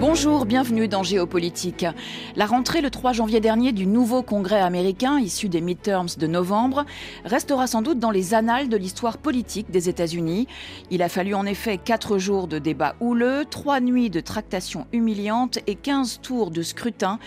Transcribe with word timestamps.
Bonjour, 0.00 0.46
bienvenue 0.46 0.88
dans 0.88 1.02
Géopolitique. 1.02 1.84
La 2.34 2.46
rentrée 2.46 2.80
le 2.80 2.88
3 2.88 3.12
janvier 3.12 3.38
dernier 3.40 3.72
du 3.72 3.86
nouveau 3.86 4.22
congrès 4.22 4.62
américain 4.62 5.20
issu 5.20 5.50
des 5.50 5.60
midterms 5.60 6.08
de 6.16 6.26
novembre 6.26 6.86
restera 7.26 7.66
sans 7.66 7.82
doute 7.82 7.98
dans 7.98 8.10
les 8.10 8.32
annales 8.32 8.70
de 8.70 8.78
l'histoire 8.78 9.18
politique 9.18 9.70
des 9.70 9.90
États-Unis. 9.90 10.48
Il 10.90 11.02
a 11.02 11.10
fallu 11.10 11.34
en 11.34 11.44
effet 11.44 11.76
quatre 11.76 12.16
jours 12.16 12.48
de 12.48 12.58
débats 12.58 12.96
houleux, 13.00 13.44
trois 13.44 13.80
nuits 13.80 14.08
de 14.08 14.20
tractations 14.20 14.86
humiliantes 14.94 15.58
et 15.66 15.74
15 15.74 16.20
tours 16.22 16.50
de 16.50 16.62
scrutin 16.62 17.18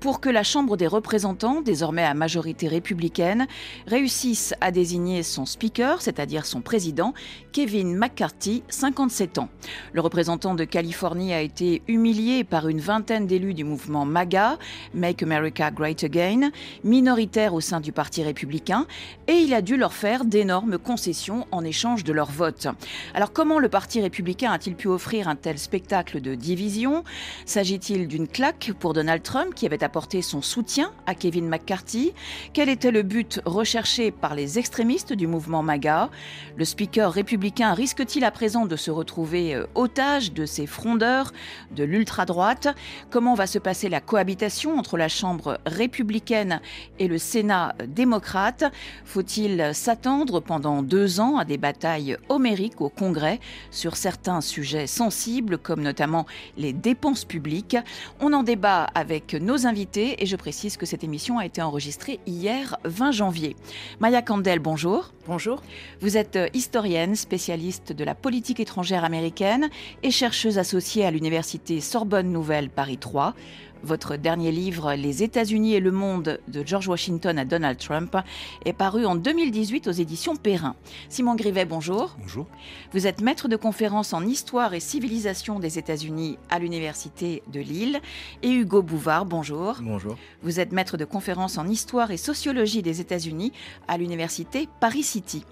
pour 0.00 0.18
que 0.18 0.30
la 0.30 0.42
Chambre 0.42 0.78
des 0.78 0.86
représentants, 0.86 1.60
désormais 1.60 2.02
à 2.02 2.14
majorité 2.14 2.66
républicaine, 2.66 3.46
réussisse 3.86 4.54
à 4.62 4.70
désigner 4.70 5.22
son 5.22 5.44
speaker, 5.44 6.00
c'est-à-dire 6.00 6.46
son 6.46 6.62
président, 6.62 7.12
Kevin 7.52 7.94
McCarthy, 7.94 8.64
57 8.70 9.36
ans. 9.36 9.50
Le 9.92 10.00
représentant 10.00 10.54
de 10.54 10.64
Californie 10.64 11.34
a 11.34 11.42
été 11.42 11.82
humilié 11.86 12.21
par 12.48 12.68
une 12.68 12.78
vingtaine 12.78 13.26
d'élus 13.26 13.52
du 13.52 13.64
mouvement 13.64 14.04
MAGA, 14.04 14.56
Make 14.94 15.24
America 15.24 15.72
Great 15.72 16.04
Again, 16.04 16.50
minoritaire 16.84 17.52
au 17.52 17.60
sein 17.60 17.80
du 17.80 17.90
Parti 17.90 18.22
républicain, 18.22 18.86
et 19.26 19.32
il 19.32 19.52
a 19.54 19.60
dû 19.60 19.76
leur 19.76 19.92
faire 19.92 20.24
d'énormes 20.24 20.78
concessions 20.78 21.46
en 21.50 21.64
échange 21.64 22.04
de 22.04 22.12
leur 22.12 22.30
vote. 22.30 22.68
Alors 23.14 23.32
comment 23.32 23.58
le 23.58 23.68
Parti 23.68 24.00
républicain 24.00 24.52
a-t-il 24.52 24.76
pu 24.76 24.86
offrir 24.86 25.26
un 25.26 25.34
tel 25.34 25.58
spectacle 25.58 26.20
de 26.20 26.36
division? 26.36 27.02
S'agit-il 27.44 28.06
d'une 28.06 28.28
claque 28.28 28.72
pour 28.78 28.92
Donald 28.92 29.22
Trump 29.24 29.52
qui 29.54 29.66
avait 29.66 29.82
apporté 29.82 30.22
son 30.22 30.42
soutien 30.42 30.92
à 31.06 31.16
Kevin 31.16 31.48
McCarthy? 31.48 32.12
Quel 32.52 32.68
était 32.68 32.92
le 32.92 33.02
but 33.02 33.40
recherché 33.44 34.12
par 34.12 34.36
les 34.36 34.60
extrémistes 34.60 35.12
du 35.12 35.26
mouvement 35.26 35.64
MAGA? 35.64 36.08
Le 36.56 36.64
speaker 36.64 37.10
républicain 37.10 37.74
risque-t-il 37.74 38.24
à 38.24 38.30
présent 38.30 38.66
de 38.66 38.76
se 38.76 38.92
retrouver 38.92 39.56
euh, 39.56 39.66
otage 39.74 40.32
de 40.32 40.46
ces 40.46 40.66
frondeurs 40.66 41.32
de 41.74 41.82
l'ultra 41.82 42.11
à 42.20 42.24
droite. 42.24 42.68
Comment 43.10 43.34
va 43.34 43.46
se 43.46 43.58
passer 43.58 43.88
la 43.88 44.00
cohabitation 44.00 44.78
entre 44.78 44.96
la 44.96 45.08
Chambre 45.08 45.58
républicaine 45.66 46.60
et 46.98 47.08
le 47.08 47.18
Sénat 47.18 47.74
démocrate? 47.86 48.64
Faut-il 49.04 49.70
s'attendre 49.74 50.40
pendant 50.40 50.82
deux 50.82 51.20
ans 51.20 51.36
à 51.38 51.44
des 51.44 51.58
batailles 51.58 52.16
homériques 52.28 52.80
au 52.80 52.88
Congrès 52.88 53.40
sur 53.70 53.96
certains 53.96 54.40
sujets 54.40 54.86
sensibles, 54.86 55.58
comme 55.58 55.82
notamment 55.82 56.26
les 56.56 56.72
dépenses 56.72 57.24
publiques? 57.24 57.76
On 58.20 58.32
en 58.32 58.42
débat 58.42 58.84
avec 58.94 59.34
nos 59.34 59.66
invités 59.66 60.22
et 60.22 60.26
je 60.26 60.36
précise 60.36 60.76
que 60.76 60.86
cette 60.86 61.04
émission 61.04 61.38
a 61.38 61.46
été 61.46 61.62
enregistrée 61.62 62.20
hier 62.26 62.76
20 62.84 63.12
janvier. 63.12 63.56
Maya 64.00 64.22
Candel, 64.22 64.58
bonjour. 64.58 65.12
Bonjour. 65.26 65.62
Vous 66.00 66.16
êtes 66.16 66.36
historienne, 66.52 67.14
spécialiste 67.14 67.92
de 67.92 68.02
la 68.02 68.16
politique 68.16 68.58
étrangère 68.58 69.04
américaine 69.04 69.70
et 70.02 70.10
chercheuse 70.10 70.58
associée 70.58 71.04
à 71.04 71.12
l'université 71.12 71.80
Sorbonne 71.80 72.01
Nouvelle 72.04 72.68
Paris 72.68 72.98
3. 72.98 73.34
Votre 73.82 74.16
dernier 74.16 74.52
livre, 74.52 74.94
Les 74.94 75.24
États-Unis 75.24 75.74
et 75.74 75.80
le 75.80 75.90
monde, 75.90 76.38
de 76.46 76.62
George 76.64 76.86
Washington 76.86 77.36
à 77.36 77.44
Donald 77.44 77.78
Trump, 77.78 78.16
est 78.64 78.72
paru 78.72 79.04
en 79.06 79.16
2018 79.16 79.88
aux 79.88 79.92
éditions 79.92 80.36
Perrin. 80.36 80.76
Simon 81.08 81.34
Grivet, 81.34 81.64
bonjour. 81.64 82.16
Bonjour. 82.20 82.46
Vous 82.92 83.08
êtes 83.08 83.20
maître 83.20 83.48
de 83.48 83.56
conférence 83.56 84.12
en 84.12 84.24
histoire 84.24 84.72
et 84.74 84.80
civilisation 84.80 85.58
des 85.58 85.78
États-Unis 85.78 86.38
à 86.48 86.60
l'Université 86.60 87.42
de 87.52 87.58
Lille. 87.58 88.00
Et 88.42 88.50
Hugo 88.50 88.82
Bouvard, 88.82 89.26
bonjour. 89.26 89.76
Bonjour. 89.80 90.16
Vous 90.42 90.60
êtes 90.60 90.70
maître 90.70 90.96
de 90.96 91.04
conférence 91.04 91.58
en 91.58 91.66
histoire 91.66 92.12
et 92.12 92.16
sociologie 92.16 92.82
des 92.82 93.00
États-Unis 93.00 93.52
à 93.88 93.98
l'Université 93.98 94.68
Paris 94.78 95.02
City. 95.02 95.44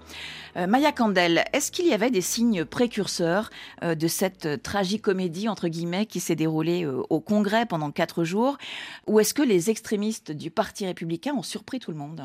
Euh, 0.57 0.67
Maya 0.67 0.91
Candel, 0.91 1.45
est-ce 1.53 1.71
qu'il 1.71 1.87
y 1.87 1.93
avait 1.93 2.11
des 2.11 2.21
signes 2.21 2.65
précurseurs 2.65 3.49
euh, 3.83 3.95
de 3.95 4.07
cette 4.07 4.61
tragicomédie, 4.63 5.47
entre 5.47 5.67
guillemets, 5.67 6.05
qui 6.05 6.19
s'est 6.19 6.35
déroulée 6.35 6.85
euh, 6.85 7.01
au 7.09 7.19
Congrès 7.19 7.65
pendant 7.65 7.91
quatre 7.91 8.20
Ou 9.07 9.19
est-ce 9.19 9.33
que 9.33 9.41
les 9.41 9.69
extrémistes 9.69 10.31
du 10.31 10.51
Parti 10.51 10.85
républicain 10.85 11.33
ont 11.33 11.43
surpris 11.43 11.79
tout 11.79 11.91
le 11.91 11.97
monde? 11.97 12.21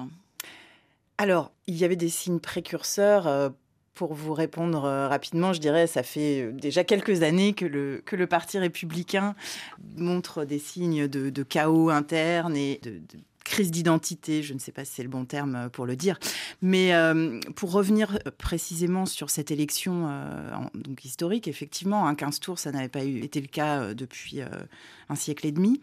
Alors, 1.19 1.53
il 1.67 1.77
y 1.77 1.85
avait 1.85 1.97
des 1.97 2.11
signes 2.11 2.41
précurseurs. 2.41 3.27
Euh, 3.27 3.49
pour 3.97 4.13
vous 4.13 4.35
répondre 4.35 4.85
euh, 4.85 5.09
rapidement, 5.09 5.55
je 5.55 5.61
dirais, 5.61 5.87
ça 5.87 6.03
fait 6.03 6.43
euh, 6.43 6.53
déjà 6.53 6.85
quelques 6.85 7.23
années 7.23 7.55
que 7.55 7.65
le, 7.65 8.27
Parti 8.27 8.59
républicain 8.59 9.35
montre 9.97 10.45
des 10.45 10.59
signes 10.59 11.09
de, 11.09 11.43
chaos 11.43 11.89
interne 11.89 12.57
et 12.57 12.79
de 12.83 13.01
crise 13.47 13.71
d'identité, 13.71 14.43
je 14.43 14.55
ne 14.55 14.59
sais 14.59 14.73
pas 14.73 14.85
si 14.85 14.93
c'est 14.97 15.03
le 15.03 15.09
bon 15.09 15.25
terme 15.25 15.71
pour 15.71 15.87
le 15.87 15.97
dire, 15.97 16.19
mais 16.63 16.95
euh, 16.95 17.41
pour 17.55 17.73
revenir 17.73 18.19
précisément 18.39 19.07
sur 19.07 19.31
cette 19.31 19.51
élection 19.51 20.09
euh, 20.09 20.51
donc 20.75 21.05
historique, 21.05 21.49
effectivement, 21.49 22.07
un 22.07 22.15
15 22.15 22.41
tours, 22.41 22.59
ça 22.59 22.73
n'avait 22.73 22.89
pas 22.89 23.03
été 23.03 23.41
le 23.41 23.47
cas 23.47 23.81
euh, 23.81 23.95
depuis 23.95 24.41
un 25.09 25.15
siècle 25.15 25.47
et 25.47 25.53
demi. 25.53 25.81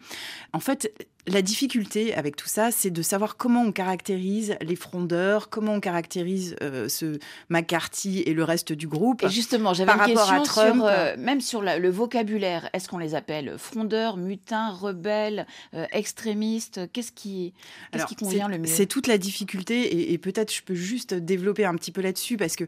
En 0.52 0.60
fait, 0.60 0.92
la 1.26 1.42
difficulté 1.42 2.14
avec 2.14 2.36
tout 2.36 2.48
ça, 2.48 2.70
c'est 2.70 2.90
de 2.90 3.02
savoir 3.02 3.36
comment 3.36 3.62
on 3.62 3.72
caractérise 3.72 4.56
les 4.60 4.76
frondeurs, 4.76 5.48
comment 5.48 5.74
on 5.74 5.80
caractérise 5.80 6.56
euh, 6.62 6.88
ce 6.88 7.18
McCarthy 7.48 8.20
et 8.26 8.34
le 8.34 8.44
reste 8.44 8.72
du 8.72 8.86
groupe. 8.86 9.22
Et 9.22 9.30
justement, 9.30 9.72
j'avais 9.72 9.92
une 9.92 10.14
question 10.14 10.44
sur, 10.44 10.84
euh, 10.84 11.14
même 11.16 11.40
sur 11.40 11.62
la, 11.62 11.78
le 11.78 11.90
vocabulaire. 11.90 12.68
Est-ce 12.72 12.88
qu'on 12.88 12.98
les 12.98 13.14
appelle 13.14 13.54
frondeurs, 13.58 14.16
mutins, 14.16 14.70
rebelles, 14.70 15.46
euh, 15.72 15.86
extrémistes? 15.92 16.80
Qu'est-ce 16.92 17.12
qui, 17.12 17.54
qu 17.92 18.04
qui 18.04 18.16
convient 18.16 18.48
le 18.48 18.58
mieux? 18.58 18.66
C'est 18.66 18.86
toute 18.86 19.06
la 19.06 19.16
difficulté 19.16 19.82
et, 19.82 20.12
et 20.12 20.18
peut-être 20.18 20.52
je 20.52 20.62
peux 20.62 20.74
juste 20.74 21.14
développer 21.14 21.64
un 21.64 21.74
petit 21.74 21.92
peu 21.92 22.02
là-dessus 22.02 22.36
parce 22.36 22.56
que 22.56 22.64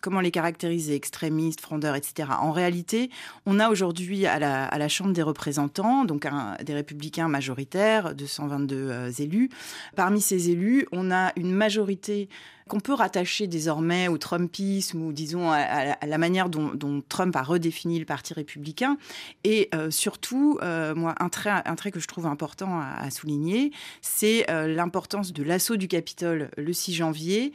comment 0.00 0.20
les 0.20 0.32
caractériser, 0.32 0.94
extrémistes, 0.94 1.60
frondeurs, 1.60 1.94
etc. 1.94 2.28
En 2.40 2.50
réalité, 2.50 3.10
on 3.46 3.60
a 3.60 3.68
aujourd'hui 3.68 4.26
à 4.26 4.38
la, 4.38 4.64
à 4.64 4.78
la 4.78 4.88
Chambre 4.88 5.12
des 5.12 5.22
représentants, 5.22 6.04
donc 6.04 6.26
un, 6.26 6.56
des 6.64 6.74
républicains 6.74 7.28
majoritaires, 7.28 7.99
222 8.14 8.76
euh, 8.76 9.10
élus. 9.18 9.50
Parmi 9.96 10.20
ces 10.20 10.50
élus, 10.50 10.86
on 10.92 11.10
a 11.10 11.32
une 11.36 11.52
majorité 11.52 12.28
qu'on 12.68 12.80
peut 12.80 12.94
rattacher 12.94 13.48
désormais 13.48 14.06
au 14.06 14.16
Trumpisme 14.16 15.02
ou 15.02 15.12
disons 15.12 15.50
à, 15.50 15.96
la 16.06 16.18
manière 16.18 16.48
dont, 16.48 17.02
Trump 17.08 17.34
a 17.34 17.42
redéfini 17.42 17.98
le 17.98 18.04
Parti 18.04 18.32
républicain. 18.32 18.96
Et 19.42 19.68
euh, 19.74 19.90
surtout, 19.90 20.56
euh, 20.62 20.94
moi, 20.94 21.14
un 21.18 21.28
trait, 21.28 21.90
que 21.90 21.98
je 21.98 22.06
trouve 22.06 22.26
important 22.26 22.80
à, 22.80 23.10
souligner, 23.10 23.72
c'est 24.02 24.46
l'importance 24.68 25.32
de 25.32 25.42
l'assaut 25.42 25.76
du 25.76 25.88
Capitole 25.88 26.50
le 26.56 26.72
6 26.72 26.94
janvier 26.94 27.52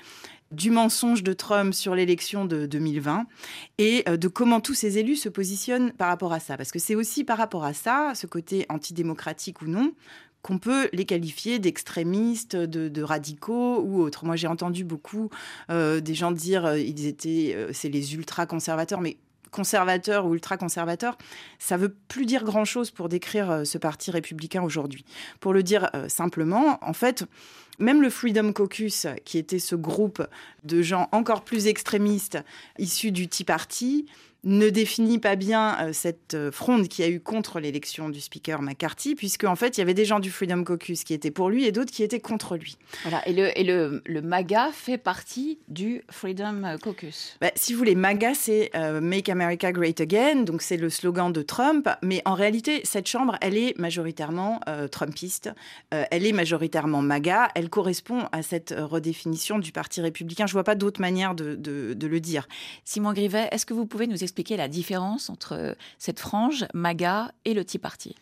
du 0.51 0.69
mensonge 0.69 1.23
de 1.23 1.34
Trump 1.34 1.73
sur 1.73 1.95
l'élection 1.95 2.45
de 2.45 2.66
2020 2.66 3.25
et 3.78 4.03
de 4.03 4.28
comment 4.28 4.61
tous 4.61 4.73
ces 4.73 4.97
élus 4.97 5.16
se 5.16 5.29
positionnent 5.29 5.91
par 5.91 6.07
rapport 6.07 6.34
à 6.34 6.39
ça. 6.39 6.57
Parce 6.57 6.72
que 6.72 6.79
c'est 6.79 6.95
aussi 6.95 7.23
par 7.23 7.38
rapport 7.38 7.63
à 7.63 7.73
ça, 7.73 8.13
ce 8.16 8.28
côté 8.28 8.66
antidémocratique 8.69 9.61
ou 9.61 9.67
non, 9.67 9.94
qu'on 10.45 10.59
peut 10.59 10.89
les 10.94 11.06
qualifier 11.06 11.57
d'extrémistes, 11.57 12.56
de, 12.56 13.01
radicaux 13.01 13.81
ou 13.81 14.00
autres. 14.00 14.25
Moi, 14.25 14.35
j'ai 14.35 14.45
entendu 14.45 14.83
beaucoup 14.83 15.31
euh, 15.72 16.01
des 16.01 16.13
gens 16.13 16.31
dire 16.31 16.67
euh, 16.67 16.78
ils 16.78 17.07
étaient, 17.07 17.53
euh, 17.56 17.72
c'est 17.73 17.89
les 17.89 18.13
ultra 18.13 18.45
conservateurs, 18.45 19.01
mais 19.01 19.17
conservateur 19.50 20.28
ou 20.28 20.35
ultra-conservateur, 20.35 21.17
ça 21.57 21.78
veut 21.78 21.95
plus 22.07 22.28
dire 22.28 22.44
grand-chose 22.44 22.91
pour 22.91 23.09
décrire 23.09 23.61
ce 23.66 23.79
parti 23.79 24.11
républicain 24.11 24.61
aujourd'hui. 24.61 25.05
Pour 25.39 25.53
le 25.53 25.63
dire 25.63 25.89
simplement, 26.09 26.78
en 26.81 26.91
fait, 26.91 27.23
même 27.79 28.01
le 28.01 28.09
Freedom 28.09 28.51
Caucus, 28.51 29.07
qui 29.23 29.38
était 29.38 29.59
ce 29.59 29.75
groupe 29.75 30.28
de 30.66 30.81
gens 30.81 31.07
encore 31.13 31.45
plus 31.45 31.67
extrémistes 31.67 32.38
issus 32.79 33.13
du 33.13 33.29
Tea 33.29 33.45
Party, 33.45 34.07
ne 34.45 34.69
définit 34.69 35.17
pas 35.17 35.35
bien 35.35 35.75
euh, 35.79 35.89
cette 35.91 36.35
euh, 36.35 36.51
fronde 36.51 36.88
qui 36.88 37.01
a 37.01 37.09
eu 37.09 37.19
contre 37.19 37.59
l'élection 37.59 38.09
du 38.09 38.22
speaker 38.22 38.61
McCarthy, 38.61 39.16
puisque 39.16 39.44
en 39.44 39.56
fait, 39.56 39.78
il 39.78 39.81
y 39.81 39.81
avait 39.81 39.95
des 39.95 40.06
gens 40.06 40.19
du 40.19 40.29
Freedom 40.29 40.63
Caucus 40.63 41.03
qui 41.03 41.16
étaient 41.16 41.31
pour 41.31 41.50
lui 41.50 41.66
et 41.66 41.72
d'autres 41.72 41.91
qui 41.91 42.03
étaient 42.03 42.19
contre 42.19 42.55
lui. 42.55 42.78
Voilà, 43.01 43.28
et 43.28 43.34
le, 43.34 43.57
et 43.57 43.63
le, 43.63 44.03
le 44.05 44.22
MAGA 44.22 44.69
fait 44.72 44.99
partie 44.99 45.58
du 45.67 46.03
Freedom 46.11 46.78
Caucus. 46.81 47.37
Bah, 47.41 47.52
si 47.55 47.73
vous 47.73 47.79
voulez, 47.79 47.96
MAGA, 47.96 48.35
c'est 48.35 48.70
euh, 48.75 49.02
Make 49.02 49.29
America 49.29 49.72
Great 49.72 49.99
Again, 49.99 50.43
donc 50.43 50.61
c'est 50.61 50.78
le 50.78 50.91
slogan 50.91 51.34
de 51.34 51.41
Trump, 51.41 51.90
mais 52.03 52.22
en 52.25 52.35
réalité, 52.35 52.81
cette 52.84 53.08
chambre, 53.08 53.37
elle 53.41 53.58
est 53.58 53.75
majoritairement 53.79 54.61
euh, 54.70 54.87
trumpiste, 54.87 55.49
euh, 55.93 56.03
elle 56.11 56.23
est 56.23 56.34
majoritairement 56.34 57.02
MAGA, 57.02 57.49
elle 57.55 57.70
correspond 57.70 58.29
à 58.31 58.43
cette 58.43 58.75
redéfinition 58.78 59.58
du 59.58 59.72
Parti 59.72 60.02
républicain. 60.02 60.46
Je 60.46 60.53
vois 60.53 60.64
pas 60.64 60.75
d'autre 60.75 61.02
manière 61.02 61.34
de, 61.34 61.55
de, 61.55 61.96
de 61.96 62.08
le 62.08 62.20
dire. 62.20 62.47
Simon 62.84 63.11
Grivet, 63.11 63.47
est-ce 63.52 63.66
que 63.66 63.73
vous 63.73 63.87
pouvez 63.87 64.05
nous 64.05 64.22
expliquer 64.23 64.34
expliquer 64.35 64.58
la 64.58 64.67
différence 64.67 65.29
entre 65.29 65.78
cette 65.97 66.20
frange, 66.20 66.66
MAGA, 66.73 67.32
et 67.46 67.53
le 67.53 67.64
Tea 67.64 67.79
Party? 67.79 68.16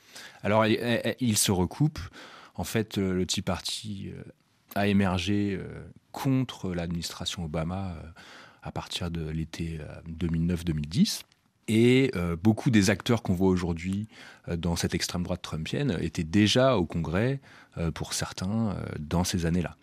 Alors, 0.43 0.65
ils 0.65 1.37
se 1.37 1.51
recoupent. 1.51 1.99
En 2.55 2.63
fait, 2.63 2.97
le 2.97 3.25
Tea 3.25 3.41
Party 3.41 4.11
a 4.75 4.85
émergé 4.85 5.59
contre 6.11 6.73
l'administration 6.75 7.45
Obama 7.45 7.95
à 8.61 8.71
partir 8.71 9.09
de 9.09 9.27
l'été 9.27 9.79
2009-2010. 10.07 11.23
Et 11.67 12.11
euh, 12.15 12.35
beaucoup 12.35 12.69
des 12.69 12.89
acteurs 12.89 13.23
qu'on 13.23 13.33
voit 13.33 13.49
aujourd'hui 13.49 14.07
euh, 14.49 14.57
dans 14.57 14.75
cette 14.75 14.93
extrême 14.93 15.23
droite 15.23 15.41
trumpienne 15.41 15.97
étaient 16.01 16.23
déjà 16.23 16.77
au 16.77 16.85
Congrès, 16.85 17.39
euh, 17.77 17.91
pour 17.91 18.13
certains, 18.13 18.75
dans 18.99 19.23
ces 19.23 19.45
années-là. 19.45 19.77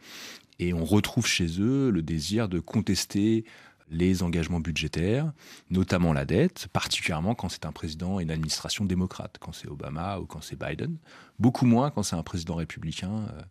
Et 0.58 0.74
on 0.74 0.84
retrouve 0.84 1.26
chez 1.26 1.46
eux 1.58 1.90
le 1.90 2.02
désir 2.02 2.48
de 2.48 2.60
contester 2.60 3.44
les 3.90 4.22
engagements 4.22 4.60
budgétaires, 4.60 5.32
notamment 5.70 6.12
la 6.12 6.24
dette, 6.24 6.68
particulièrement 6.72 7.34
quand 7.34 7.48
c'est 7.48 7.66
un 7.66 7.72
président 7.72 8.20
et 8.20 8.22
une 8.22 8.30
administration 8.30 8.84
démocrate, 8.84 9.36
quand 9.40 9.52
c'est 9.52 9.68
Obama 9.68 10.18
ou 10.18 10.26
quand 10.26 10.40
c'est 10.40 10.58
Biden, 10.58 10.96
beaucoup 11.38 11.66
moins 11.66 11.90
quand 11.90 12.02
c'est 12.02 12.16
un 12.16 12.22
président 12.22 12.54
républicain 12.54 13.10
euh, 13.10 13.42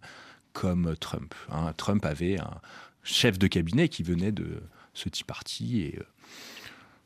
comme 0.54 0.96
Trump. 1.00 1.36
Hein. 1.52 1.74
Trump 1.78 2.06
avait 2.06 2.40
un 2.40 2.62
chef 3.04 3.38
de 3.38 3.48
cabinet 3.48 3.90
qui 3.90 4.04
venait 4.04 4.32
de 4.32 4.62
ce 4.94 5.10
Tea 5.10 5.24
Party 5.24 5.82
et 5.82 6.00
euh, 6.00 6.04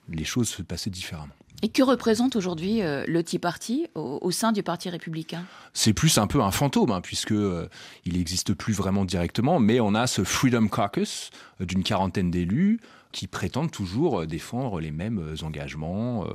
les 0.09 0.25
choses 0.25 0.49
se 0.49 0.61
passaient 0.61 0.89
différemment. 0.89 1.33
Et 1.63 1.69
que 1.69 1.81
représente 1.81 2.35
aujourd'hui 2.35 2.81
euh, 2.81 3.05
le 3.07 3.23
Tea 3.23 3.39
Party 3.39 3.87
au, 3.95 4.31
sein 4.31 4.51
du 4.51 4.63
Parti 4.63 4.89
républicain? 4.89 5.45
C'est 5.71 5.93
plus 5.93 6.17
un 6.17 6.27
peu 6.27 6.41
un 6.41 6.51
fantôme, 6.51 6.91
hein, 6.91 6.99
puisque 6.99 7.31
euh, 7.31 7.69
il 8.03 8.17
n'existe 8.17 8.53
plus 8.53 8.73
vraiment 8.73 9.05
directement, 9.05 9.61
mais 9.61 9.79
on 9.79 9.95
a 9.95 10.05
ce 10.05 10.25
Freedom 10.25 10.67
Caucus 10.67 11.29
euh, 11.61 11.65
d'une 11.65 11.83
quarantaine 11.83 12.31
d'élus 12.31 12.81
qui 13.13 13.27
prétendent 13.27 13.71
toujours 13.71 14.27
défendre 14.27 14.81
les 14.81 14.91
mêmes 14.91 15.35
engagements 15.43 16.25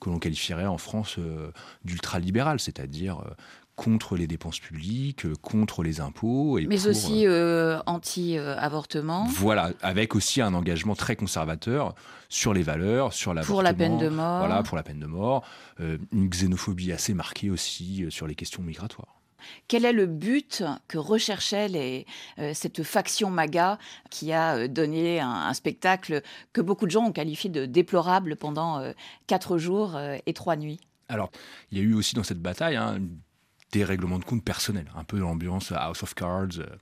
que 0.00 0.10
l'on 0.10 0.18
qualifierait 0.18 0.66
en 0.66 0.76
France 0.76 1.18
d'ultralibéral, 1.84 2.60
c'est-à-dire 2.60 3.22
contre 3.76 4.16
les 4.16 4.26
dépenses 4.26 4.60
publiques, 4.60 5.26
contre 5.42 5.82
les 5.82 6.00
impôts. 6.00 6.58
Et 6.58 6.66
Mais 6.66 6.86
aussi 6.86 7.26
euh, 7.26 7.76
euh, 7.76 7.82
anti-avortement. 7.86 9.26
Voilà, 9.28 9.72
avec 9.82 10.14
aussi 10.14 10.40
un 10.40 10.54
engagement 10.54 10.94
très 10.94 11.16
conservateur 11.16 11.94
sur 12.28 12.54
les 12.54 12.62
valeurs, 12.62 13.12
sur 13.12 13.34
l'avortement. 13.34 13.56
Pour 13.56 13.62
la 13.62 13.74
peine 13.74 13.98
de 13.98 14.08
mort. 14.08 14.38
Voilà, 14.38 14.62
pour 14.62 14.76
la 14.76 14.82
peine 14.82 15.00
de 15.00 15.06
mort. 15.06 15.44
Euh, 15.80 15.98
une 16.12 16.28
xénophobie 16.28 16.92
assez 16.92 17.14
marquée 17.14 17.50
aussi 17.50 18.06
sur 18.10 18.26
les 18.26 18.34
questions 18.34 18.62
migratoires. 18.62 19.20
Quel 19.68 19.84
est 19.84 19.92
le 19.92 20.06
but 20.06 20.62
que 20.88 20.98
recherchait 20.98 21.68
les, 21.68 22.06
cette 22.54 22.82
faction 22.82 23.30
MAGA 23.30 23.78
qui 24.10 24.32
a 24.32 24.68
donné 24.68 25.20
un, 25.20 25.52
spectacle 25.54 26.22
que 26.52 26.60
beaucoup 26.60 26.86
de 26.86 26.90
gens 26.90 27.06
ont 27.06 27.12
qualifié 27.12 27.50
de 27.50 27.66
déplorable 27.66 28.36
pendant 28.36 28.82
quatre 29.26 29.58
jours 29.58 29.98
et 30.26 30.32
trois 30.32 30.56
nuits? 30.56 30.80
Alors, 31.08 31.30
il 31.70 31.78
y 31.78 31.80
a 31.80 31.84
eu 31.84 31.94
aussi 31.94 32.14
dans 32.14 32.22
cette 32.22 32.40
bataille 32.40 32.76
hein, 32.76 32.98
des 33.74 33.84
règlements 33.84 34.18
de 34.18 34.24
compte 34.24 34.44
personnels, 34.44 34.90
un 34.96 35.04
peu 35.04 35.18
l'ambiance 35.18 35.72
House 35.72 36.02
of 36.02 36.14
Cards. 36.14 36.58
Euh, 36.58 36.76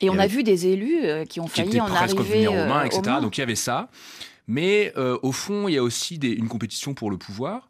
et 0.00 0.10
on 0.10 0.18
a 0.18 0.26
vu 0.26 0.42
des 0.42 0.66
élus 0.66 1.04
euh, 1.04 1.24
qui 1.24 1.40
ont 1.40 1.46
failli 1.46 1.80
en 1.80 1.92
arriver 1.92 2.48
aux 2.48 2.52
mains, 2.52 2.84
etc. 2.84 3.18
Donc 3.20 3.36
il 3.36 3.40
y 3.40 3.42
avait 3.42 3.54
ça. 3.54 3.90
Mais 4.46 4.92
euh, 4.96 5.18
au 5.22 5.32
fond, 5.32 5.68
il 5.68 5.74
y 5.74 5.78
a 5.78 5.82
aussi 5.82 6.16
une 6.16 6.48
compétition 6.48 6.94
pour 6.94 7.10
le 7.10 7.18
pouvoir 7.18 7.68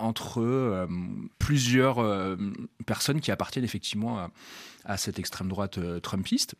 entre 0.00 0.88
plusieurs 1.38 2.36
personnes 2.86 3.20
qui 3.20 3.30
appartiennent 3.30 3.64
effectivement 3.64 4.30
à, 4.84 4.96
cette 4.96 5.18
extrême 5.18 5.48
droite 5.48 5.78
trumpiste. 6.02 6.56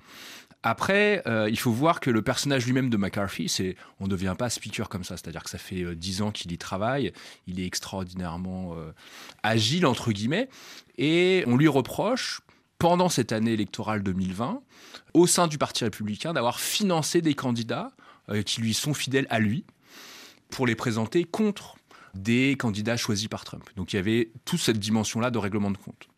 Après, 0.63 1.23
euh, 1.27 1.49
il 1.49 1.59
faut 1.59 1.73
voir 1.73 2.01
que 2.01 2.11
le 2.11 2.21
personnage 2.21 2.67
lui-même 2.67 2.91
de 2.91 2.97
McCarthy, 2.99 3.49
c'est, 3.49 3.77
on 3.99 4.05
ne 4.05 4.11
devient 4.11 4.35
pas 4.39 4.51
speaker 4.51 4.91
comme 4.91 5.05
ça. 5.05 5.17
C'est-à-dire 5.17 5.43
que 5.43 5.49
ça 5.49 5.57
fait 5.57 5.83
euh, 5.83 5.95
dix 5.95 6.21
ans 6.21 6.31
qu'il 6.31 6.53
y 6.53 6.59
travaille. 6.59 7.13
Il 7.47 7.61
est 7.61 7.65
extraordinairement 7.65 8.75
euh, 8.77 8.93
agile, 9.43 9.87
entre 9.87 10.13
guillemets. 10.13 10.51
Et 10.99 11.45
on 11.47 11.57
lui 11.57 11.69
reproche, 11.69 12.43
pendant 12.79 13.09
cette 13.09 13.33
année 13.33 13.53
électorale 13.53 14.03
2020, 14.03 14.61
au 15.15 15.27
sein 15.27 15.47
du 15.47 15.57
Parti 15.57 15.85
républicain, 15.85 16.35
d'avoir 16.35 16.61
financé 16.61 17.23
des 17.23 17.35
candidats 17.35 17.93
qui 18.47 18.61
lui 18.61 18.75
sont 18.75 18.95
fidèles 18.95 19.27
à 19.29 19.41
lui 19.41 19.65
pour 20.51 20.65
les 20.65 20.77
présenter 20.77 21.25
contre 21.25 21.77
des 22.15 22.57
candidats 22.57 22.97
choisis 22.97 23.29
par 23.29 23.45
Trump. 23.45 23.65
Donc 23.77 23.93
il 23.93 23.97
y 23.97 23.99
avait 23.99 24.31
toute 24.45 24.61
cette 24.61 24.79
dimension-là 24.79 25.31
de 25.31 25.39
règlement 25.39 25.71
de 25.71 25.77
compte. 25.77 26.09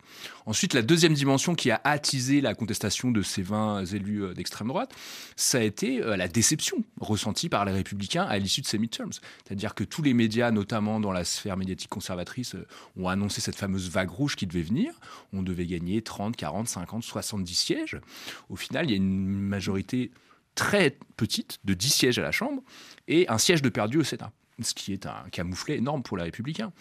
Ensuite, 0.46 0.74
la 0.74 0.82
deuxième 0.82 1.14
dimension 1.14 1.54
qui 1.54 1.70
a 1.70 1.80
attisé 1.84 2.40
la 2.40 2.54
contestation 2.54 3.10
de 3.10 3.22
ces 3.22 3.42
20 3.42 3.84
élus 3.86 4.24
euh, 4.24 4.34
d'extrême 4.34 4.68
droite, 4.68 4.94
ça 5.36 5.58
a 5.58 5.62
été 5.62 6.02
euh, 6.02 6.16
la 6.16 6.28
déception 6.28 6.84
ressentie 7.00 7.48
par 7.48 7.64
les 7.64 7.72
républicains 7.72 8.24
à 8.24 8.38
l'issue 8.38 8.60
de 8.60 8.66
ces 8.66 8.78
midterms. 8.78 9.12
C'est-à-dire 9.44 9.74
que 9.74 9.84
tous 9.84 10.02
les 10.02 10.14
médias, 10.14 10.50
notamment 10.50 11.00
dans 11.00 11.12
la 11.12 11.24
sphère 11.24 11.56
médiatique 11.56 11.90
conservatrice, 11.90 12.54
euh, 12.54 12.66
ont 12.96 13.08
annoncé 13.08 13.40
cette 13.40 13.56
fameuse 13.56 13.90
vague 13.90 14.10
rouge 14.10 14.36
qui 14.36 14.46
devait 14.46 14.62
venir. 14.62 14.92
On 15.32 15.42
devait 15.42 15.66
gagner 15.66 16.02
30, 16.02 16.36
40, 16.36 16.68
50, 16.68 17.02
70 17.02 17.54
sièges. 17.54 18.00
Au 18.48 18.56
final, 18.56 18.86
il 18.86 18.90
y 18.90 18.94
a 18.94 18.96
une 18.96 19.40
majorité 19.40 20.10
très 20.54 20.98
petite 21.16 21.58
de 21.64 21.74
10 21.74 21.90
sièges 21.90 22.18
à 22.18 22.22
la 22.22 22.32
Chambre 22.32 22.62
et 23.08 23.28
un 23.28 23.38
siège 23.38 23.62
de 23.62 23.68
perdu 23.68 23.98
au 23.98 24.04
Sénat, 24.04 24.32
ce 24.60 24.74
qui 24.74 24.92
est 24.92 25.06
un 25.06 25.24
camouflet 25.30 25.78
énorme 25.78 26.02
pour 26.02 26.16
les 26.16 26.24
républicains. 26.24 26.72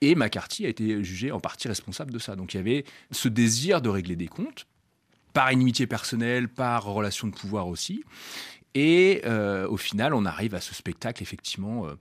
Et 0.00 0.14
McCarthy 0.14 0.66
a 0.66 0.68
été 0.68 1.02
jugé 1.04 1.30
en 1.30 1.40
partie 1.40 1.68
responsable 1.68 2.12
de 2.12 2.18
ça. 2.18 2.34
Donc 2.34 2.54
il 2.54 2.56
y 2.56 2.60
avait 2.60 2.84
ce 3.10 3.28
désir 3.28 3.80
de 3.80 3.88
régler 3.88 4.16
des 4.16 4.28
comptes, 4.28 4.66
par 5.32 5.50
inimitié 5.52 5.86
personnelle, 5.86 6.48
par 6.48 6.84
relation 6.84 7.28
de 7.28 7.32
pouvoir 7.32 7.68
aussi. 7.68 8.04
Et 8.74 9.20
euh, 9.26 9.68
au 9.68 9.76
final, 9.76 10.14
on 10.14 10.24
arrive 10.24 10.54
à 10.54 10.60
ce 10.60 10.74
spectacle 10.74 11.22
effectivement 11.22 11.86
euh, 11.86 11.94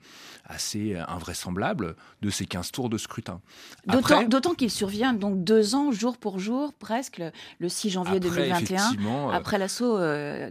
assez 0.45 0.95
invraisemblable 0.95 1.95
de 2.21 2.29
ces 2.29 2.45
15 2.45 2.71
tours 2.71 2.89
de 2.89 2.97
scrutin. 2.97 3.41
D'autant 3.85 4.53
qu'il 4.53 4.71
survient 4.71 5.13
donc 5.13 5.43
deux 5.43 5.75
ans, 5.75 5.91
jour 5.91 6.17
pour 6.17 6.39
jour, 6.39 6.73
presque, 6.73 7.21
le, 7.59 7.69
6 7.69 7.89
janvier 7.89 8.19
2021, 8.19 8.93
euh, 8.93 9.29
après 9.29 9.57
l'assaut 9.57 9.97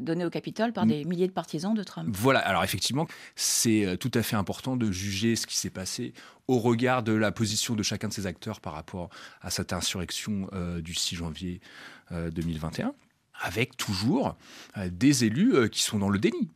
donné 0.01 0.25
au 0.25 0.31
Capitole 0.31 0.73
par 0.73 0.85
des 0.87 1.05
milliers 1.05 1.29
de 1.29 1.33
partisans 1.33 1.75
de 1.75 1.83
Trump. 1.83 2.09
Voilà, 2.13 2.41
alors 2.41 2.65
effectivement, 2.65 3.07
c'est 3.35 3.97
tout 3.99 4.11
à 4.15 4.23
fait 4.23 4.37
important 4.37 4.77
de 4.77 4.91
juger 4.91 5.37
ce 5.37 5.47
qui 5.47 5.57
s'est 5.57 5.71
passé 5.71 6.13
au 6.49 6.59
regard 6.59 7.03
de 7.03 7.13
la 7.13 7.33
position 7.33 7.75
de 7.75 7.83
chacun 7.83 8.09
de 8.09 8.13
ces 8.13 8.27
acteurs 8.27 8.61
par 8.61 8.75
rapport 8.75 9.09
à 9.41 9.51
cette 9.51 9.73
insurrection 9.73 10.49
du 10.83 10.95
6 10.95 11.17
janvier 11.17 11.61
2021 12.11 12.93
avec 13.41 13.77
toujours 13.77 14.37
euh, 14.77 14.89
des 14.91 15.25
élus 15.25 15.55
euh, 15.55 15.69
qui 15.69 15.83
sont 15.83 15.99
dans 15.99 16.09
le 16.09 16.19
déni, 16.19 16.51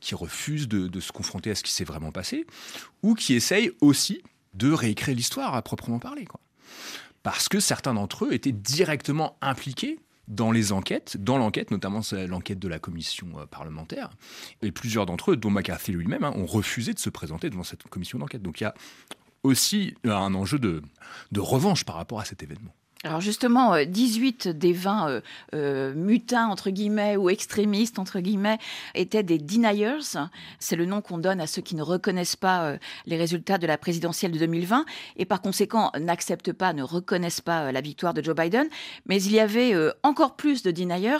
qui 0.00 0.14
refusent 0.14 0.68
de, 0.68 1.00
se 1.00 1.12
confronter 1.12 1.50
à 1.50 1.54
ce 1.54 1.62
qui 1.62 1.72
s'est 1.72 1.84
vraiment 1.84 2.12
passé, 2.12 2.46
ou 3.02 3.14
qui 3.14 3.34
essayent 3.34 3.72
aussi 3.80 4.22
de 4.54 4.70
réécrire 4.70 5.16
l'histoire 5.16 5.54
à 5.54 5.62
proprement 5.62 5.98
parler. 5.98 6.26
Parce 7.22 7.48
que 7.48 7.60
certains 7.60 7.94
d'entre 7.94 8.26
eux 8.26 8.32
étaient 8.32 8.52
directement 8.52 9.36
impliqués 9.40 9.98
dans 10.28 10.50
les 10.50 10.72
enquêtes, 10.72 11.16
dans 11.22 11.38
l'enquête, 11.38 11.70
notamment 11.70 12.00
l'enquête 12.28 12.58
de 12.58 12.68
la 12.68 12.78
commission 12.78 13.26
euh, 13.38 13.46
parlementaire. 13.46 14.10
Et 14.62 14.72
plusieurs 14.72 15.06
d'entre 15.06 15.32
eux, 15.32 15.36
dont 15.36 15.50
McCarthy 15.50 15.92
lui-même, 15.92 16.24
hein, 16.24 16.32
ont 16.34 16.46
refusé 16.46 16.92
de 16.92 16.98
se 16.98 17.10
présenter 17.10 17.48
devant 17.48 17.62
cette 17.62 17.84
commission 17.84 18.18
d'enquête. 18.18 18.42
Donc 18.42 18.60
il 18.60 18.64
y 18.64 18.66
a 18.66 18.74
aussi 19.42 19.94
un 20.04 20.34
enjeu 20.34 20.58
de 20.58 20.82
revanche 21.36 21.84
par 21.84 21.94
rapport 21.94 22.18
à 22.18 22.24
cet 22.24 22.42
événement. 22.42 22.74
Alors 23.06 23.20
justement, 23.20 23.76
18 23.84 24.46
euh, 24.46 24.52
des 24.52 24.72
20 24.72 25.08
euh, 25.08 25.20
euh, 25.54 25.94
mutins, 25.94 26.48
entre 26.48 26.70
guillemets, 26.70 27.16
ou 27.16 27.30
extrémistes, 27.30 28.00
entre 28.00 28.18
guillemets, 28.18 28.58
étaient 28.96 29.22
des 29.22 29.38
deniers. 29.38 30.00
C'est 30.58 30.74
le 30.74 30.86
nom 30.86 31.00
qu'on 31.00 31.18
donne 31.18 31.40
à 31.40 31.46
ceux 31.46 31.62
qui 31.62 31.76
ne 31.76 31.82
reconnaissent 31.82 32.36
pas 32.36 32.76
les 33.06 33.16
résultats 33.16 33.58
de 33.58 33.66
la 33.66 33.78
présidentielle 33.78 34.32
de 34.32 34.38
2020 34.38 34.84
et 35.16 35.24
par 35.24 35.40
conséquent 35.40 35.92
n'acceptent 35.98 36.52
pas, 36.52 36.72
ne 36.72 36.82
reconnaissent 36.82 37.40
pas 37.40 37.70
la 37.72 37.80
victoire 37.80 38.12
de 38.12 38.22
Joe 38.22 38.34
Biden. 38.34 38.66
Mais 39.06 39.22
il 39.22 39.32
y 39.32 39.40
avait 39.40 39.74
encore 40.02 40.36
plus 40.36 40.62
de 40.62 40.70
deniers 40.70 41.16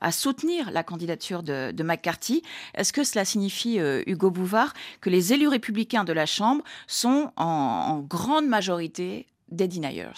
à 0.00 0.12
soutenir 0.12 0.70
la 0.70 0.82
candidature 0.82 1.42
de, 1.42 1.82
McCarthy. 1.82 2.42
Est-ce 2.74 2.92
que 2.92 3.04
cela 3.04 3.24
signifie, 3.24 3.78
Hugo 4.06 4.30
Bouvard, 4.30 4.74
que 5.00 5.10
les 5.10 5.32
élus 5.32 5.48
républicains 5.48 6.04
de 6.04 6.12
la 6.12 6.26
Chambre 6.26 6.64
sont 6.86 7.32
en, 7.36 7.44
en 7.44 7.98
grande 8.00 8.46
majorité 8.46 9.26
des 9.50 9.68
deniers? 9.68 10.08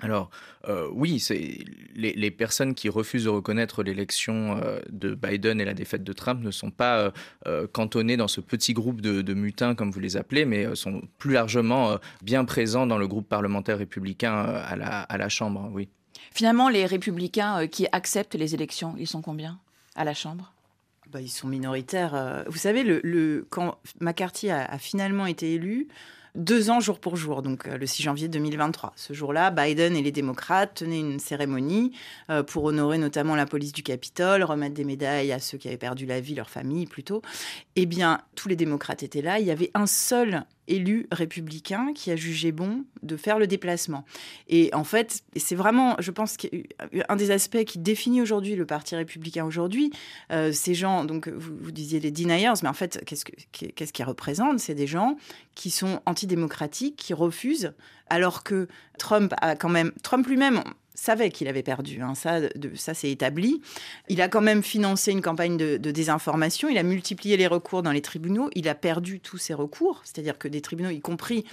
Alors 0.00 0.30
euh, 0.68 0.88
oui, 0.92 1.18
c'est 1.18 1.58
les, 1.94 2.30
personnes 2.30 2.74
qui 2.74 2.88
refusent 2.88 3.24
de 3.24 3.30
reconnaître 3.30 3.82
l'élection 3.82 4.56
euh, 4.62 4.80
de 4.90 5.14
Biden 5.14 5.60
et 5.60 5.64
la 5.64 5.74
défaite 5.74 6.04
de 6.04 6.12
Trump 6.12 6.42
ne 6.42 6.50
sont 6.50 6.70
pas 6.70 7.12
euh, 7.46 7.66
cantonnées 7.66 8.16
dans 8.16 8.28
ce 8.28 8.40
petit 8.40 8.74
groupe 8.74 9.00
de, 9.00 9.34
mutins 9.34 9.74
comme 9.74 9.90
vous 9.90 10.00
les 10.00 10.16
appelez, 10.16 10.44
mais 10.44 10.74
sont 10.74 11.02
plus 11.18 11.32
largement 11.32 11.98
bien 12.22 12.44
présents 12.44 12.86
dans 12.86 12.98
le 12.98 13.06
groupe 13.06 13.28
parlementaire 13.28 13.78
républicain 13.78 14.34
à 14.34 14.76
la, 14.76 15.00
à, 15.02 15.18
la, 15.18 15.28
Chambre. 15.28 15.68
Oui. 15.72 15.88
Finalement, 16.32 16.68
les 16.68 16.86
républicains 16.86 17.66
qui 17.66 17.86
acceptent 17.92 18.34
les 18.34 18.54
élections, 18.54 18.94
ils 18.98 19.06
sont 19.06 19.22
combien 19.22 19.58
à 19.94 20.04
la 20.04 20.14
Chambre? 20.14 20.52
Bah, 21.10 21.20
Ils 21.20 21.28
sont 21.28 21.46
minoritaires. 21.46 22.44
Vous 22.48 22.58
savez, 22.58 22.82
le, 22.82 23.46
quand 23.50 23.78
McCarthy 24.00 24.50
a 24.50 24.78
finalement 24.78 25.26
été 25.26 25.54
élu, 25.54 25.88
deux 26.38 26.70
ans 26.70 26.80
jour 26.80 27.00
pour 27.00 27.16
jour, 27.16 27.42
donc 27.42 27.66
euh, 27.66 27.76
le 27.76 27.86
6 27.86 28.02
janvier 28.02 28.28
2023. 28.28 28.92
Ce 28.96 29.12
jour-là, 29.12 29.50
Biden 29.50 29.96
et 29.96 30.02
les 30.02 30.12
démocrates 30.12 30.74
tenaient 30.74 31.00
une 31.00 31.18
cérémonie 31.18 31.92
euh, 32.30 32.42
pour 32.42 32.64
honorer 32.64 32.96
notamment 32.96 33.34
la 33.34 33.44
police 33.44 33.72
du 33.72 33.82
Capitole, 33.82 34.44
remettre 34.44 34.74
des 34.74 34.84
médailles 34.84 35.32
à 35.32 35.40
ceux 35.40 35.58
qui 35.58 35.68
avaient 35.68 35.76
perdu 35.76 36.06
la 36.06 36.20
vie, 36.20 36.34
leur 36.34 36.48
famille 36.48 36.86
plutôt. 36.86 37.22
Eh 37.76 37.86
bien, 37.86 38.20
tous 38.36 38.48
les 38.48 38.56
démocrates 38.56 39.02
étaient 39.02 39.20
là. 39.20 39.40
Il 39.40 39.46
y 39.46 39.50
avait 39.50 39.70
un 39.74 39.86
seul 39.86 40.44
élu 40.68 41.06
républicain 41.10 41.92
qui 41.94 42.10
a 42.10 42.16
jugé 42.16 42.52
bon 42.52 42.84
de 43.02 43.16
faire 43.16 43.38
le 43.38 43.46
déplacement. 43.46 44.04
Et 44.48 44.70
en 44.74 44.84
fait, 44.84 45.22
c'est 45.36 45.54
vraiment, 45.54 45.96
je 45.98 46.10
pense, 46.10 46.36
un 47.08 47.16
des 47.16 47.30
aspects 47.30 47.64
qui 47.64 47.78
définit 47.78 48.20
aujourd'hui 48.22 48.54
le 48.54 48.66
Parti 48.66 48.94
républicain 48.94 49.44
aujourd'hui. 49.44 49.90
Euh, 50.30 50.52
ces 50.52 50.74
gens, 50.74 51.04
donc 51.04 51.28
vous, 51.28 51.70
disiez 51.70 52.00
les 52.00 52.10
deniers, 52.10 52.52
mais 52.62 52.68
en 52.68 52.74
fait, 52.74 53.02
qu'est-ce 53.06 53.92
qu'ils 53.92 54.04
représentent? 54.04 54.60
C'est 54.60 54.74
des 54.74 54.86
gens 54.86 55.16
qui 55.54 55.70
sont 55.70 56.00
antidémocratiques, 56.06 56.96
qui 56.96 57.14
refusent, 57.14 57.72
alors 58.10 58.44
que 58.44 58.68
Trump 58.98 59.34
a 59.40 59.56
quand 59.56 59.68
même, 59.68 59.92
Trump 60.02 60.26
lui-même, 60.26 60.62
savait 60.98 61.30
qu'il 61.30 61.46
avait 61.46 61.62
perdu. 61.62 62.02
Hein. 62.02 62.14
Ça, 62.14 62.40
ça 62.74 62.92
c'est 62.92 63.10
établi. 63.10 63.62
Il 64.08 64.20
a 64.20 64.28
quand 64.28 64.40
même 64.40 64.64
financé 64.64 65.12
une 65.12 65.22
campagne 65.22 65.56
de, 65.56 65.76
désinformation. 65.76 66.68
Il 66.68 66.76
a 66.76 66.82
multiplié 66.82 67.36
les 67.36 67.46
recours 67.46 67.82
dans 67.82 67.92
les 67.92 68.02
tribunaux. 68.02 68.50
Il 68.54 68.68
a 68.68 68.74
perdu 68.74 69.20
tous 69.20 69.38
ses 69.38 69.54
recours, 69.54 70.00
c'est-à-dire 70.04 70.38
que 70.38 70.48
des 70.48 70.60
tribunaux, 70.60 70.90
y 70.90 71.00
compris 71.00 71.44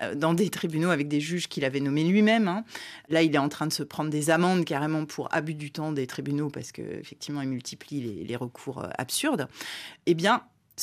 euh, 0.00 0.14
dans 0.14 0.32
des 0.32 0.48
tribunaux 0.48 0.88
avec 0.88 1.08
des 1.08 1.20
juges 1.20 1.46
qu'il 1.46 1.66
avait 1.66 1.80
nommés 1.80 2.04
lui-même. 2.04 2.48
Hein. 2.48 2.64
Là, 3.10 3.22
il 3.22 3.34
est 3.34 3.38
en 3.38 3.50
train 3.50 3.66
de 3.66 3.72
se 3.72 3.82
prendre 3.82 4.08
des 4.08 4.30
amendes 4.30 4.64
carrément 4.64 5.04
pour 5.04 5.32
abus 5.34 5.54
du 5.54 5.70
temps 5.70 5.92
des 5.92 6.06
tribunaux 6.06 6.48
parce 6.48 6.72
qu'effectivement, 6.72 7.42
il 7.42 7.48
multiplie 7.48 8.24
les, 8.24 8.36
recours 8.36 8.82
euh, 8.82 8.88
absurdes. 8.96 9.46
Eh 10.06 10.14
bien, 10.14 10.42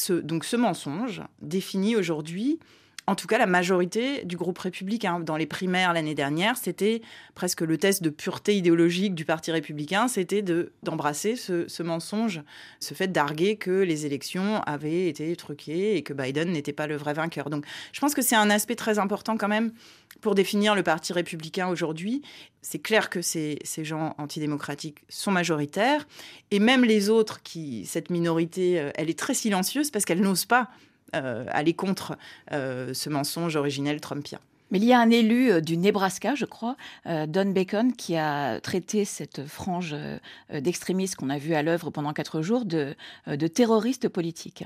donc 0.10 0.46
ce 0.46 0.56
mensonge 0.56 1.22
définit 1.42 1.96
aujourd'hui 1.96 2.60
en 3.06 3.16
tout 3.16 3.28
cas, 3.28 3.38
la 3.38 3.46
majorité 3.46 4.24
du 4.24 4.38
groupe 4.38 4.58
républicain. 4.58 5.20
Dans 5.20 5.36
les 5.36 5.46
primaires 5.46 5.92
l'année 5.94 6.16
dernière, 6.16 6.56
c'était 6.56 7.02
presque 7.36 7.62
le 7.62 7.78
test 7.78 8.02
de 8.02 8.10
pureté 8.10 8.56
idéologique 8.56 9.14
du 9.14 9.26
Parti 9.26 9.52
républicain, 9.52 10.08
c'était 10.08 10.42
d'embrasser 10.84 11.36
ce, 11.36 11.84
mensonge, 11.84 12.42
ce 12.80 12.94
fait 12.94 13.12
d'arguer 13.12 13.58
que 13.58 13.72
les 13.72 14.06
élections 14.06 14.62
avaient 14.62 15.08
été 15.08 15.36
truquées 15.36 15.98
et 15.98 16.04
que 16.04 16.14
Biden 16.14 16.52
n'était 16.52 16.72
pas 16.72 16.88
le 16.88 16.96
vrai 16.96 17.14
vainqueur. 17.14 17.50
Donc, 17.50 17.66
je 17.92 18.00
pense 18.00 18.14
que 18.14 18.22
c'est 18.22 18.36
un 18.36 18.50
aspect 18.50 18.76
très 18.76 19.00
important 19.00 19.38
quand 19.38 19.50
même 19.50 19.74
pour 20.22 20.34
définir 20.34 20.74
le 20.74 20.84
Parti 20.84 21.12
républicain 21.12 21.68
aujourd'hui. 21.68 22.22
C'est 22.62 22.80
clair 22.80 23.10
que 23.10 23.22
ces, 23.22 23.60
ces, 23.66 23.84
gens 23.84 24.16
antidémocratiques 24.18 25.00
sont 25.10 25.32
majoritaires, 25.32 26.08
et 26.52 26.60
même 26.60 26.86
les 26.86 27.10
autres, 27.10 27.44
qui 27.44 27.86
cette 27.86 28.10
minorité, 28.10 28.80
euh, 28.80 28.92
elle 28.96 29.10
est 29.10 29.20
très 29.20 29.34
silencieuse 29.34 29.92
parce 29.92 30.06
qu'elle 30.06 30.22
n'ose 30.22 30.46
pas 30.46 30.70
aller 31.14 31.74
contre 31.74 32.18
euh, 32.52 32.94
ce 32.94 33.10
mensonge 33.10 33.56
originel 33.56 34.02
trumpien. 34.02 34.40
Mais 34.72 34.80
il 34.80 34.86
y 34.86 34.94
a 34.94 35.00
un 35.00 35.12
élu 35.12 35.52
euh, 35.52 35.62
du 35.62 35.78
Nebraska, 35.78 36.36
je 36.36 36.46
crois, 36.46 36.76
Don 37.06 37.52
Bacon, 37.52 37.94
qui 37.94 38.16
a 38.16 38.60
traité 38.60 39.06
cette 39.06 39.46
frange 39.46 39.96
d'extrémistes 40.52 41.16
qu'on 41.16 41.30
a 41.30 41.38
vu 41.38 41.54
à 41.54 41.62
l'œuvre 41.62 41.92
pendant 41.92 42.14
quatre 42.14 42.42
jours 42.42 42.66
de, 42.66 42.96
de 43.28 43.48
terroristes 43.48 44.10
politiques. 44.10 44.66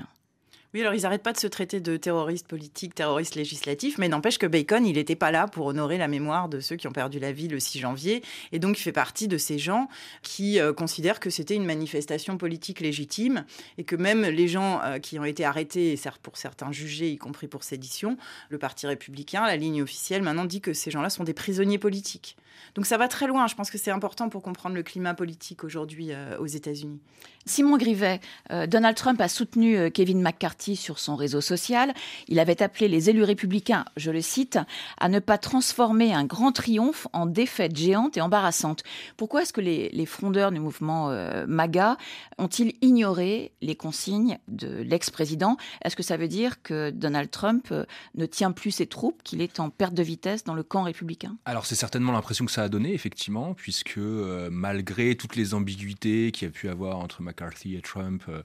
Alors 0.80 0.94
ils 0.94 1.02
n'arrêtent 1.02 1.22
pas 1.22 1.32
de 1.32 1.38
se 1.38 1.46
traiter 1.46 1.80
de 1.80 1.96
terroristes 1.96 2.46
politiques, 2.46 2.94
terroristes 2.94 3.34
législatifs, 3.34 3.98
mais 3.98 4.08
n'empêche 4.08 4.38
que 4.38 4.46
Bacon, 4.46 4.86
il 4.86 4.94
n'était 4.94 5.16
pas 5.16 5.30
là 5.30 5.48
pour 5.48 5.66
honorer 5.66 5.98
la 5.98 6.08
mémoire 6.08 6.48
de 6.48 6.60
ceux 6.60 6.76
qui 6.76 6.86
ont 6.86 6.92
perdu 6.92 7.18
la 7.18 7.32
vie 7.32 7.48
le 7.48 7.58
6 7.58 7.80
janvier. 7.80 8.22
Et 8.52 8.58
donc, 8.58 8.78
il 8.78 8.82
fait 8.82 8.92
partie 8.92 9.28
de 9.28 9.38
ces 9.38 9.58
gens 9.58 9.88
qui 10.22 10.60
euh, 10.60 10.72
considèrent 10.72 11.20
que 11.20 11.30
c'était 11.30 11.54
une 11.54 11.64
manifestation 11.64 12.38
politique 12.38 12.80
légitime 12.80 13.44
et 13.76 13.84
que 13.84 13.96
même 13.96 14.22
les 14.22 14.48
gens 14.48 14.80
euh, 14.84 14.98
qui 14.98 15.18
ont 15.18 15.24
été 15.24 15.44
arrêtés, 15.44 15.92
et 15.92 16.00
pour 16.22 16.36
certains 16.36 16.72
jugés, 16.72 17.10
y 17.10 17.18
compris 17.18 17.48
pour 17.48 17.64
sédition, 17.64 18.16
le 18.48 18.58
Parti 18.58 18.86
républicain, 18.86 19.46
la 19.46 19.56
ligne 19.56 19.82
officielle, 19.82 20.22
maintenant 20.22 20.44
dit 20.44 20.60
que 20.60 20.72
ces 20.72 20.90
gens-là 20.90 21.10
sont 21.10 21.24
des 21.24 21.34
prisonniers 21.34 21.78
politiques. 21.78 22.36
Donc 22.74 22.86
ça 22.86 22.96
va 22.96 23.08
très 23.08 23.26
loin. 23.26 23.46
Je 23.46 23.54
pense 23.54 23.70
que 23.70 23.78
c'est 23.78 23.90
important 23.90 24.28
pour 24.28 24.42
comprendre 24.42 24.74
le 24.74 24.82
climat 24.82 25.14
politique 25.14 25.64
aujourd'hui 25.64 26.12
euh, 26.12 26.38
aux 26.38 26.46
États-Unis. 26.46 27.00
Simon 27.46 27.78
Grivet, 27.78 28.20
euh, 28.50 28.66
Donald 28.66 28.96
Trump 28.96 29.20
a 29.20 29.28
soutenu 29.28 29.76
euh, 29.76 29.90
Kevin 29.90 30.20
McCarthy 30.20 30.76
sur 30.76 30.98
son 30.98 31.16
réseau 31.16 31.40
social. 31.40 31.94
Il 32.28 32.38
avait 32.38 32.62
appelé 32.62 32.88
les 32.88 33.08
élus 33.10 33.22
républicains, 33.22 33.84
je 33.96 34.10
le 34.10 34.20
cite, 34.20 34.58
à 34.98 35.08
ne 35.08 35.18
pas 35.18 35.38
transformer 35.38 36.12
un 36.12 36.24
grand 36.24 36.52
triomphe 36.52 37.08
en 37.12 37.26
défaite 37.26 37.76
géante 37.76 38.16
et 38.16 38.20
embarrassante. 38.20 38.82
Pourquoi 39.16 39.42
est-ce 39.42 39.52
que 39.52 39.60
les, 39.60 39.88
les, 39.90 40.06
frondeurs 40.06 40.52
du 40.52 40.60
mouvement 40.60 41.08
MAGA 41.46 41.96
ont-ils 42.38 42.74
ignoré 42.80 43.52
les 43.60 43.76
consignes 43.76 44.38
de 44.48 44.82
l'ex-président? 44.82 45.56
Est-ce 45.84 45.96
que 45.96 46.02
ça 46.02 46.16
veut 46.16 46.28
dire 46.28 46.62
que 46.62 46.90
Donald 46.90 47.30
Trump 47.30 47.72
ne 48.14 48.26
tient 48.26 48.52
plus 48.52 48.70
ses 48.70 48.86
troupes, 48.86 49.22
qu'il 49.22 49.42
est 49.42 49.60
en 49.60 49.70
perte 49.70 49.94
de 49.94 50.02
vitesse 50.02 50.44
dans 50.44 50.54
le 50.54 50.62
camp 50.62 50.82
républicain? 50.82 51.36
Alors 51.44 51.66
c'est 51.66 51.74
certainement 51.74 52.12
l'impression 52.12 52.44
ça 52.50 52.64
a 52.64 52.68
donné, 52.68 52.94
effectivement, 52.94 53.54
puisque 53.54 53.98
euh, 53.98 54.48
malgré 54.50 55.16
toutes 55.16 55.36
les 55.36 55.54
ambiguïtés 55.54 56.32
qu'il 56.32 56.48
y 56.48 56.50
a 56.50 56.52
pu 56.52 56.68
avoir 56.68 56.98
entre 56.98 57.22
McCarthy 57.22 57.76
et 57.76 57.80
Trump, 57.80 58.22
euh, 58.28 58.42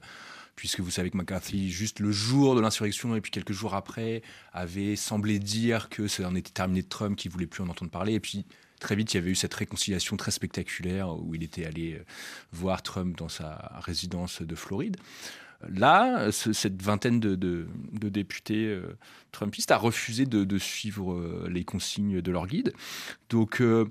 puisque 0.56 0.80
vous 0.80 0.90
savez 0.90 1.10
que 1.10 1.16
McCarthy, 1.16 1.70
juste 1.70 2.00
le 2.00 2.12
jour 2.12 2.54
de 2.54 2.60
l'insurrection 2.60 3.16
et 3.16 3.20
puis 3.20 3.30
quelques 3.30 3.52
jours 3.52 3.74
après, 3.74 4.22
avait 4.52 4.96
semblé 4.96 5.38
dire 5.38 5.88
que 5.88 6.08
ça 6.08 6.28
en 6.28 6.34
était 6.34 6.52
terminé 6.52 6.82
de 6.82 6.88
Trump, 6.88 7.16
qu'il 7.16 7.30
voulait 7.30 7.46
plus 7.46 7.62
en 7.62 7.68
entendre 7.68 7.90
parler. 7.90 8.14
Et 8.14 8.20
puis 8.20 8.44
très 8.80 8.96
vite, 8.96 9.14
il 9.14 9.16
y 9.16 9.20
avait 9.20 9.30
eu 9.30 9.34
cette 9.34 9.54
réconciliation 9.54 10.16
très 10.16 10.30
spectaculaire 10.30 11.08
où 11.08 11.34
il 11.34 11.42
était 11.42 11.64
allé 11.64 11.94
euh, 11.94 12.04
voir 12.52 12.82
Trump 12.82 13.16
dans 13.16 13.28
sa 13.28 13.80
résidence 13.80 14.42
de 14.42 14.54
Floride. 14.54 14.96
Là, 15.72 16.30
cette 16.32 16.82
vingtaine 16.82 17.20
de, 17.20 17.66
députés 17.92 18.66
euh, 18.66 18.96
trumpistes 19.32 19.70
a 19.70 19.76
refusé 19.76 20.26
de, 20.26 20.58
suivre 20.58 21.12
euh, 21.12 21.48
les 21.50 21.64
consignes 21.64 22.20
de 22.20 22.32
leur 22.32 22.46
guide. 22.46 22.72
Donc, 23.30 23.60
euh, 23.60 23.86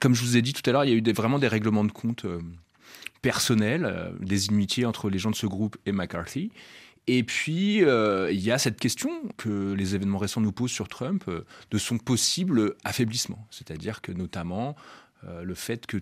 comme 0.00 0.14
je 0.14 0.22
vous 0.22 0.36
ai 0.36 0.42
dit 0.42 0.52
tout 0.52 0.68
à 0.68 0.72
l'heure, 0.72 0.84
il 0.84 0.90
y 0.90 0.94
a 0.94 0.96
eu 0.96 1.12
vraiment 1.12 1.38
des 1.38 1.48
règlements 1.48 1.84
de 1.84 1.92
compte 1.92 2.26
personnels, 3.22 4.12
des 4.20 4.46
inimitiés 4.46 4.84
entre 4.84 5.08
les 5.08 5.18
gens 5.18 5.30
de 5.30 5.36
ce 5.36 5.46
groupe 5.46 5.76
et 5.86 5.92
McCarthy. 5.92 6.50
Et 7.06 7.22
puis, 7.22 7.78
il 7.78 8.40
y 8.40 8.50
a 8.50 8.58
cette 8.58 8.80
question 8.80 9.10
que 9.36 9.72
les 9.72 9.94
événements 9.94 10.18
récents 10.18 10.40
nous 10.40 10.52
posent 10.52 10.72
sur 10.72 10.88
Trump 10.88 11.30
de 11.70 11.78
son 11.78 11.98
possible 11.98 12.74
affaiblissement. 12.82 13.46
C'est-à-dire 13.50 14.02
que 14.02 14.10
notamment 14.10 14.74
le 15.22 15.54
fait 15.54 15.86
que 15.86 15.98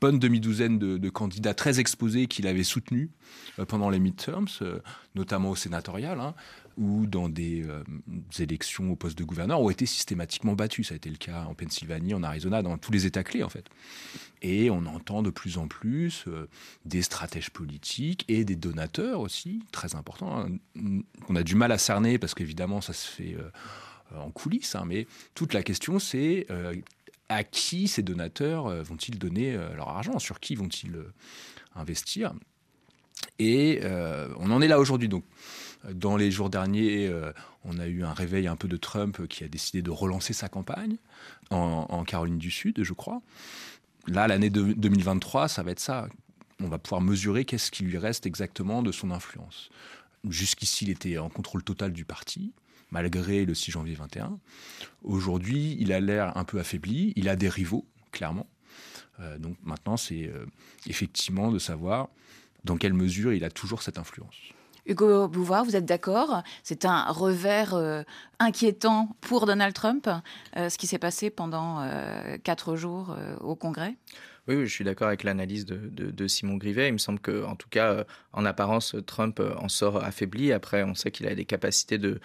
bonne 0.00 0.18
demi-douzaine 0.18 0.78
de, 0.78 1.10
candidats 1.10 1.54
très 1.54 1.80
exposés 1.80 2.26
qu'il 2.26 2.46
avait 2.46 2.64
soutenus 2.64 3.08
euh, 3.58 3.64
pendant 3.64 3.88
les 3.88 3.98
midterms, 3.98 4.48
euh, 4.62 4.80
notamment 5.14 5.50
au 5.50 5.56
sénatorial, 5.56 6.20
hein, 6.20 6.34
ou 6.76 7.06
dans 7.06 7.28
des 7.28 7.64
euh, 7.66 7.82
élections 8.38 8.92
au 8.92 8.96
poste 8.96 9.16
de 9.16 9.24
gouverneur, 9.24 9.60
ont 9.60 9.70
été 9.70 9.86
systématiquement 9.86 10.52
battus. 10.52 10.88
Ça 10.88 10.94
a 10.94 10.96
été 10.96 11.08
le 11.08 11.16
cas 11.16 11.44
en 11.44 11.54
Pennsylvanie, 11.54 12.12
en 12.12 12.22
Arizona, 12.22 12.62
dans 12.62 12.76
tous 12.76 12.92
les 12.92 13.06
États 13.06 13.24
clés, 13.24 13.42
en 13.42 13.48
fait. 13.48 13.66
Et 14.42 14.68
on 14.68 14.84
entend 14.84 15.22
de 15.22 15.30
plus 15.30 15.56
en 15.56 15.66
plus 15.66 16.26
des 16.84 17.00
stratèges 17.00 17.48
politiques 17.50 18.26
et 18.28 18.44
des 18.44 18.56
donateurs 18.56 19.20
aussi, 19.20 19.62
très 19.72 19.94
importants. 19.94 20.38
Hein. 20.38 20.98
On 21.30 21.36
a 21.36 21.42
du 21.42 21.54
mal 21.54 21.72
à 21.72 21.78
cerner 21.78 22.18
parce 22.18 22.34
qu'évidemment, 22.34 22.82
ça 22.82 22.92
se 22.92 23.08
fait 23.08 23.34
en 24.14 24.30
coulisses, 24.30 24.74
hein, 24.74 24.84
mais 24.86 25.06
toute 25.34 25.54
la 25.54 25.62
question, 25.62 25.98
c'est 25.98 26.46
à 27.28 27.44
qui 27.44 27.88
ces 27.88 28.02
donateurs 28.02 28.66
euh, 28.66 28.82
vont-ils 28.82 29.18
donner 29.18 29.54
euh, 29.54 29.74
leur 29.74 29.88
argent? 29.88 30.18
Sur 30.18 30.40
qui 30.40 30.54
vont-ils 30.54 30.94
euh, 30.94 31.12
investir? 31.74 32.32
Et 33.38 33.80
on 34.38 34.50
en 34.50 34.60
est 34.60 34.68
là 34.68 34.78
aujourd'hui. 34.78 35.08
Donc, 35.08 35.24
dans 35.90 36.18
les 36.18 36.30
jours 36.30 36.50
derniers, 36.50 37.10
on 37.64 37.78
a 37.78 37.86
eu 37.86 38.04
un 38.04 38.12
réveil 38.12 38.46
un 38.46 38.56
peu 38.56 38.68
de 38.68 38.76
Trump 38.76 39.26
qui 39.26 39.42
a 39.42 39.48
décidé 39.48 39.80
de 39.80 39.90
relancer 39.90 40.34
sa 40.34 40.50
campagne 40.50 40.96
en, 41.50 42.04
Caroline 42.04 42.36
du 42.36 42.50
Sud, 42.50 42.82
je 42.82 42.92
crois. 42.92 43.22
Là, 44.06 44.28
l'année 44.28 44.50
2023, 44.50 45.48
ça 45.48 45.62
va 45.62 45.70
être 45.70 45.80
ça. 45.80 46.08
On 46.62 46.68
va 46.68 46.78
pouvoir 46.78 47.00
mesurer 47.00 47.46
qu'est-ce 47.46 47.70
qui 47.70 47.84
lui 47.84 47.96
reste 47.96 48.26
exactement 48.26 48.82
de 48.82 48.92
son 48.92 49.10
influence. 49.10 49.70
Jusqu'ici, 50.28 50.84
il 50.84 50.90
était 50.90 51.16
en 51.16 51.30
contrôle 51.30 51.62
total 51.62 51.94
du 51.94 52.04
parti 52.04 52.52
malgré 52.90 53.44
le 53.44 53.54
6 53.54 53.72
janvier 53.72 53.94
21. 53.94 54.38
Aujourd'hui, 55.02 55.76
il 55.78 55.92
a 55.92 56.00
l'air 56.00 56.36
un 56.36 56.44
peu 56.44 56.58
affaibli, 56.58 57.12
il 57.16 57.28
a 57.28 57.36
des 57.36 57.48
rivaux, 57.48 57.86
clairement. 58.12 58.46
Euh, 59.20 59.38
donc 59.38 59.56
maintenant, 59.62 59.96
c'est 59.96 60.26
euh, 60.26 60.46
effectivement 60.86 61.50
de 61.50 61.58
savoir 61.58 62.08
dans 62.64 62.76
quelle 62.76 62.94
mesure 62.94 63.32
il 63.32 63.44
a 63.44 63.50
toujours 63.50 63.82
cette 63.82 63.98
influence. 63.98 64.36
Hugo 64.86 65.26
Bouvard, 65.26 65.64
vous 65.64 65.74
êtes 65.74 65.84
d'accord? 65.84 66.42
C'est 66.62 66.84
un 66.84 67.10
revers 67.10 67.74
euh, 67.74 68.02
inquiétant 68.38 69.16
pour 69.20 69.46
Donald 69.46 69.74
Trump, 69.74 70.08
ce 70.54 70.78
qui 70.78 70.86
s'est 70.86 70.98
passé 70.98 71.28
pendant 71.30 71.88
quatre 72.44 72.76
jours 72.76 73.16
au 73.40 73.56
Congrès? 73.56 73.96
Oui, 74.54 74.66
je 74.66 74.72
suis 74.72 74.84
d'accord 74.84 75.08
avec 75.08 75.24
l'analyse 75.24 75.66
de, 75.66 76.26
Simon 76.26 76.56
Grivet. 76.56 76.88
Il 76.88 76.92
me 76.92 76.98
semble 76.98 77.20
que, 77.20 77.44
en 77.44 77.56
tout 77.56 77.68
cas, 77.68 78.04
en 78.32 78.44
apparence, 78.44 78.96
Trump 79.06 79.40
en 79.58 79.68
sort 79.68 80.02
affaibli. 80.02 80.52
Après, 80.52 80.82
on 80.82 80.94
sait 80.94 81.10
qu'il 81.10 81.26
a 81.26 81.34
des 81.34 81.44
capacités 81.44 81.98
de, 81.98 82.20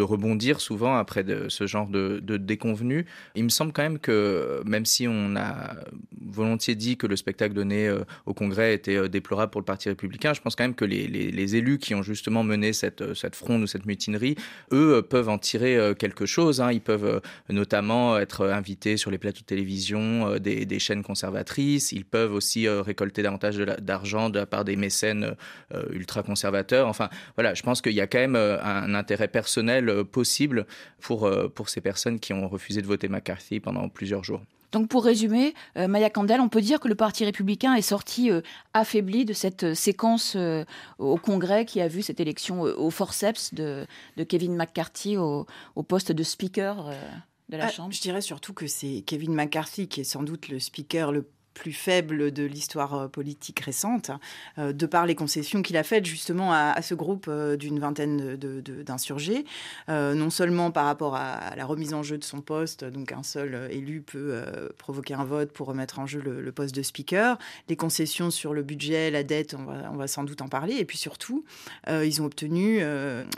rebondir 0.00 0.60
souvent 0.60 0.96
après 0.96 1.24
ce 1.48 1.66
genre 1.66 1.88
de, 1.88 2.20
déconvenus. 2.36 3.06
Il 3.34 3.44
me 3.44 3.48
semble 3.48 3.72
quand 3.72 3.82
même 3.82 3.98
que, 3.98 4.62
même 4.64 4.84
si 4.84 5.06
on 5.08 5.36
a 5.36 5.74
volontiers 6.34 6.74
dit 6.74 6.96
que 6.96 7.06
le 7.06 7.16
spectacle 7.16 7.54
donné 7.54 7.88
euh, 7.88 8.04
au 8.26 8.34
Congrès 8.34 8.74
était 8.74 8.96
euh, 8.96 9.08
déplorable 9.08 9.50
pour 9.50 9.60
le 9.60 9.64
Parti 9.64 9.88
républicain, 9.88 10.34
je 10.34 10.40
pense 10.40 10.56
quand 10.56 10.64
même 10.64 10.74
que 10.74 10.84
les, 10.84 11.56
élus 11.56 11.78
qui 11.78 11.94
ont 11.94 12.02
justement 12.02 12.42
mené 12.42 12.72
cette, 12.72 13.02
euh, 13.02 13.14
fronde 13.32 13.62
ou 13.62 13.66
cette 13.66 13.86
mutinerie, 13.86 14.36
eux, 14.72 15.02
peuvent 15.02 15.28
en 15.28 15.38
tirer 15.38 15.94
quelque 15.98 16.26
chose. 16.26 16.60
Hein. 16.60 16.72
Ils 16.72 16.80
peuvent 16.80 17.20
notamment 17.48 18.18
être 18.18 18.46
invités 18.46 18.96
sur 18.96 19.10
les 19.10 19.18
plateaux 19.18 19.40
de 19.40 19.44
télévision 19.44 20.38
des 20.38 20.78
chaînes 20.78 21.02
conservatrices. 21.02 21.53
Ils 21.58 22.04
peuvent 22.04 22.32
aussi 22.32 22.68
récolter 22.68 23.22
davantage 23.22 23.58
d'argent 23.58 24.30
de, 24.30 24.38
la 24.38 24.46
part 24.46 24.64
des 24.64 24.76
mécènes 24.76 25.34
ultra-conservateurs. 25.90 26.88
Enfin, 26.88 27.08
voilà, 27.36 27.54
je 27.54 27.62
pense 27.62 27.80
qu'il 27.80 27.92
y 27.92 28.00
a 28.00 28.06
quand 28.06 28.18
même 28.18 28.36
un 28.36 28.94
intérêt 28.94 29.28
personnel 29.28 29.88
euh, 29.88 30.04
possible 30.04 30.66
pour, 31.00 31.24
euh, 31.24 31.48
pour 31.48 31.68
ces 31.68 31.80
personnes 31.80 32.20
qui 32.20 32.32
ont 32.32 32.48
refusé 32.48 32.82
de 32.82 32.86
voter 32.86 33.08
McCarthy 33.08 33.60
pendant 33.60 33.88
plusieurs 33.88 34.22
jours. 34.22 34.42
Donc 34.72 34.88
pour 34.88 35.04
résumer, 35.04 35.54
euh, 35.76 35.86
Maya 35.88 36.10
Candel, 36.10 36.40
on 36.40 36.48
peut 36.48 36.60
dire 36.60 36.80
que 36.80 36.88
le 36.88 36.94
Parti 36.94 37.24
républicain 37.24 37.74
est 37.74 37.82
sorti 37.82 38.30
affaibli 38.72 39.24
de 39.24 39.32
cette 39.32 39.74
séquence 39.74 40.36
au 40.98 41.16
Congrès 41.16 41.64
qui 41.64 41.80
a 41.80 41.86
vu 41.86 42.02
cette 42.02 42.18
élection 42.18 42.62
au 42.62 42.90
forceps 42.90 43.54
de, 43.54 43.86
de 44.16 44.24
Kevin 44.24 44.56
McCarthy 44.56 45.16
au, 45.16 45.46
au, 45.76 45.82
poste 45.84 46.10
de 46.10 46.22
speaker 46.24 46.90
de 47.50 47.56
la 47.56 47.66
ah, 47.66 47.70
Chambre 47.70 47.92
Je 47.92 48.00
dirais 48.00 48.20
surtout 48.20 48.52
que 48.52 48.66
c'est 48.66 49.04
Kevin 49.06 49.32
McCarthy 49.32 49.86
qui 49.86 50.00
est 50.00 50.04
sans 50.04 50.24
doute 50.24 50.48
le 50.48 50.58
speaker 50.58 51.12
le 51.12 51.28
plus 51.54 51.72
faible 51.72 52.32
de 52.32 52.42
l'histoire 52.42 52.94
euh, 52.94 53.08
politique 53.08 53.60
récente, 53.60 54.10
euh, 54.58 54.72
de 54.72 54.86
par 54.86 55.06
les 55.06 55.14
concessions 55.14 55.62
qu'il 55.62 55.76
a 55.76 55.84
faites 55.84 56.04
justement 56.04 56.52
à, 56.52 56.82
ce 56.82 56.94
groupe 56.94 57.26
euh, 57.28 57.56
d'une 57.56 57.78
vingtaine 57.78 58.36
d'insurgés, 58.36 59.44
non 59.88 60.30
seulement 60.30 60.70
par 60.72 60.86
rapport 60.86 61.14
à, 61.14 61.54
la 61.56 61.64
remise 61.64 61.94
en 61.94 62.02
jeu 62.02 62.18
de 62.18 62.24
son 62.24 62.40
poste, 62.40 62.84
donc 62.84 63.12
un 63.12 63.22
seul 63.22 63.68
élu 63.70 64.02
peut 64.02 64.42
provoquer 64.76 65.14
un 65.14 65.24
vote 65.24 65.52
pour 65.52 65.68
remettre 65.68 66.00
en 66.00 66.06
jeu 66.06 66.20
le, 66.20 66.52
poste 66.52 66.74
de 66.74 66.82
speaker, 66.82 67.38
les 67.68 67.76
concessions 67.76 68.30
sur 68.30 68.52
le 68.52 68.62
budget, 68.62 69.10
la 69.10 69.22
dette, 69.22 69.54
on 69.54 69.96
va, 69.96 70.06
sans 70.08 70.24
doute 70.24 70.42
en 70.42 70.48
parler, 70.48 70.74
et 70.74 70.84
puis 70.84 70.98
surtout, 70.98 71.44
ils 71.88 72.20
ont 72.20 72.24
obtenu 72.24 72.80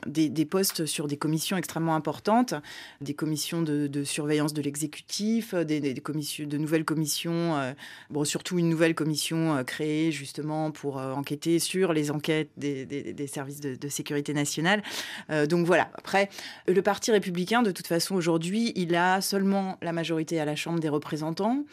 des, 0.06 0.44
postes 0.46 0.86
sur 0.86 1.06
des 1.06 1.18
commissions 1.18 1.56
extrêmement 1.56 1.94
importantes, 1.94 2.54
des 3.00 3.14
commissions 3.14 3.62
de, 3.62 4.04
surveillance 4.04 4.54
de 4.54 4.62
l'exécutif, 4.62 5.54
des, 5.54 5.80
de 5.80 6.58
nouvelles 6.58 6.84
commissions 6.84 7.74
Bon, 8.10 8.24
surtout 8.24 8.58
une 8.58 8.68
nouvelle 8.68 8.94
commission 8.94 9.56
euh, 9.56 9.62
créée 9.64 10.12
justement 10.12 10.70
pour 10.70 10.98
euh, 10.98 11.12
enquêter 11.12 11.58
sur 11.58 11.92
les 11.92 12.10
enquêtes 12.10 12.50
des, 12.56 13.26
services 13.26 13.60
de, 13.60 13.88
sécurité 13.88 14.32
nationale. 14.32 14.82
Euh, 15.30 15.46
donc 15.46 15.66
voilà. 15.66 15.90
Après, 15.94 16.28
le 16.68 16.80
Parti 16.82 17.10
républicain, 17.10 17.62
de 17.62 17.72
toute 17.72 17.86
façon, 17.86 18.14
aujourd'hui, 18.14 18.72
il 18.76 18.94
a 18.94 19.20
seulement 19.20 19.76
la 19.82 19.92
majorité 19.92 20.40
à 20.40 20.44
la 20.44 20.54
Chambre 20.54 20.78
des 20.78 20.88
représentants, 20.88 21.64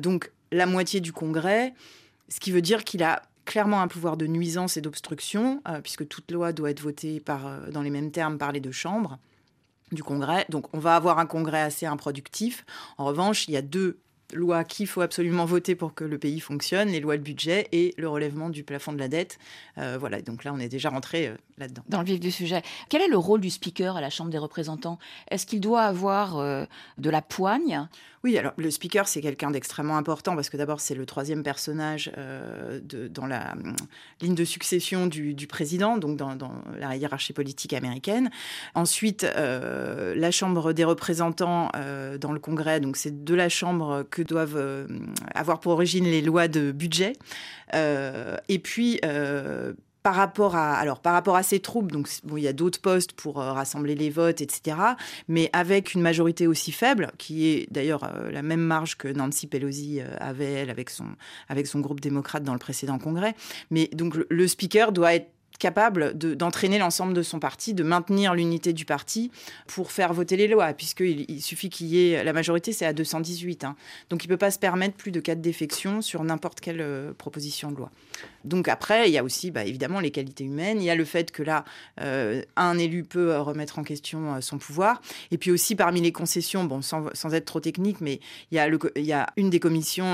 donc 0.00 0.30
la 0.52 0.66
moitié 0.66 1.00
du 1.00 1.12
Congrès, 1.12 1.74
ce 2.28 2.40
qui 2.40 2.52
veut 2.52 2.62
dire 2.62 2.84
qu'il 2.84 3.02
a 3.02 3.22
clairement 3.44 3.80
un 3.80 3.88
pouvoir 3.88 4.16
de 4.16 4.26
nuisance 4.26 4.76
et 4.76 4.80
d'obstruction, 4.80 5.62
puisque 5.82 6.06
toute 6.08 6.30
loi 6.30 6.52
doit 6.52 6.70
être 6.70 6.80
votée 6.80 7.20
par, 7.20 7.70
dans 7.70 7.82
les 7.82 7.90
mêmes 7.90 8.10
termes 8.10 8.38
par 8.38 8.52
les 8.52 8.60
deux 8.60 8.72
chambres 8.72 9.18
du 9.92 10.02
Congrès. 10.02 10.46
Donc 10.48 10.72
on 10.74 10.78
va 10.78 10.96
avoir 10.96 11.18
un 11.18 11.26
Congrès 11.26 11.62
assez 11.62 11.86
improductif. 11.86 12.64
En 12.98 13.04
revanche, 13.04 13.48
il 13.48 13.54
y 13.54 13.56
a 13.56 13.62
deux 13.62 13.98
lois 14.34 14.64
qu'il 14.64 14.86
faut 14.86 15.00
absolument 15.00 15.44
voter 15.44 15.74
pour 15.74 15.94
que 15.94 16.04
le 16.04 16.18
pays 16.18 16.40
fonctionne, 16.40 16.88
les 16.88 17.00
lois 17.00 17.16
de 17.16 17.22
budget 17.22 17.68
et 17.72 17.94
le 17.96 18.08
relèvement 18.08 18.50
du 18.50 18.64
plafond 18.64 18.92
de 18.92 18.98
la 18.98 19.08
dette. 19.08 19.38
Euh, 19.78 19.96
voilà, 19.98 20.20
donc 20.22 20.44
là, 20.44 20.52
on 20.54 20.58
est 20.58 20.68
déjà 20.68 20.90
rentré 20.90 21.28
euh, 21.28 21.34
là-dedans. 21.58 21.82
Dans 21.88 22.00
le 22.00 22.06
vif 22.06 22.20
du 22.20 22.30
sujet. 22.30 22.62
Quel 22.88 23.02
est 23.02 23.08
le 23.08 23.16
rôle 23.16 23.40
du 23.40 23.50
speaker 23.50 23.96
à 23.96 24.00
la 24.00 24.10
Chambre 24.10 24.30
des 24.30 24.38
représentants? 24.38 24.98
Est-ce 25.30 25.46
qu'il 25.46 25.60
doit 25.60 25.82
avoir 25.82 26.38
euh, 26.38 26.64
de 26.98 27.10
la 27.10 27.22
poigne? 27.22 27.88
Oui, 28.22 28.38
alors 28.38 28.54
le 28.56 28.70
speaker, 28.70 29.06
c'est 29.06 29.20
quelqu'un 29.20 29.50
d'extrêmement 29.50 29.98
important 29.98 30.34
parce 30.34 30.48
que 30.48 30.56
d'abord, 30.56 30.80
c'est 30.80 30.94
le 30.94 31.04
troisième 31.04 31.42
personnage 31.42 32.10
de, 32.16 33.06
dans 33.06 33.26
la 33.26 33.54
ligne 34.22 34.34
de 34.34 34.46
succession 34.46 35.06
du, 35.06 35.46
président, 35.46 35.98
donc 35.98 36.16
dans, 36.16 36.34
la 36.78 36.96
hiérarchie 36.96 37.34
politique 37.34 37.74
américaine. 37.74 38.30
Ensuite, 38.74 39.24
la 39.36 40.30
Chambre 40.30 40.72
des 40.72 40.84
représentants 40.84 41.70
dans 42.18 42.32
le 42.32 42.38
Congrès, 42.38 42.80
donc 42.80 42.96
c'est 42.96 43.24
de 43.24 43.34
la 43.34 43.50
Chambre 43.50 44.06
que 44.10 44.22
doivent 44.24 44.86
avoir 45.34 45.60
pour 45.60 45.72
origine 45.72 46.04
les 46.04 46.22
lois 46.22 46.48
de 46.48 46.72
budget. 46.72 47.14
et 47.72 48.58
puis, 48.58 49.00
par 50.04 50.14
rapport 50.14 50.54
à 50.54 50.74
alors 50.74 51.00
par 51.00 51.14
rapport 51.14 51.34
à 51.34 51.42
ces 51.42 51.60
troupes, 51.60 51.90
donc 51.90 52.08
bon, 52.24 52.36
il 52.36 52.42
y 52.44 52.48
a 52.48 52.52
d'autres 52.52 52.80
postes 52.80 53.12
pour 53.14 53.40
euh, 53.40 53.52
rassembler 53.52 53.94
les 53.94 54.10
votes, 54.10 54.42
etc. 54.42 54.76
Mais 55.28 55.48
avec 55.54 55.94
une 55.94 56.02
majorité 56.02 56.46
aussi 56.46 56.72
faible, 56.72 57.10
qui 57.16 57.46
est 57.48 57.66
d'ailleurs 57.72 58.04
euh, 58.04 58.30
la 58.30 58.42
même 58.42 58.60
marge 58.60 58.96
que 58.98 59.08
Nancy 59.08 59.46
Pelosi 59.46 60.00
euh, 60.00 60.14
avait 60.20 60.52
elle 60.52 60.70
avec 60.70 60.90
son 60.90 61.06
avec 61.48 61.66
son 61.66 61.80
groupe 61.80 62.00
démocrate 62.00 62.44
dans 62.44 62.52
le 62.52 62.58
précédent 62.58 62.98
congrès. 62.98 63.34
Mais 63.70 63.88
donc 63.94 64.14
le 64.28 64.46
speaker 64.46 64.92
doit 64.92 65.14
être 65.14 65.30
capable 65.58 66.16
d'entraîner 66.16 66.78
l'ensemble 66.78 67.14
de 67.14 67.22
son 67.22 67.38
parti, 67.38 67.74
de 67.74 67.82
maintenir 67.82 68.34
l'unité 68.34 68.72
du 68.72 68.84
parti 68.84 69.30
pour 69.66 69.92
faire 69.92 70.12
voter 70.12 70.36
les 70.36 70.48
lois, 70.48 70.72
puisqu'il 70.72 71.24
il 71.28 71.42
suffit 71.42 71.70
qu'il 71.70 71.86
y 71.86 72.10
ait... 72.10 72.24
La 72.24 72.32
majorité, 72.32 72.72
c'est 72.72 72.86
à 72.86 72.92
218. 72.92 73.64
Hein. 73.64 73.76
Donc 74.10 74.24
il 74.24 74.28
ne 74.28 74.34
peut 74.34 74.38
pas 74.38 74.50
se 74.50 74.58
permettre 74.58 74.96
plus 74.96 75.10
de 75.10 75.20
quatre 75.20 75.40
défections 75.40 76.02
sur 76.02 76.24
n'importe 76.24 76.60
quelle 76.60 76.80
euh, 76.80 77.12
proposition 77.12 77.70
de 77.70 77.76
loi. 77.76 77.90
Donc 78.44 78.68
après, 78.68 79.08
il 79.08 79.12
y 79.12 79.18
a 79.18 79.24
aussi 79.24 79.50
bah, 79.50 79.64
évidemment 79.64 80.00
les 80.00 80.10
qualités 80.10 80.44
humaines. 80.44 80.80
Il 80.80 80.84
y 80.84 80.90
a 80.90 80.94
le 80.94 81.04
fait 81.04 81.30
que 81.30 81.42
là, 81.42 81.64
euh, 82.00 82.42
un 82.56 82.78
élu 82.78 83.04
peut 83.04 83.32
euh, 83.32 83.40
remettre 83.40 83.78
en 83.78 83.84
question 83.84 84.40
son 84.40 84.58
pouvoir. 84.58 85.00
Et 85.30 85.38
puis 85.38 85.50
aussi 85.50 85.76
parmi 85.76 86.00
les 86.00 86.12
concessions, 86.12 86.64
bon, 86.64 86.82
sans, 86.82 87.06
être 87.32 87.44
trop 87.44 87.60
technique, 87.60 88.00
mais 88.00 88.20
il 88.50 88.56
y 88.56 89.12
a 89.12 89.26
une 89.36 89.50
des 89.50 89.60
commissions, 89.60 90.04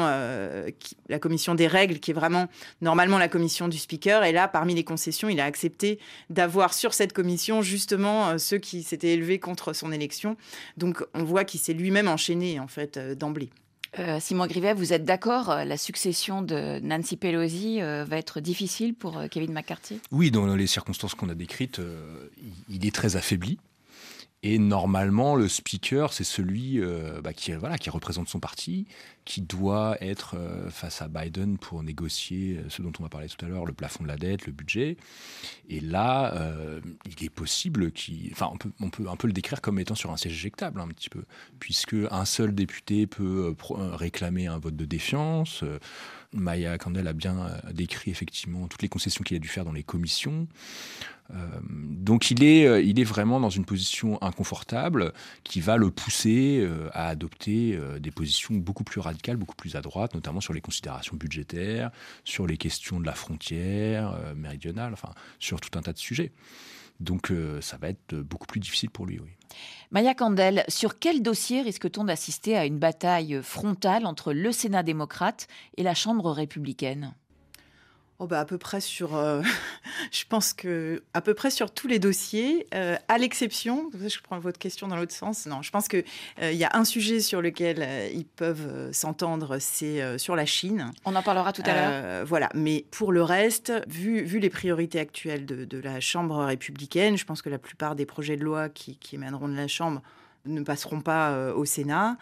la 1.08 1.18
commission 1.18 1.54
des 1.54 1.66
règles, 1.66 1.98
qui 1.98 2.10
est 2.10 2.14
vraiment 2.14 2.48
normalement 2.80 3.18
la 3.18 3.28
commission 3.28 3.68
du 3.68 3.78
speaker. 3.78 4.24
Et 4.24 4.32
là, 4.32 4.48
parmi 4.48 4.74
les 4.74 4.84
concessions, 4.84 5.28
il 5.30 5.40
a 5.40 5.44
accepté 5.44 5.98
d'avoir 6.28 6.74
sur 6.74 6.94
cette 6.94 7.12
commission 7.12 7.62
justement 7.62 8.28
euh, 8.28 8.38
ceux 8.38 8.58
qui 8.58 8.82
s'étaient 8.82 9.10
élevés 9.10 9.38
contre 9.38 9.72
son 9.72 9.92
élection. 9.92 10.36
Donc 10.76 11.04
on 11.14 11.24
voit 11.24 11.44
qu'il 11.44 11.60
s'est 11.60 11.72
lui-même 11.72 12.08
enchaîné 12.08 12.60
en 12.60 12.68
fait 12.68 12.96
euh, 12.96 13.14
d'emblée. 13.14 13.50
Euh, 13.98 14.18
Simon 14.20 14.46
Grivet, 14.46 14.72
vous 14.72 14.92
êtes 14.92 15.04
d'accord 15.04 15.48
La 15.48 15.76
succession 15.76 16.42
de 16.42 16.78
Nancy 16.80 17.16
Pelosi 17.16 17.80
va 17.80 18.18
être 18.18 18.38
difficile 18.38 18.94
pour 18.94 19.20
Kevin 19.32 19.52
McCarthy? 19.52 19.98
Oui, 20.12 20.30
dans 20.30 20.54
les 20.54 20.68
circonstances 20.68 21.16
qu'on 21.16 21.28
a 21.28 21.34
décrites, 21.34 21.80
il 22.68 22.86
est 22.86 22.94
très 22.94 23.16
affaibli. 23.16 23.58
Et 24.42 24.58
normalement, 24.58 25.36
le 25.36 25.48
speaker, 25.48 26.14
c'est 26.14 26.24
celui 26.24 26.80
euh, 26.80 27.20
bah, 27.20 27.34
qui, 27.34 27.52
voilà, 27.52 27.76
qui 27.76 27.90
représente 27.90 28.28
son 28.28 28.40
parti, 28.40 28.86
qui 29.26 29.42
doit 29.42 29.98
être 30.00 30.34
euh, 30.38 30.70
face 30.70 31.02
à 31.02 31.08
Biden 31.08 31.58
pour 31.58 31.82
négocier 31.82 32.56
euh, 32.56 32.70
ce 32.70 32.80
dont 32.80 32.92
on 32.98 33.02
va 33.02 33.10
parler 33.10 33.28
tout 33.28 33.44
à 33.44 33.48
l'heure, 33.50 33.66
le 33.66 33.74
plafond 33.74 34.02
de 34.02 34.08
la 34.08 34.16
dette, 34.16 34.46
le 34.46 34.52
budget. 34.52 34.96
Et 35.68 35.80
là, 35.80 36.34
il 37.06 37.24
est 37.24 37.30
possible 37.30 37.92
qu'il... 37.92 38.30
Enfin, 38.32 38.50
on 38.80 38.88
peut, 38.88 39.08
un 39.08 39.16
peu 39.16 39.26
le 39.26 39.34
décrire 39.34 39.60
comme 39.60 39.78
étant 39.78 39.94
sur 39.94 40.10
un 40.10 40.16
siège 40.16 40.32
éjectable, 40.32 40.80
un 40.80 40.88
petit 40.88 41.10
peu, 41.10 41.24
puisque 41.58 41.96
un 42.10 42.24
seul 42.24 42.54
député 42.54 43.06
peut 43.06 43.54
réclamer 43.92 44.46
un 44.46 44.58
vote 44.58 44.74
de 44.74 44.84
défiance. 44.84 45.64
Maya 46.32 46.78
Candel 46.78 47.06
a 47.06 47.12
bien 47.12 47.60
décrit 47.72 48.10
effectivement 48.10 48.66
toutes 48.68 48.82
les 48.82 48.88
concessions 48.88 49.22
qu'il 49.22 49.36
a 49.36 49.40
dû 49.40 49.48
faire 49.48 49.64
dans 49.64 49.72
les 49.72 49.84
commissions. 49.84 50.48
Euh, 51.34 51.60
donc 51.62 52.30
il 52.30 52.42
est, 52.42 52.66
euh, 52.66 52.80
il 52.80 52.98
est 52.98 53.04
vraiment 53.04 53.40
dans 53.40 53.50
une 53.50 53.64
position 53.64 54.22
inconfortable 54.22 55.12
qui 55.44 55.60
va 55.60 55.76
le 55.76 55.90
pousser 55.90 56.60
euh, 56.60 56.88
à 56.92 57.08
adopter 57.08 57.78
des 58.00 58.10
positions 58.10 58.54
beaucoup 58.54 58.84
plus 58.84 59.00
radicales, 59.00 59.36
beaucoup 59.36 59.54
plus 59.54 59.76
à 59.76 59.80
droite, 59.80 60.14
notamment 60.14 60.40
sur 60.40 60.52
les 60.52 60.60
considérations 60.60 61.16
budgétaires, 61.16 61.90
sur 62.24 62.46
les 62.46 62.56
questions 62.56 63.00
de 63.00 63.06
la 63.06 63.14
frontière 63.14 64.16
méridionale, 64.36 64.92
enfin 64.92 65.10
sur 65.38 65.60
tout 65.60 65.78
un 65.78 65.82
tas 65.82 65.92
de 65.92 65.98
sujets. 65.98 66.32
Donc 66.98 67.32
ça 67.60 67.76
va 67.78 67.88
être 67.88 68.14
beaucoup 68.14 68.46
plus 68.46 68.60
difficile 68.60 68.90
pour 68.90 69.06
lui. 69.06 69.20
Maya 69.90 70.14
Candel, 70.14 70.64
sur 70.68 70.98
quel 70.98 71.22
dossier 71.22 71.62
risque-t-on 71.62 72.04
d'assister 72.04 72.56
à 72.56 72.66
une 72.66 72.78
bataille 72.78 73.40
frontale 73.42 74.06
entre 74.06 74.32
le 74.32 74.52
Sénat 74.52 74.82
démocrate 74.82 75.48
et 75.76 75.82
la 75.82 75.94
Chambre 75.94 76.30
républicaine? 76.30 77.14
Oh 78.22 78.26
bah 78.26 78.40
à 78.40 78.44
peu 78.44 78.58
près 78.58 78.82
sur, 78.82 79.16
euh, 79.16 79.40
je 80.12 80.24
pense 80.28 80.52
que 80.52 81.02
à 81.14 81.22
peu 81.22 81.32
près 81.32 81.50
sur 81.50 81.70
tous 81.70 81.88
les 81.88 81.98
dossiers, 81.98 82.66
euh, 82.74 82.96
à 83.08 83.16
l'exception, 83.16 83.90
je 83.94 84.20
prends 84.22 84.38
votre 84.38 84.58
question 84.58 84.88
dans 84.88 84.96
l'autre 84.96 85.14
sens. 85.14 85.46
Non, 85.46 85.62
je 85.62 85.70
pense 85.70 85.88
que 85.88 86.04
euh, 86.42 86.52
il 86.52 86.58
y 86.58 86.64
a 86.64 86.70
un 86.74 86.84
sujet 86.84 87.20
sur 87.20 87.40
lequel 87.40 88.12
ils 88.12 88.26
peuvent 88.26 88.92
s'entendre, 88.92 89.56
c'est 89.58 90.18
sur 90.18 90.36
la 90.36 90.44
Chine. 90.44 90.92
On 91.06 91.16
en 91.16 91.22
parlera 91.22 91.54
tout 91.54 91.62
à 91.64 91.72
l'heure. 91.72 92.26
Voilà, 92.26 92.50
mais 92.54 92.84
pour 92.90 93.10
le 93.10 93.22
reste, 93.22 93.72
vu, 93.88 94.22
vu 94.22 94.38
les 94.38 94.50
priorités 94.50 95.00
actuelles 95.00 95.46
de, 95.46 95.64
de, 95.64 95.78
la 95.78 96.00
Chambre 96.00 96.44
républicaine, 96.44 97.16
je 97.16 97.24
pense 97.24 97.40
que 97.40 97.48
la 97.48 97.58
plupart 97.58 97.96
des 97.96 98.04
projets 98.04 98.36
de 98.36 98.44
loi 98.44 98.68
qui, 98.68 98.98
qui 98.98 99.14
émaneront 99.14 99.48
de 99.48 99.56
la 99.56 99.66
Chambre 99.66 100.02
ne 100.44 100.60
passeront 100.60 101.00
pas 101.00 101.54
au 101.54 101.64
Sénat. 101.64 102.18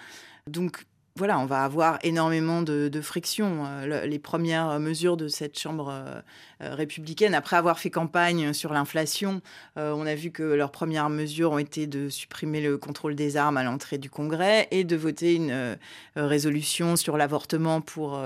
Donc 0.46 0.84
voilà, 1.18 1.40
on 1.40 1.46
va 1.46 1.64
avoir 1.64 1.98
énormément 2.04 2.62
de, 2.62 2.88
de 2.88 3.00
friction. 3.00 3.64
Euh, 3.66 4.06
les 4.06 4.18
premières 4.20 4.78
mesures 4.78 5.16
de 5.16 5.26
cette 5.26 5.58
Chambre 5.58 5.90
euh, 5.90 6.20
euh, 6.62 6.74
républicaine, 6.76 7.34
après 7.34 7.56
avoir 7.56 7.80
fait 7.80 7.90
campagne 7.90 8.52
sur 8.52 8.72
l'inflation, 8.72 9.42
on 9.76 10.06
a 10.06 10.14
vu 10.14 10.30
que 10.30 10.42
leurs 10.42 10.70
premières 10.70 11.08
mesures 11.08 11.52
ont 11.52 11.58
été 11.58 11.86
de 11.86 12.08
supprimer 12.08 12.60
le 12.60 12.78
contrôle 12.78 13.14
des 13.14 13.36
armes 13.36 13.56
à 13.56 13.64
l'entrée 13.64 13.98
du 13.98 14.10
Congrès 14.10 14.68
et 14.70 14.84
de 14.84 14.96
voter 14.96 15.34
une 15.34 15.78
résolution 16.16 16.96
sur 16.96 17.16
l'avortement 17.16 17.80
pour 17.80 18.20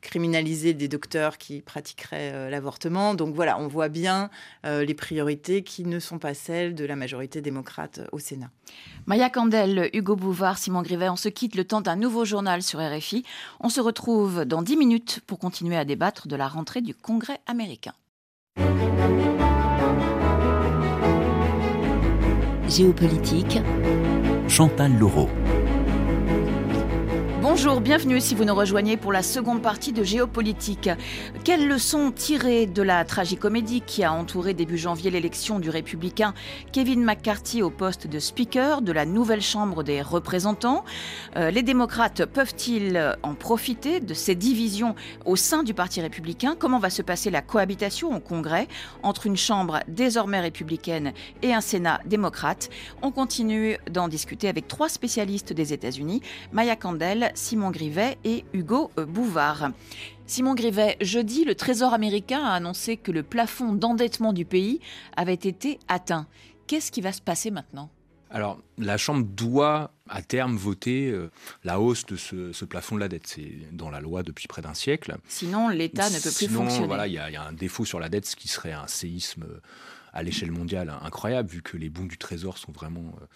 criminaliser 0.00 0.72
des 0.72 0.88
docteurs 0.88 1.36
qui 1.36 1.60
pratiqueraient 1.60 2.50
l'avortement. 2.50 3.14
Donc 3.14 3.34
voilà, 3.34 3.58
on 3.58 3.68
voit 3.68 3.88
bien 3.88 4.30
les 4.64 4.94
priorités 4.94 5.62
qui 5.62 5.84
ne 5.84 5.98
sont 5.98 6.18
pas 6.18 6.34
celles 6.34 6.74
de 6.74 6.84
la 6.84 6.96
majorité 6.96 7.42
démocrate 7.42 8.00
au 8.12 8.18
Sénat. 8.18 8.50
Maya 9.06 9.30
Candel, 9.30 9.90
Hugo 9.92 10.16
Bouvard, 10.16 10.58
Simon 10.58 10.82
Grivet, 10.82 11.08
on 11.08 11.16
se 11.16 11.28
quitte 11.28 11.54
le 11.54 11.64
temps 11.64 11.80
d'un 11.80 11.96
nouveau 11.96 12.24
journal 12.26 12.62
sur 12.62 12.80
RFI. 12.80 13.24
On 13.60 13.70
se 13.70 13.80
retrouve 13.80 14.44
dans 14.44 14.60
10 14.60 14.76
minutes 14.76 15.20
pour 15.26 15.38
continuer 15.38 15.76
à 15.76 15.86
débattre 15.86 16.28
de 16.28 16.36
la 16.36 16.48
rentrée 16.48 16.82
du 16.82 16.94
Congrès 16.94 17.40
américain. 17.46 17.94
Géopolitique. 22.68 23.58
Chantal 24.48 24.98
Laureau. 24.98 25.28
Bonjour, 27.58 27.80
bienvenue 27.80 28.20
si 28.20 28.34
vous 28.34 28.44
nous 28.44 28.54
rejoignez 28.54 28.98
pour 28.98 29.14
la 29.14 29.22
seconde 29.22 29.62
partie 29.62 29.94
de 29.94 30.04
Géopolitique. 30.04 30.90
Quelles 31.42 31.66
leçons 31.66 32.12
tirer 32.12 32.66
de 32.66 32.82
la 32.82 33.02
tragicomédie 33.06 33.80
qui 33.80 34.04
a 34.04 34.12
entouré 34.12 34.52
début 34.52 34.76
janvier 34.76 35.10
l'élection 35.10 35.58
du 35.58 35.70
républicain 35.70 36.34
Kevin 36.72 37.02
McCarthy 37.02 37.62
au 37.62 37.70
poste 37.70 38.08
de 38.08 38.18
speaker 38.18 38.82
de 38.82 38.92
la 38.92 39.06
nouvelle 39.06 39.40
Chambre 39.40 39.82
des 39.82 40.02
représentants? 40.02 40.84
Euh, 41.36 41.50
Les 41.50 41.62
démocrates 41.62 42.26
peuvent-ils 42.26 43.16
en 43.22 43.34
profiter 43.34 44.00
de 44.00 44.12
ces 44.12 44.34
divisions 44.34 44.94
au 45.24 45.34
sein 45.34 45.62
du 45.62 45.72
Parti 45.72 46.02
républicain? 46.02 46.56
Comment 46.58 46.78
va 46.78 46.90
se 46.90 47.00
passer 47.00 47.30
la 47.30 47.40
cohabitation 47.40 48.14
au 48.14 48.20
Congrès 48.20 48.68
entre 49.02 49.24
une 49.26 49.38
Chambre 49.38 49.80
désormais 49.88 50.40
républicaine 50.40 51.14
et 51.40 51.54
un 51.54 51.62
Sénat 51.62 52.02
démocrate? 52.04 52.68
On 53.00 53.12
continue 53.12 53.78
d'en 53.90 54.08
discuter 54.08 54.46
avec 54.46 54.68
trois 54.68 54.90
spécialistes 54.90 55.54
des 55.54 55.72
États-Unis, 55.72 56.20
Maya 56.52 56.76
Candel, 56.76 57.32
Simon 57.46 57.70
Grivet 57.70 58.18
et 58.24 58.44
Hugo 58.54 58.90
Bouvard. 58.96 59.70
Simon 60.26 60.56
Grivet, 60.56 60.96
jeudi, 61.00 61.44
le 61.44 61.54
Trésor 61.54 61.94
américain 61.94 62.42
a 62.42 62.54
annoncé 62.54 62.96
que 62.96 63.12
le 63.12 63.22
plafond 63.22 63.72
d'endettement 63.72 64.32
du 64.32 64.44
pays 64.44 64.80
avait 65.16 65.34
été 65.34 65.78
atteint. 65.86 66.26
Qu'est-ce 66.66 66.90
qui 66.90 67.00
va 67.00 67.12
se 67.12 67.20
passer 67.20 67.52
maintenant? 67.52 67.88
Alors, 68.30 68.58
la 68.78 68.96
Chambre 68.96 69.24
doit 69.24 69.92
à 70.08 70.22
terme 70.22 70.56
voter 70.56 71.08
euh, 71.08 71.30
la 71.62 71.78
hausse 71.78 72.04
de 72.06 72.16
ce, 72.16 72.64
plafond 72.64 72.96
de 72.96 73.00
la 73.00 73.06
dette. 73.06 73.28
C'est 73.28 73.52
dans 73.70 73.90
la 73.90 74.00
loi 74.00 74.24
depuis 74.24 74.48
près 74.48 74.62
d'un 74.62 74.74
siècle. 74.74 75.16
Sinon, 75.28 75.68
l'État 75.68 76.10
ne 76.10 76.16
peut 76.16 76.32
plus 76.36 76.48
fonctionner. 76.48 76.88
Voilà, 76.88 77.06
il 77.06 77.12
y, 77.12 77.18
a 77.18 77.46
un 77.46 77.52
défaut 77.52 77.84
sur 77.84 78.00
la 78.00 78.08
dette, 78.08 78.26
ce 78.26 78.34
qui 78.34 78.48
serait 78.48 78.72
un 78.72 78.88
séisme 78.88 79.46
à 80.12 80.24
l'échelle 80.24 80.50
mondiale 80.50 80.92
incroyable, 81.00 81.48
vu 81.48 81.62
que 81.62 81.76
les 81.76 81.90
bons 81.90 82.06
du 82.06 82.18
Trésor 82.18 82.58
sont 82.58 82.72
vraiment 82.72 83.14
euh, 83.22 83.26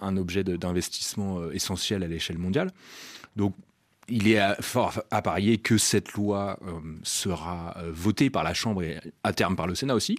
un 0.00 0.16
objet 0.16 0.44
d'investissement 0.44 1.40
euh, 1.40 1.52
essentiel 1.52 2.02
à 2.02 2.06
l'échelle 2.06 2.38
mondiale. 2.38 2.72
Donc, 3.36 3.54
il 4.08 4.28
est 4.28 4.62
fort 4.62 5.02
à 5.10 5.22
parier 5.22 5.58
que 5.58 5.78
cette 5.78 6.12
loi 6.12 6.58
euh, 6.66 6.72
sera 7.02 7.74
euh, 7.78 7.90
votée 7.92 8.30
par 8.30 8.44
la 8.44 8.54
Chambre 8.54 8.82
et 8.82 9.00
à 9.22 9.32
terme 9.32 9.56
par 9.56 9.66
le 9.66 9.74
Sénat 9.74 9.94
aussi. 9.94 10.18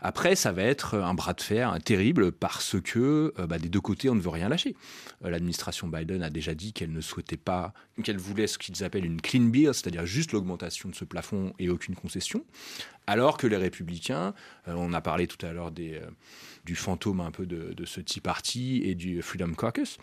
Après, 0.00 0.36
ça 0.36 0.52
va 0.52 0.62
être 0.62 0.98
un 0.98 1.14
bras 1.14 1.32
de 1.32 1.40
fer 1.40 1.74
terrible 1.82 2.30
parce 2.30 2.76
que 2.82 3.32
euh, 3.38 3.46
bah, 3.46 3.58
des 3.58 3.70
deux 3.70 3.80
côtés, 3.80 4.10
on 4.10 4.14
ne 4.14 4.20
veut 4.20 4.28
rien 4.28 4.48
lâcher. 4.48 4.76
L'administration 5.22 5.88
Biden 5.88 6.22
a 6.22 6.30
déjà 6.30 6.54
dit 6.54 6.74
qu'elle 6.74 6.92
ne 6.92 7.00
souhaitait 7.00 7.38
pas, 7.38 7.72
qu'elle 8.02 8.18
voulait 8.18 8.46
ce 8.46 8.58
qu'ils 8.58 8.84
appellent 8.84 9.06
une 9.06 9.20
clean 9.20 9.44
bill, 9.44 9.70
c'est-à-dire 9.72 10.04
juste 10.04 10.32
l'augmentation 10.32 10.90
de 10.90 10.94
ce 10.94 11.04
plafond 11.04 11.54
et 11.58 11.70
aucune 11.70 11.94
concession. 11.94 12.44
Alors 13.06 13.38
que 13.38 13.46
les 13.46 13.56
républicains, 13.56 14.34
on 14.66 14.92
a 14.92 15.00
parlé 15.00 15.26
tout 15.26 15.44
à 15.46 15.52
l'heure 15.52 15.70
du 15.70 16.74
fantôme 16.74 17.20
un 17.20 17.30
peu 17.30 17.46
de, 17.46 17.72
de, 17.72 17.84
ce 17.84 18.00
Tea 18.00 18.20
Party 18.20 18.82
et 18.84 18.96
du 18.96 19.22
Freedom 19.22 19.54
Caucus, 19.54 19.98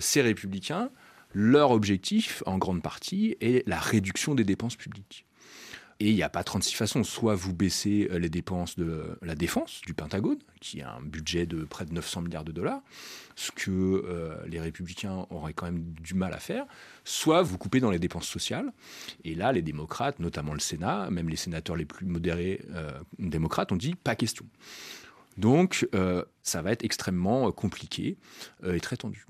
ces 0.00 0.20
républicains 0.20 0.90
leur 1.32 1.70
objectif, 1.70 2.42
en 2.46 2.58
grande 2.58 2.82
partie, 2.82 3.36
est 3.40 3.66
la 3.68 3.78
réduction 3.78 4.34
des 4.34 4.44
dépenses 4.44 4.76
publiques. 4.76 5.26
Et 6.02 6.08
il 6.08 6.14
n'y 6.14 6.22
a 6.22 6.30
pas 6.30 6.42
36 6.42 6.74
façons. 6.74 7.04
Soit 7.04 7.34
vous 7.34 7.52
baissez 7.52 8.08
euh, 8.10 8.18
les 8.18 8.30
dépenses 8.30 8.76
de 8.76 9.18
la 9.20 9.34
défense 9.34 9.82
du 9.82 9.92
Pentagone, 9.92 10.38
qui 10.60 10.80
a 10.80 10.94
un 10.94 11.02
budget 11.02 11.44
de 11.44 11.64
près 11.64 11.84
de 11.84 11.92
900 11.92 12.22
milliards 12.22 12.44
de 12.44 12.52
dollars, 12.52 12.80
ce 13.36 13.52
que 13.52 13.70
euh, 13.70 14.34
les 14.46 14.60
républicains 14.60 15.26
auraient 15.28 15.52
quand 15.52 15.66
même 15.66 15.92
du 16.00 16.14
mal 16.14 16.32
à 16.32 16.38
faire. 16.38 16.64
Soit 17.04 17.42
vous 17.42 17.58
coupez 17.58 17.80
dans 17.80 17.90
les 17.90 17.98
dépenses 17.98 18.26
sociales. 18.26 18.72
Et 19.24 19.34
là, 19.34 19.52
les 19.52 19.60
démocrates, 19.60 20.20
notamment 20.20 20.54
le 20.54 20.60
Sénat, 20.60 21.10
même 21.10 21.28
les 21.28 21.36
sénateurs 21.36 21.76
les 21.76 21.84
plus 21.84 22.06
modérés 22.06 22.62
euh, 22.72 22.92
démocrates, 23.18 23.70
ont 23.70 23.76
dit 23.76 23.94
pas 23.94 24.16
question. 24.16 24.46
Donc, 25.36 25.88
ça 26.42 26.60
va 26.60 26.72
être 26.72 26.84
extrêmement 26.84 27.50
compliqué 27.52 28.18
et 28.66 28.80
très 28.80 28.96
tendu. 28.96 29.24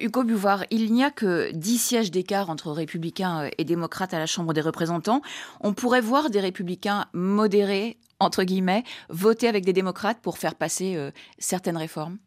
Hugo 0.00 0.24
Buvoir, 0.24 0.64
il 0.70 0.92
n'y 0.92 1.04
a 1.04 1.10
que 1.10 1.50
10 1.52 1.78
sièges 1.78 2.10
d'écart 2.10 2.50
entre 2.50 2.70
républicains 2.70 3.44
euh, 3.44 3.50
et 3.58 3.64
démocrates 3.64 4.14
à 4.14 4.18
la 4.18 4.26
Chambre 4.26 4.52
des 4.52 4.60
représentants. 4.60 5.22
On 5.60 5.72
pourrait 5.72 6.00
voir 6.00 6.30
des 6.30 6.40
républicains 6.40 7.06
modérés, 7.12 7.96
entre 8.20 8.44
guillemets, 8.44 8.84
voter 9.08 9.48
avec 9.48 9.64
des 9.64 9.72
démocrates 9.72 10.18
pour 10.20 10.38
faire 10.38 10.54
passer 10.54 10.96
euh, 10.96 11.10
certaines 11.38 11.76
réformes? 11.76 12.18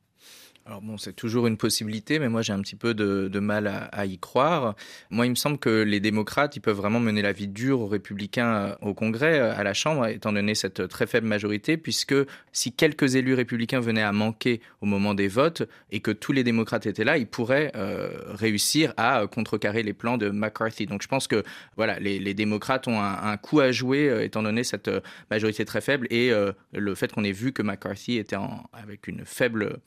Alors 0.66 0.82
bon, 0.82 1.00
c'est 1.00 1.14
toujours 1.14 1.48
une 1.48 1.58
possibilité, 1.58 2.20
mais 2.20 2.30
moi 2.30 2.44
j'ai 2.44 2.54
un 2.54 2.62
petit 2.62 2.76
peu 2.76 2.94
de, 2.94 3.40
mal 3.40 3.90
à, 3.92 4.06
y 4.06 4.20
croire. 4.20 4.76
Moi, 5.10 5.26
il 5.26 5.32
me 5.32 5.36
semble 5.36 5.58
que 5.58 5.82
les 5.82 6.00
démocrates, 6.00 6.56
ils 6.56 6.60
peuvent 6.60 6.78
vraiment 6.78 7.00
mener 7.00 7.24
la 7.24 7.32
vie 7.32 7.48
dure 7.48 7.82
aux 7.82 7.88
républicains 7.88 8.54
euh, 8.54 8.76
au 8.82 8.94
Congrès, 8.94 9.40
euh, 9.40 9.56
à 9.56 9.64
la 9.64 9.74
Chambre, 9.74 10.06
étant 10.06 10.32
donné 10.32 10.54
cette 10.54 10.88
très 10.88 11.08
faible 11.08 11.26
majorité, 11.26 11.78
puisque 11.78 12.14
si 12.52 12.72
quelques 12.72 13.16
élus 13.16 13.34
républicains 13.34 13.80
venaient 13.80 14.04
à 14.04 14.12
manquer 14.12 14.62
au 14.82 14.86
moment 14.86 15.16
des 15.16 15.28
votes 15.28 15.64
et 15.92 16.02
que 16.02 16.12
tous 16.12 16.34
les 16.34 16.44
démocrates 16.44 16.86
étaient 16.86 17.04
là, 17.04 17.18
ils 17.18 17.26
pourraient 17.26 17.72
euh, 17.76 18.10
réussir 18.28 18.94
à 18.98 19.26
contrecarrer 19.26 19.82
les 19.82 19.94
plans 19.94 20.18
de 20.18 20.30
McCarthy. 20.30 20.86
Donc 20.86 21.02
je 21.02 21.08
pense 21.08 21.28
que 21.28 21.44
voilà, 21.78 22.00
les, 22.00 22.34
démocrates 22.36 22.88
ont 22.88 23.02
un, 23.02 23.38
coup 23.38 23.60
à 23.60 23.72
jouer, 23.72 24.24
étant 24.24 24.44
donné 24.44 24.64
cette 24.64 24.92
majorité 25.32 25.66
très 25.66 25.82
faible 25.82 26.06
et 26.12 26.32
le 26.74 26.96
fait 26.96 27.12
qu'on 27.12 27.24
ait 27.24 27.32
vu 27.32 27.54
que 27.54 27.64
McCarthy 27.64 28.18
était 28.18 28.38
avec 28.74 29.08
une 29.08 29.26
faible 29.26 29.80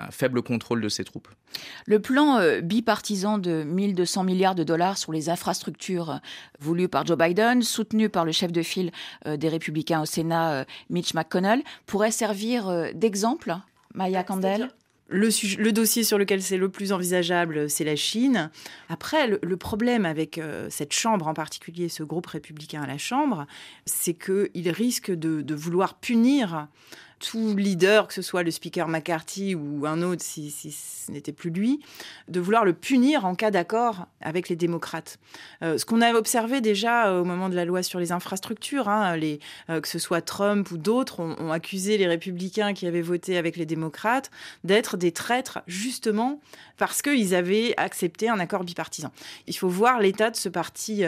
un 0.00 0.10
faible 0.10 0.42
contrôle 0.42 0.80
de 0.80 0.88
ses 0.88 1.04
troupes. 1.04 1.28
Le 1.86 2.00
plan 2.00 2.38
euh, 2.38 2.60
bipartisan 2.60 3.38
de 3.38 3.62
1200 3.62 4.24
milliards 4.24 4.54
de 4.54 4.64
dollars 4.64 4.98
sur 4.98 5.12
les 5.12 5.28
infrastructures 5.28 6.10
euh, 6.10 6.16
voulu 6.60 6.88
par 6.88 7.06
Joe 7.06 7.18
Biden, 7.18 7.62
soutenu 7.62 8.08
par 8.08 8.24
le 8.24 8.32
chef 8.32 8.52
de 8.52 8.62
file 8.62 8.92
euh, 9.26 9.36
des 9.36 9.48
républicains 9.48 10.02
au 10.02 10.06
Sénat, 10.06 10.64
Mitch 10.88 11.14
McConnell, 11.14 11.62
pourrait 11.86 12.10
servir 12.10 12.92
d'exemple, 12.94 13.56
Maya 13.94 14.22
Candel 14.22 14.70
le, 15.08 15.70
dossier 15.72 16.04
sur 16.04 16.18
lequel 16.18 16.40
c'est 16.40 16.56
le 16.56 16.68
plus 16.68 16.92
envisageable, 16.92 17.68
c'est 17.68 17.82
la 17.82 17.96
Chine. 17.96 18.50
Après, 18.88 19.26
le, 19.26 19.56
problème 19.56 20.06
avec 20.06 20.40
cette 20.68 20.92
Chambre, 20.92 21.26
en 21.26 21.34
particulier 21.34 21.88
ce 21.88 22.04
groupe 22.04 22.26
républicain 22.26 22.82
à 22.82 22.86
la 22.86 22.96
Chambre, 22.98 23.46
c'est 23.86 24.14
qu'il 24.14 24.70
risque 24.70 25.10
de, 25.10 25.54
vouloir 25.54 25.94
punir 25.94 26.68
tout 27.20 27.54
leader, 27.54 28.08
que 28.08 28.14
ce 28.14 28.22
soit 28.22 28.42
le 28.42 28.50
speaker 28.50 28.88
McCarthy 28.88 29.54
ou 29.54 29.86
un 29.86 30.02
autre, 30.02 30.22
si, 30.24 30.50
ce 30.50 31.12
n'était 31.12 31.32
plus 31.32 31.50
lui, 31.50 31.80
de 32.28 32.40
vouloir 32.40 32.64
le 32.64 32.72
punir 32.72 33.26
en 33.26 33.34
cas 33.34 33.50
d'accord 33.50 34.06
avec 34.22 34.48
les 34.48 34.56
démocrates. 34.56 35.18
Euh, 35.62 35.76
ce 35.76 35.84
qu'on 35.84 36.00
a 36.00 36.12
observé 36.14 36.62
déjà 36.62 37.08
euh, 37.08 37.20
au 37.20 37.24
moment 37.24 37.50
de 37.50 37.54
la 37.54 37.66
loi 37.66 37.82
sur 37.82 38.00
les 38.00 38.10
infrastructures, 38.10 38.88
hein, 38.88 39.16
les, 39.16 39.38
euh, 39.68 39.82
que 39.82 39.88
ce 39.88 39.98
soit 39.98 40.22
Trump 40.22 40.70
ou 40.70 40.78
d'autres, 40.78 41.20
ont, 41.20 41.52
accusé 41.52 41.98
les 41.98 42.06
républicains 42.06 42.72
qui 42.72 42.86
avaient 42.86 43.02
voté 43.02 43.36
avec 43.36 43.56
les 43.56 43.66
démocrates 43.66 44.30
d'être 44.64 44.96
des 44.96 45.12
traîtres, 45.12 45.58
justement 45.66 46.40
parce 46.78 47.02
qu'ils 47.02 47.34
avaient 47.34 47.74
accepté 47.76 48.28
un 48.28 48.38
accord 48.38 48.64
bipartisan. 48.64 49.12
Il 49.46 49.56
faut 49.56 49.68
voir 49.68 50.00
l'état 50.00 50.30
de 50.30 50.36
ce 50.36 50.48
parti 50.48 51.04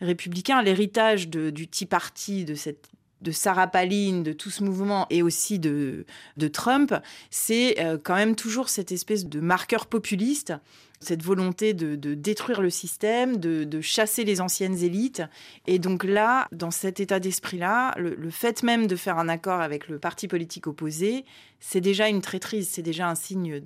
républicain, 0.00 0.62
l'héritage 0.62 1.28
du 1.28 1.66
Tea 1.66 1.86
Party, 1.86 2.44
de 2.44 2.54
cette 2.54 2.90
de 3.20 3.30
Sarah 3.30 3.66
Palin, 3.66 4.22
de 4.22 4.32
tout 4.32 4.50
ce 4.50 4.62
mouvement 4.62 5.06
et 5.10 5.22
aussi 5.22 5.58
de, 5.58 6.04
de 6.36 6.48
Trump, 6.48 6.94
c'est 7.30 7.80
euh, 7.80 7.98
quand 8.02 8.14
même 8.14 8.36
toujours 8.36 8.68
cette 8.68 8.92
espèce 8.92 9.26
de 9.26 9.40
marqueur 9.40 9.86
populiste 9.86 10.54
cette 11.00 11.22
volonté 11.22 11.72
de, 11.72 12.14
détruire 12.14 12.60
le 12.60 12.68
système, 12.68 13.38
de, 13.38 13.80
chasser 13.80 14.24
les 14.24 14.40
anciennes 14.40 14.82
élites. 14.82 15.22
Et 15.66 15.78
donc 15.78 16.04
là, 16.04 16.46
dans 16.52 16.70
cet 16.70 17.00
état 17.00 17.18
d'esprit-là, 17.18 17.94
le, 17.96 18.30
fait 18.30 18.62
même 18.62 18.86
de 18.86 18.96
faire 18.96 19.18
un 19.18 19.28
accord 19.28 19.60
avec 19.60 19.88
le 19.88 19.98
parti 19.98 20.28
politique 20.28 20.66
opposé, 20.66 21.24
c'est 21.60 21.82
déjà 21.82 22.08
une 22.08 22.22
traîtrise, 22.22 22.68
c'est 22.68 22.82
déjà 22.82 23.08
un 23.08 23.14
signe 23.14 23.60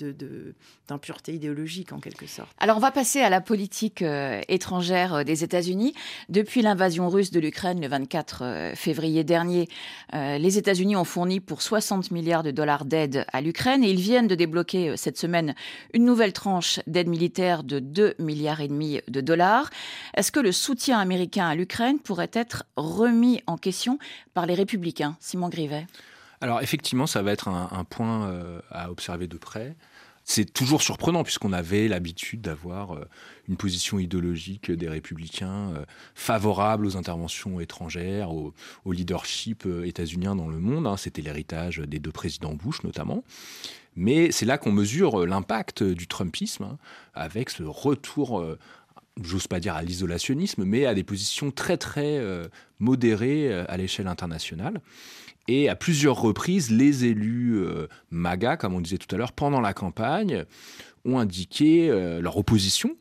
d'impureté 0.89 1.33
idéologique 1.33 1.93
en 1.93 2.01
quelque 2.01 2.27
sorte. 2.27 2.51
Alors 2.59 2.77
on 2.77 2.81
va 2.81 2.91
passer 2.91 3.21
à 3.21 3.31
la 3.31 3.41
politique 3.41 4.03
euh, 4.03 4.41
étrangère 4.49 5.15
euh, 5.15 5.25
des 5.25 5.45
États-Unis. 5.45 5.95
Depuis 6.29 6.61
l'invasion 6.61 7.09
russe 7.09 7.31
de 7.31 7.39
l'Ukraine 7.39 7.81
le 7.81 7.89
24 7.89 8.43
euh, 8.43 8.75
février 8.75 9.25
dernier, 9.25 9.69
les 10.13 10.59
États-Unis 10.59 10.97
ont 10.97 11.05
fourni 11.05 11.41
pour 11.41 11.63
60 11.63 12.11
milliards 12.11 12.43
de 12.43 12.51
dollars 12.51 12.85
d'aide 12.85 13.25
à 13.33 13.41
l'Ukraine 13.41 13.85
et 13.85 13.91
ils 13.91 14.01
viennent 14.01 14.27
de 14.27 14.35
débloquer 14.35 14.97
cette 14.97 15.19
semaine 15.19 15.55
une 15.93 16.05
nouvelle 16.05 16.33
tranche 16.33 16.81
d'aide 16.87 17.09
militaire 17.09 17.63
de 17.63 17.79
2 17.79 18.15
milliards 18.19 18.61
et 18.61 18.69
demi 18.69 19.01
de 19.09 19.21
dollars. 19.21 19.71
Est-ce 20.15 20.33
que 20.33 20.41
le 20.41 20.53
soutien 20.53 20.99
américain 20.99 21.47
à 21.47 21.55
l'Ukraine 21.55 21.99
pourrait 21.99 22.31
être 22.33 22.65
remis 22.77 23.43
en 23.47 23.57
question 23.57 23.99
par 24.35 24.47
les 24.47 24.55
républicains? 24.55 25.17
Simon 25.21 25.49
Grivet. 25.49 25.87
Alors 26.41 26.61
effectivement, 26.63 27.07
ça 27.07 27.23
va 27.23 27.33
être 27.33 27.49
un, 27.49 27.85
point 27.85 28.29
euh, 28.29 28.61
à 28.71 28.91
observer 28.91 29.27
de 29.27 29.37
près. 29.37 29.77
C'est 30.27 30.51
toujours 30.51 30.81
surprenant 30.81 31.23
puisqu'on 31.23 31.53
avait 31.53 31.87
l'habitude 31.87 32.41
d'avoir 32.41 32.95
euh, 32.95 33.05
une 33.47 33.57
position 33.57 33.99
idéologique 33.99 34.71
des 34.71 34.89
républicains 34.89 35.73
euh, 35.75 35.85
favorable 36.15 36.87
aux 36.87 36.97
interventions 36.97 37.61
étrangères, 37.61 38.31
au, 38.31 38.53
leadership 38.87 39.67
états-unien 39.85 40.35
dans 40.35 40.49
le 40.49 40.59
monde. 40.59 40.87
Hein. 40.87 40.97
C'était 40.97 41.23
l'héritage 41.23 41.79
des 41.79 41.99
deux 41.99 42.13
présidents 42.13 42.55
Bush 42.55 42.83
notamment. 42.85 43.23
Mais 43.97 44.33
c'est 44.33 44.47
là 44.47 44.59
qu'on 44.59 44.73
mesure 44.73 45.25
l'impact 45.25 45.85
du 45.85 46.09
Trumpisme, 46.09 46.65
hein, 46.65 46.79
avec 47.15 47.49
ce 47.49 47.63
retour, 47.63 48.45
j'ose 49.23 49.47
pas 49.47 49.61
dire 49.61 49.75
à 49.75 49.83
l'isolationnisme, 49.83 50.65
mais 50.65 50.87
à 50.87 50.95
des 50.95 51.05
positions 51.05 51.51
très 51.51 51.77
très 51.77 52.19
euh, 52.19 52.47
modérées 52.79 53.53
euh, 53.53 53.65
à 53.69 53.77
l'échelle 53.77 54.09
internationale. 54.09 54.81
Et 55.47 55.69
à 55.69 55.77
plusieurs 55.77 56.21
reprises, 56.21 56.71
les 56.71 57.05
élus 57.05 57.63
MAGA, 58.11 58.57
comme 58.57 58.73
on 58.73 58.81
disait 58.81 58.97
tout 58.97 59.15
à 59.15 59.19
l'heure, 59.19 59.33
pendant 59.33 59.61
la 59.61 59.75
campagne, 59.75 60.47
ont 61.05 61.19
indiqué 61.19 61.89
leur 62.23 62.39
opposition 62.39 62.97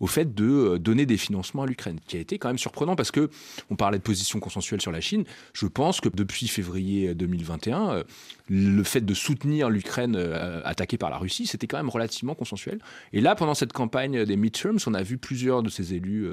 au 0.00 0.06
fait 0.06 0.34
de 0.34 0.76
donner 0.78 1.06
des 1.06 1.16
financements 1.16 1.62
à 1.62 1.66
l'Ukraine, 1.66 1.98
qui 2.06 2.16
a 2.16 2.20
été 2.20 2.38
quand 2.38 2.48
même 2.48 2.58
surprenant 2.58 2.96
parce 2.96 3.10
que 3.10 3.30
on 3.70 3.76
parlait 3.76 3.98
de 3.98 4.02
position 4.02 4.40
consensuelle 4.40 4.80
sur 4.80 4.92
la 4.92 5.00
Chine. 5.00 5.24
Je 5.52 5.66
pense 5.66 6.00
que 6.00 6.08
depuis 6.08 6.48
février 6.48 7.14
2021, 7.14 8.04
le 8.48 8.82
fait 8.82 9.00
de 9.00 9.14
soutenir 9.14 9.70
l'Ukraine 9.70 10.16
attaquée 10.64 10.98
par 10.98 11.10
la 11.10 11.18
Russie, 11.18 11.46
c'était 11.46 11.66
quand 11.66 11.78
même 11.78 11.88
relativement 11.88 12.34
consensuel. 12.34 12.78
Et 13.12 13.20
là, 13.20 13.34
pendant 13.34 13.54
cette 13.54 13.72
campagne 13.72 14.24
des 14.24 14.36
midterms, 14.36 14.78
on 14.86 14.94
a 14.94 15.02
vu 15.02 15.18
plusieurs 15.18 15.62
de 15.62 15.70
ces 15.70 15.94
élus 15.94 16.28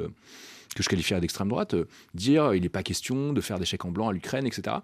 que 0.73 0.83
je 0.83 0.89
qualifierais 0.89 1.21
d'extrême 1.21 1.49
droite, 1.49 1.73
euh, 1.73 1.85
dire 2.13 2.53
il 2.53 2.61
n'est 2.61 2.69
pas 2.69 2.83
question 2.83 3.33
de 3.33 3.41
faire 3.41 3.59
des 3.59 3.65
chèques 3.65 3.85
en 3.85 3.91
blanc 3.91 4.09
à 4.09 4.13
l'Ukraine, 4.13 4.45
etc. 4.45 4.77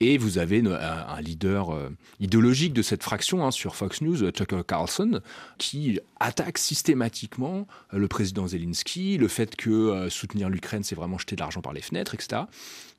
Et 0.00 0.18
vous 0.18 0.38
avez 0.38 0.62
un, 0.66 1.20
leader 1.20 1.74
euh, 1.74 1.90
idéologique 2.20 2.72
de 2.72 2.82
cette 2.82 3.02
fraction 3.02 3.46
hein, 3.46 3.50
sur 3.50 3.76
Fox 3.76 4.02
News, 4.02 4.22
euh, 4.22 4.32
Tucker 4.32 4.62
Carlson, 4.66 5.20
qui 5.58 5.98
attaque 6.20 6.58
systématiquement 6.58 7.66
le 7.92 8.08
président 8.08 8.46
Zelensky, 8.46 9.18
le 9.18 9.28
fait 9.28 9.56
que 9.56 10.08
soutenir 10.08 10.48
l'Ukraine, 10.48 10.82
c'est 10.82 10.94
vraiment 10.94 11.18
jeter 11.18 11.36
de 11.36 11.40
l'argent 11.40 11.60
par 11.60 11.72
les 11.72 11.82
fenêtres, 11.82 12.14
etc. 12.14 12.42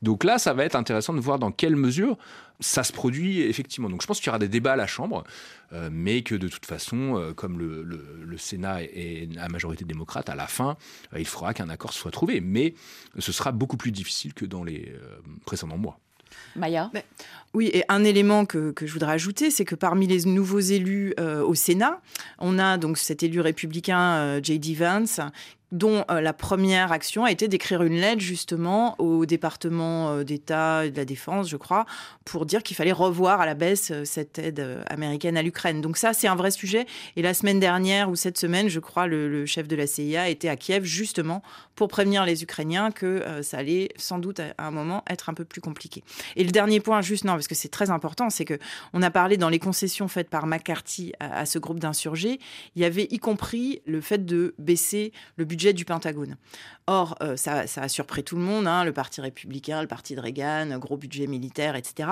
Donc 0.01 0.23
là, 0.23 0.37
ça 0.37 0.53
va 0.53 0.63
être 0.63 0.75
intéressant 0.75 1.13
de 1.13 1.19
voir 1.19 1.39
dans 1.39 1.51
quelle 1.51 1.75
mesure 1.75 2.17
ça 2.59 2.83
se 2.83 2.91
produit 2.91 3.41
effectivement. 3.41 3.89
Donc 3.89 4.01
je 4.01 4.07
pense 4.07 4.19
qu'il 4.19 4.27
y 4.27 4.29
aura 4.29 4.39
des 4.39 4.47
débats 4.47 4.73
à 4.73 4.75
la 4.75 4.87
Chambre, 4.87 5.23
euh, 5.73 5.89
mais 5.91 6.21
que 6.21 6.35
de 6.35 6.47
toute 6.47 6.65
façon, 6.65 7.17
euh, 7.17 7.33
comme 7.33 7.59
le, 7.59 8.37
Sénat 8.37 8.83
est 8.83 9.29
à 9.39 9.49
majorité 9.49 9.83
démocrate, 9.83 10.29
à 10.29 10.35
la 10.35 10.47
fin, 10.47 10.77
euh, 11.13 11.19
il 11.19 11.25
faudra 11.25 11.53
qu'un 11.53 11.69
accord 11.69 11.93
soit 11.93 12.11
trouvé. 12.11 12.39
Mais 12.39 12.75
ce 13.17 13.31
sera 13.31 13.51
beaucoup 13.51 13.77
plus 13.77 13.91
difficile 13.91 14.33
que 14.33 14.45
dans 14.45 14.63
les 14.63 14.93
précédents 15.45 15.77
mois. 15.77 15.99
Maya? 16.55 16.91
Oui, 17.57 17.71
et 17.73 17.83
un 17.89 18.03
élément 18.03 18.45
que, 18.45 18.71
je 18.79 18.93
voudrais 18.93 19.13
ajouter, 19.13 19.49
c'est 19.49 19.65
que 19.65 19.73
parmi 19.73 20.05
les 20.05 20.25
nouveaux 20.25 20.59
élus 20.59 21.15
au 21.17 21.55
Sénat, 21.55 21.99
on 22.37 22.59
a 22.59 22.77
donc 22.77 22.99
cet 22.99 23.23
élu 23.23 23.41
républicain 23.41 24.39
J.D. 24.43 24.75
Vance 24.75 25.19
dont 25.71 26.05
euh, 26.09 26.21
la 26.21 26.33
première 26.33 26.91
action 26.91 27.25
a 27.25 27.31
été 27.31 27.47
d'écrire 27.47 27.83
une 27.83 27.95
lettre 27.95 28.21
justement 28.21 28.95
au 28.99 29.25
département 29.25 30.11
euh, 30.11 30.23
d'État 30.23 30.85
et 30.85 30.91
de 30.91 30.97
la 30.97 31.03
Défense, 31.03 31.49
je 31.49 31.57
crois, 31.57 31.85
pour 32.23 32.45
dire 32.45 32.63
qu'il 32.63 32.77
fallait 32.77 32.93
revoir 32.93 33.41
à 33.41 33.45
la 33.45 33.53
baisse 33.53 33.91
euh, 33.91 34.05
cette 34.05 34.39
aide 34.39 34.65
américaine 34.87 35.35
à 35.35 35.41
l'Ukraine. 35.41 35.81
Donc 35.81 35.97
ça, 35.97 36.13
c'est 36.13 36.27
un 36.27 36.35
vrai 36.35 36.51
sujet. 36.51 36.85
Et 37.17 37.21
la 37.21 37.33
semaine 37.33 37.59
dernière 37.59 38.09
ou 38.09 38.15
cette 38.15 38.37
semaine, 38.37 38.69
je 38.69 38.79
crois, 38.79 39.07
le, 39.07 39.45
chef 39.45 39.67
de 39.67 39.75
la 39.75 39.87
CIA 39.87 40.29
était 40.29 40.49
à 40.49 40.55
Kiev 40.55 40.83
justement 40.83 41.41
pour 41.75 41.87
prévenir 41.87 42.25
les 42.25 42.43
Ukrainiens 42.43 42.91
que 42.91 43.23
ça 43.43 43.59
allait 43.59 43.89
sans 43.97 44.17
doute 44.17 44.39
à 44.39 44.53
un 44.57 44.71
moment 44.71 45.03
être 45.09 45.29
un 45.29 45.33
peu 45.33 45.45
plus 45.45 45.61
compliqué. 45.61 46.03
Et 46.35 46.43
le 46.43 46.51
dernier 46.51 46.79
point, 46.79 47.01
juste 47.01 47.23
non, 47.23 47.33
parce 47.33 47.46
que 47.47 47.55
c'est 47.55 47.69
très 47.69 47.89
important, 47.89 48.29
c'est 48.29 48.45
que 48.45 48.57
on 48.93 49.01
a 49.01 49.11
parlé 49.11 49.37
dans 49.37 49.49
les 49.49 49.59
concessions 49.59 50.07
faites 50.07 50.29
par 50.29 50.47
McCarthy 50.47 51.13
à, 51.19 51.45
ce 51.45 51.59
groupe 51.59 51.79
d'insurgés, 51.79 52.39
il 52.75 52.81
y 52.81 52.85
avait 52.85 53.07
y 53.09 53.19
compris 53.19 53.81
le 53.85 54.01
fait 54.01 54.25
de 54.25 54.55
baisser 54.57 55.11
le 55.35 55.45
budget 55.45 55.73
du 55.73 55.85
Pentagone. 55.85 56.37
Or, 56.89 57.17
euh, 57.21 57.35
ça, 57.35 57.65
a 57.75 57.89
surpris 57.89 58.23
tout 58.23 58.37
le 58.37 58.41
monde, 58.41 58.65
hein, 58.65 58.85
le 58.85 58.93
Parti 58.93 59.19
républicain, 59.19 59.81
le 59.81 59.87
Parti 59.87 60.15
de 60.15 60.21
Reagan, 60.21 60.79
gros 60.79 60.95
budget 60.95 61.27
militaire, 61.27 61.75
etc. 61.75 62.09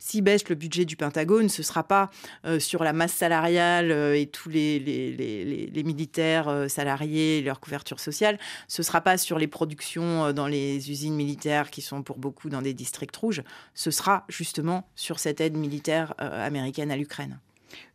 Si 0.00 0.20
baisse 0.20 0.48
le 0.48 0.56
budget 0.56 0.84
du 0.84 0.96
Pentagone, 0.96 1.48
ce 1.48 1.62
ne 1.62 1.64
sera 1.64 1.84
pas 1.84 2.10
euh, 2.44 2.58
sur 2.58 2.82
la 2.82 2.92
masse 2.92 3.12
salariale 3.12 3.92
euh, 3.92 4.18
et 4.18 4.26
tous 4.26 4.48
les, 4.48 4.80
les, 4.80 5.82
militaires 5.84 6.66
salariés 6.68 7.42
leur 7.42 7.60
couverture 7.60 8.00
sociale, 8.00 8.38
ce 8.66 8.82
ne 8.82 8.84
sera 8.84 9.00
pas 9.00 9.16
sur 9.16 9.38
les 9.38 9.46
productions 9.46 10.32
dans 10.32 10.48
les 10.48 10.90
usines 10.90 11.14
militaires 11.14 11.70
qui 11.70 11.80
sont 11.80 12.02
pour 12.02 12.18
beaucoup 12.18 12.50
dans 12.50 12.60
des 12.60 12.74
districts 12.74 13.14
rouges, 13.14 13.44
ce 13.74 13.92
sera 13.92 14.24
justement 14.28 14.65
sur 14.94 15.18
cette 15.18 15.40
aide 15.40 15.56
militaire 15.56 16.14
américaine 16.18 16.90
à 16.90 16.96
l'Ukraine. 16.96 17.38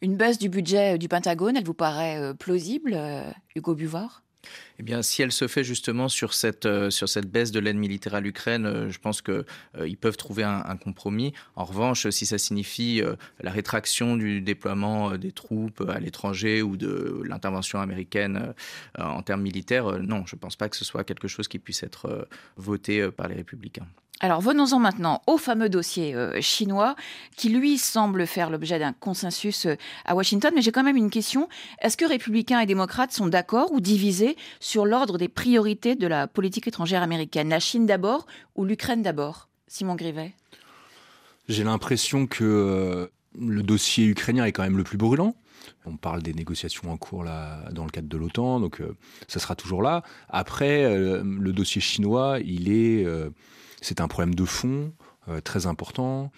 Une 0.01 0.15
baisse 0.15 0.37
du 0.37 0.49
budget 0.49 0.97
du 0.97 1.07
Pentagone, 1.07 1.57
elle 1.57 1.63
vous 1.63 1.73
paraît 1.73 2.33
plausible, 2.35 2.97
Hugo 3.55 3.73
Buvard? 3.73 4.23
Eh 4.81 4.83
bien, 4.83 5.03
si 5.03 5.21
elle 5.21 5.31
se 5.31 5.47
fait 5.47 5.63
justement 5.63 6.09
sur 6.09 6.33
cette, 6.33 6.65
euh, 6.65 6.89
sur 6.89 7.07
cette 7.07 7.29
baisse 7.29 7.51
de 7.51 7.59
l'aide 7.59 7.75
militaire 7.75 8.15
à 8.15 8.19
l'Ukraine, 8.19 8.65
euh, 8.65 8.89
je 8.89 8.97
pense 8.97 9.21
qu'ils 9.21 9.45
euh, 9.77 9.95
peuvent 10.01 10.17
trouver 10.17 10.41
un, 10.41 10.75
compromis. 10.75 11.33
En 11.55 11.65
revanche, 11.65 12.09
si 12.09 12.25
ça 12.25 12.39
signifie 12.39 13.03
la 13.41 13.51
rétraction 13.51 14.15
du 14.15 14.41
déploiement 14.41 15.15
des 15.17 15.31
troupes 15.31 15.87
à 15.87 15.99
l'étranger 15.99 16.63
ou 16.63 16.77
de 16.77 17.21
l'intervention 17.23 17.79
américaine 17.79 18.55
en 18.97 19.21
termes 19.21 19.41
militaires, 19.41 19.99
non, 20.01 20.23
je 20.25 20.35
ne 20.35 20.39
pense 20.39 20.55
pas 20.55 20.69
que 20.69 20.77
ce 20.77 20.85
soit 20.85 21.03
quelque 21.03 21.27
chose 21.27 21.47
qui 21.47 21.59
puisse 21.59 21.83
être 21.83 22.27
voté 22.57 23.11
par 23.11 23.27
les 23.27 23.35
républicains. 23.35 23.85
Alors 24.23 24.39
venons-en 24.39 24.77
maintenant 24.77 25.23
au 25.25 25.37
fameux 25.37 25.67
dossier 25.67 26.13
euh, 26.13 26.39
chinois 26.41 26.95
qui 27.35 27.49
lui 27.49 27.79
semble 27.79 28.27
faire 28.27 28.51
l'objet 28.51 28.77
d'un 28.77 28.93
consensus 28.93 29.65
euh, 29.65 29.75
à 30.05 30.13
Washington. 30.13 30.51
Mais 30.53 30.61
j'ai 30.61 30.71
quand 30.71 30.83
même 30.83 30.95
une 30.95 31.09
question. 31.09 31.49
Est-ce 31.81 31.97
que 31.97 32.05
républicains 32.05 32.59
et 32.59 32.67
démocrates 32.67 33.11
sont 33.11 33.25
d'accord 33.25 33.71
ou 33.71 33.81
divisés 33.81 34.37
sur 34.71 34.85
l'ordre 34.85 35.17
des 35.17 35.27
priorités 35.27 35.95
de 35.95 36.07
la 36.07 36.27
politique 36.27 36.65
étrangère 36.65 37.01
américaine 37.01 37.49
La 37.49 37.59
Chine 37.59 37.85
d'abord 37.85 38.25
ou 38.55 38.63
l'Ukraine 38.63 39.01
d'abord 39.01 39.49
Simon 39.67 39.95
Grivet? 39.95 40.31
J'ai 41.49 41.65
l'impression 41.65 42.25
que 42.25 42.45
euh, 42.45 43.07
le 43.37 43.63
dossier 43.63 44.05
ukrainien 44.05 44.45
est 44.45 44.53
quand 44.53 44.63
même 44.63 44.77
le 44.77 44.85
plus 44.85 44.97
brûlant. 44.97 45.35
On 45.85 45.97
parle 45.97 46.23
des 46.23 46.33
négociations 46.33 46.89
en 46.89 46.95
cours 46.95 47.25
là, 47.25 47.69
dans 47.73 47.83
le 47.83 47.89
cadre 47.89 48.07
de 48.07 48.15
l'OTAN, 48.15 48.61
donc 48.61 48.81
ça 49.27 49.39
sera 49.39 49.55
toujours 49.55 49.81
là. 49.81 50.03
Après, 50.29 50.89
le 50.97 51.51
dossier 51.51 51.81
chinois, 51.81 52.39
c'est 53.81 53.99
un 53.99 54.07
problème 54.07 54.35
de 54.35 54.45
fond 54.45 54.93
euh, 55.27 55.41
très 55.41 55.67
important. 55.67 56.31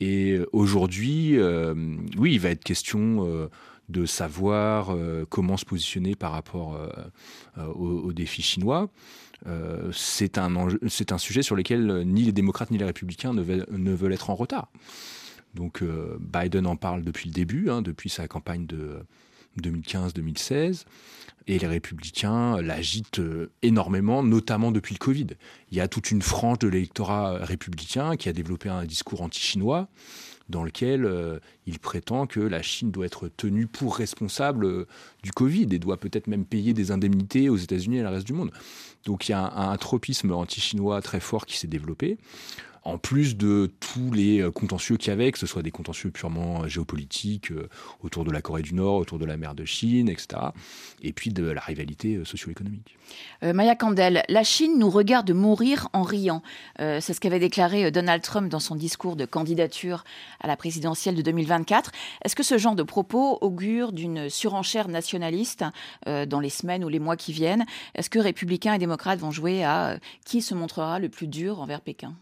Et 0.00 0.38
aujourd'hui, 0.52 1.38
euh, 1.38 1.74
oui, 2.16 2.34
il 2.34 2.40
va 2.40 2.50
être 2.50 2.64
question 2.64 3.26
euh, 3.26 3.48
de 3.88 4.06
savoir 4.06 4.96
comment 5.28 5.56
se 5.56 5.64
positionner 5.64 6.14
par 6.16 6.32
rapport 6.32 6.78
aux, 7.56 8.12
défis 8.12 8.42
chinois. 8.42 8.90
c'est 9.92 10.38
un, 10.38 11.18
sujet 11.18 11.42
sur 11.42 11.56
lequel 11.56 12.02
ni 12.04 12.22
les 12.22 12.32
démocrates 12.32 12.70
ni 12.70 12.78
les 12.78 12.84
républicains 12.84 13.32
ne 13.32 13.42
veulent, 13.92 14.12
être 14.12 14.30
en 14.30 14.34
retard. 14.34 14.70
Donc 15.54 15.82
Biden 16.18 16.66
en 16.66 16.76
parle 16.76 17.02
depuis 17.04 17.28
le 17.28 17.34
début, 17.34 17.70
hein, 17.70 17.80
depuis 17.80 18.10
sa 18.10 18.26
campagne 18.28 18.66
de 18.66 19.00
2015-2016 19.60 20.84
et 21.46 21.58
les 21.58 21.66
républicains 21.66 22.60
l'agitent 22.60 23.20
euh, 23.20 23.52
énormément, 23.62 24.22
notamment 24.22 24.72
depuis 24.72 24.94
le 24.94 24.98
Covid. 24.98 25.28
Il 25.70 25.76
y 25.76 25.80
a 25.80 25.88
toute 25.88 26.10
une 26.10 26.22
frange 26.22 26.58
de 26.58 26.68
l'électorat 26.68 27.38
républicain 27.38 28.16
qui 28.16 28.28
a 28.28 28.32
développé 28.32 28.68
un 28.68 28.84
discours 28.84 29.22
anti-chinois 29.22 29.88
dans 30.48 30.64
lequel 30.64 31.04
euh, 31.04 31.38
il 31.66 31.78
prétend 31.78 32.26
que 32.26 32.40
la 32.40 32.62
Chine 32.62 32.90
doit 32.90 33.06
être 33.06 33.28
tenue 33.28 33.66
pour 33.66 33.96
responsable 33.96 34.64
euh, 34.64 34.86
du 35.22 35.32
Covid 35.32 35.68
et 35.72 35.78
doit 35.78 35.96
peut-être 35.96 36.26
même 36.26 36.44
payer 36.44 36.72
des 36.72 36.90
indemnités 36.90 37.48
aux 37.48 37.56
États-Unis 37.56 37.98
et 37.98 38.06
au 38.06 38.10
reste 38.10 38.26
du 38.26 38.32
monde. 38.32 38.50
Donc 39.04 39.28
il 39.28 39.32
y 39.32 39.34
a 39.34 39.44
un 39.44 39.76
tropisme 39.76 40.32
anti-chinois 40.32 41.02
très 41.02 41.20
fort 41.20 41.46
qui 41.46 41.58
s'est 41.58 41.66
développé 41.66 42.18
en 42.86 42.98
plus 42.98 43.36
de 43.36 43.68
tous 43.80 44.12
les 44.12 44.40
euh, 44.40 44.52
contentieux 44.52 44.96
qu'il 44.96 45.08
y 45.08 45.12
avait, 45.12 45.32
que 45.32 45.38
ce 45.38 45.46
soit 45.46 45.62
des 45.62 45.72
contentieux 45.72 46.10
purement 46.10 46.62
euh, 46.62 46.68
géopolitiques 46.68 47.50
euh, 47.50 47.68
autour 48.00 48.24
de 48.24 48.30
la 48.30 48.40
Corée 48.40 48.62
du 48.62 48.74
Nord, 48.74 48.98
autour 48.98 49.18
de 49.18 49.24
la 49.24 49.36
mer 49.36 49.54
de 49.54 49.64
Chine, 49.64 50.08
etc. 50.08 50.40
Et 51.02 51.12
puis 51.12 51.30
de 51.30 51.44
la 51.44 51.60
rivalité 51.60 52.20
socio-économique. 52.24 52.96
Maya 53.42 53.76
Candel, 53.76 54.22
la 54.28 54.44
Chine 54.44 54.78
nous 54.78 54.90
regarde 54.90 55.30
mourir 55.30 55.88
en 55.92 56.02
riant. 56.02 56.42
C'est 56.78 57.12
ce 57.12 57.20
qu'avait 57.20 57.38
déclaré 57.38 57.90
Donald 57.90 58.22
Trump 58.22 58.48
dans 58.48 58.60
son 58.60 58.74
discours 58.74 59.16
de 59.16 59.24
candidature 59.24 60.04
à 60.40 60.46
la 60.46 60.56
présidentielle 60.56 61.14
de 61.14 61.22
2024. 61.22 61.92
Est-ce 62.24 62.34
que 62.34 62.42
ce 62.42 62.58
genre 62.58 62.74
de 62.74 62.82
propos 62.82 63.38
augure 63.40 63.92
d'une 63.92 64.28
surenchère 64.28 64.88
nationaliste 64.88 65.64
dans 66.06 66.40
les 66.40 66.50
semaines 66.50 66.84
ou 66.84 66.88
les 66.88 67.00
mois 67.00 67.16
qui 67.16 67.32
viennent? 67.32 67.66
Est-ce 67.94 68.10
que 68.10 68.18
républicains 68.18 68.74
et 68.74 68.78
démocrates 68.78 69.20
vont 69.20 69.30
jouer 69.30 69.64
à 69.64 69.98
qui 70.24 70.42
se 70.42 70.54
montrera 70.54 70.98
le 70.98 71.08
plus 71.08 71.28
dur 71.28 71.60
envers 71.60 71.80
Pékin? 71.80 72.16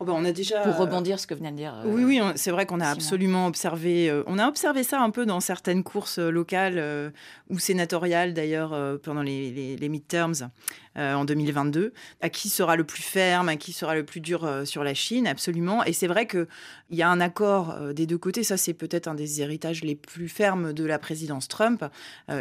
Oh, 0.00 0.04
bah, 0.04 0.12
on 0.14 0.24
a 0.24 0.30
déjà 0.32 0.60
pour 0.60 0.76
rebondir 0.76 1.18
ce 1.18 1.26
que 1.26 1.34
venait 1.34 1.50
de 1.50 1.56
dire. 1.56 1.74
oui, 1.84 2.04
oui, 2.04 2.20
c'est 2.36 2.52
vrai 2.52 2.66
qu'on 2.66 2.80
a 2.80 2.88
absolument 2.88 3.46
observé. 3.48 4.08
Euh, 4.08 4.22
on 4.26 4.38
a 4.38 4.46
observé 4.46 4.84
ça 4.84 5.00
un 5.00 5.10
peu 5.10 5.26
dans 5.26 5.40
certaines 5.40 5.82
courses 5.82 6.20
euh, 6.20 6.30
locales 6.30 6.78
euh, 6.78 7.10
ou 7.50 7.58
sénatoriales 7.58 8.32
d'ailleurs 8.32 8.76
pendant 9.02 9.22
les, 9.22 9.50
les, 9.50 9.76
les 9.76 9.88
midterms. 9.88 10.50
Euh, 10.98 11.14
en 11.14 11.24
2022. 11.24 11.92
À 12.20 12.28
qui 12.28 12.48
sera 12.48 12.74
le 12.74 12.82
plus 12.82 13.04
ferme, 13.04 13.48
à 13.48 13.54
qui 13.54 13.72
sera 13.72 13.94
le 13.94 14.04
plus 14.04 14.20
dur 14.20 14.44
euh, 14.44 14.64
sur 14.64 14.82
la 14.82 14.94
Chine, 14.94 15.28
absolument. 15.28 15.84
Et 15.84 15.92
c'est 15.92 16.08
vrai 16.08 16.26
qu'il 16.26 16.46
y 16.90 17.02
a 17.02 17.08
un 17.08 17.20
accord 17.20 17.70
euh, 17.70 17.92
des 17.92 18.04
deux 18.04 18.18
côtés. 18.18 18.42
Ça, 18.42 18.56
c'est 18.56 18.74
peut-être 18.74 19.06
un 19.06 19.14
des 19.14 19.40
héritages 19.40 19.84
les 19.84 19.94
plus 19.94 20.28
fermes 20.28 20.72
de 20.72 20.84
la 20.84 20.98
présidence 20.98 21.46
Trump. 21.46 21.84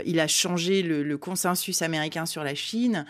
il 0.06 0.20
a 0.20 0.28
changé 0.28 0.82
le, 0.82 1.18
consensus 1.18 1.82
américain 1.82 2.26
sur 2.26 2.44
la 2.44 2.56
Chine. 2.56 3.06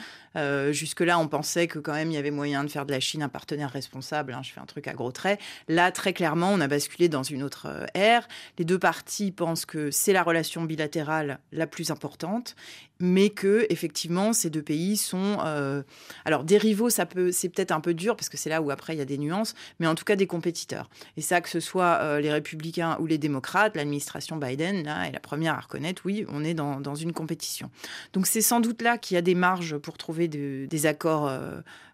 Jusque-là, 0.69 1.17
on 1.17 1.27
pensait 1.27 1.67
que 1.67 1.79
quand 1.79 1.93
même 1.93 2.11
il 2.11 2.13
y 2.13 2.17
avait 2.17 2.31
moyen 2.31 2.63
de 2.63 2.69
faire 2.69 2.85
de 2.85 2.91
la 2.91 2.99
Chine 2.99 3.23
un 3.23 3.29
partenaire 3.29 3.71
responsable. 3.71 4.33
Hein, 4.33 4.41
je 4.43 4.51
fais 4.51 4.59
un 4.59 4.65
truc 4.65 4.87
à 4.87 4.93
gros 4.93 5.11
traits. 5.11 5.39
Là, 5.67 5.91
très 5.91 6.13
clairement, 6.13 6.51
on 6.53 6.61
a 6.61 6.67
basculé 6.67 7.09
dans 7.09 7.23
une 7.23 7.41
autre 7.41 7.67
ère. 7.93 8.27
Les 8.57 8.65
deux 8.65 8.79
parties 8.79 9.31
pensent 9.31 9.65
que 9.65 9.91
c'est 9.91 10.13
la 10.13 10.23
relation 10.23 10.63
bilatérale 10.63 11.39
la 11.51 11.67
plus 11.67 11.89
importante, 11.89 12.55
mais 12.99 13.29
que 13.29 13.65
effectivement, 13.69 14.33
ces 14.33 14.49
deux 14.49 14.61
pays 14.61 14.97
sont 14.97 15.36
sont, 15.39 15.83
alors 16.25 16.43
des 16.43 16.57
rivaux, 16.57 16.89
ça 16.89 17.05
peut, 17.05 17.31
c'est 17.31 17.49
peut-être 17.49 17.71
un 17.71 17.79
peu 17.79 17.93
dur 17.93 18.15
parce 18.15 18.29
que 18.29 18.37
c'est 18.37 18.49
là 18.49 18.61
où 18.61 18.71
après 18.71 18.93
il 18.93 18.99
y 18.99 19.01
a 19.01 19.05
des 19.05 19.17
nuances, 19.17 19.55
mais 19.79 19.87
en 19.87 19.95
tout 19.95 20.05
cas 20.05 20.15
des 20.15 20.27
compétiteurs. 20.27 20.89
Et 21.15 21.21
ça, 21.21 21.41
que 21.41 21.49
ce 21.49 21.59
soit 21.59 22.19
les 22.19 22.31
républicains 22.31 22.97
ou 22.99 23.05
les 23.05 23.17
démocrates, 23.17 23.75
l'administration 23.75 24.37
Biden 24.37 24.83
là 24.83 25.07
est 25.07 25.11
la 25.11 25.19
première 25.19 25.55
à 25.55 25.61
reconnaître, 25.61 26.01
oui, 26.05 26.25
on 26.29 26.43
est 26.43 26.53
dans, 26.53 26.95
une 26.95 27.13
compétition. 27.13 27.69
Donc 28.13 28.27
c'est 28.27 28.41
sans 28.41 28.59
doute 28.59 28.81
là 28.81 28.97
qu'il 28.97 29.15
y 29.15 29.17
a 29.17 29.21
des 29.21 29.35
marges 29.35 29.77
pour 29.77 29.97
trouver 29.97 30.27
des 30.27 30.85
accords 30.85 31.29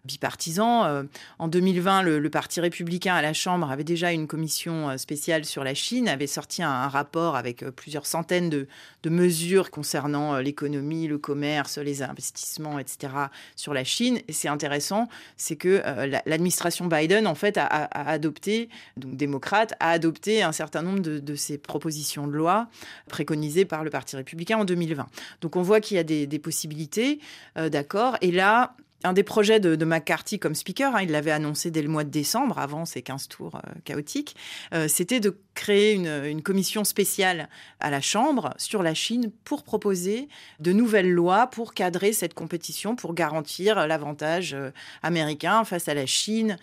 bipartisans. 0.04 0.84
Euh, 0.84 1.02
en 1.38 1.48
2020, 1.48 2.02
le, 2.02 2.30
Parti 2.30 2.60
républicain 2.60 3.14
à 3.14 3.22
la 3.22 3.32
Chambre 3.32 3.70
avait 3.70 3.84
déjà 3.84 4.12
une 4.12 4.26
commission 4.26 4.90
euh, 4.90 4.96
spéciale 4.96 5.44
sur 5.44 5.64
la 5.64 5.74
Chine, 5.74 6.08
avait 6.08 6.26
sorti 6.26 6.62
un, 6.62 6.88
rapport 6.88 7.36
avec 7.36 7.62
euh, 7.62 7.70
plusieurs 7.70 8.06
centaines 8.06 8.50
de, 8.50 8.66
mesures 9.04 9.70
concernant 9.70 10.38
l'économie, 10.38 11.06
le 11.06 11.18
commerce, 11.18 11.78
les 11.78 12.02
investissements, 12.02 12.78
etc. 12.78 13.12
sur 13.56 13.74
la 13.74 13.84
Chine. 13.84 14.20
Et 14.28 14.32
c'est 14.32 14.48
intéressant, 14.48 15.08
c'est 15.36 15.56
que 15.56 15.82
l'administration 16.26 16.86
Biden, 16.86 17.26
en 17.26 17.34
fait, 17.34 17.56
a, 17.58 17.66
adopté, 18.08 18.68
donc 18.96 19.16
démocrate, 19.16 19.74
a 19.80 19.90
adopté 19.90 20.42
un 20.42 20.52
certain 20.52 20.82
nombre 20.82 21.00
de, 21.00 21.34
ces 21.34 21.58
propositions 21.58 22.26
de 22.26 22.32
loi 22.32 22.68
préconisées 23.08 23.64
par 23.64 23.84
le 23.84 23.90
Parti 23.90 24.16
républicain 24.16 24.58
en 24.58 24.64
2020. 24.64 25.06
Donc 25.40 25.56
on 25.56 25.62
voit 25.62 25.80
qu'il 25.80 25.96
y 25.96 26.00
a 26.00 26.04
des, 26.04 26.38
possibilités 26.38 27.20
d'accord. 27.56 28.16
Et 28.20 28.30
là, 28.30 28.74
un 29.04 29.12
des 29.12 29.22
projets 29.22 29.60
de, 29.60 29.84
McCarthy 29.84 30.38
comme 30.38 30.54
speaker, 30.54 30.96
hein, 30.96 31.02
il 31.02 31.10
l'avait 31.10 31.30
annoncé 31.30 31.70
dès 31.70 31.82
le 31.82 31.88
mois 31.88 32.04
de 32.04 32.10
décembre, 32.10 32.58
avant 32.58 32.86
ces 32.86 33.02
15 33.02 33.28
tours 33.28 33.56
euh, 33.56 33.70
chaotiques, 33.84 34.34
euh, 34.72 34.88
c'était 34.88 35.20
de 35.20 35.36
créer 35.54 35.92
une, 35.92 36.42
commission 36.42 36.84
spéciale 36.84 37.48
à 37.80 37.90
la 37.90 38.00
Chambre 38.00 38.54
sur 38.58 38.82
la 38.82 38.94
Chine 38.94 39.30
pour 39.44 39.62
proposer 39.62 40.28
de 40.58 40.72
nouvelles 40.72 41.10
lois 41.10 41.46
pour 41.46 41.74
cadrer 41.74 42.12
cette 42.12 42.34
compétition, 42.34 42.96
pour 42.96 43.14
garantir 43.14 43.86
l'avantage 43.86 44.54
euh, 44.54 44.70
américain 45.02 45.64
face 45.64 45.88
à 45.88 45.94
la 45.94 46.06
Chine 46.06 46.56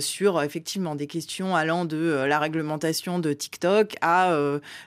sur 0.00 0.42
effectivement 0.42 0.94
des 0.94 1.06
questions 1.06 1.54
allant 1.54 1.84
de 1.84 2.24
la 2.26 2.38
réglementation 2.38 3.18
de 3.18 3.32
TikTok 3.32 3.94
à 4.00 4.34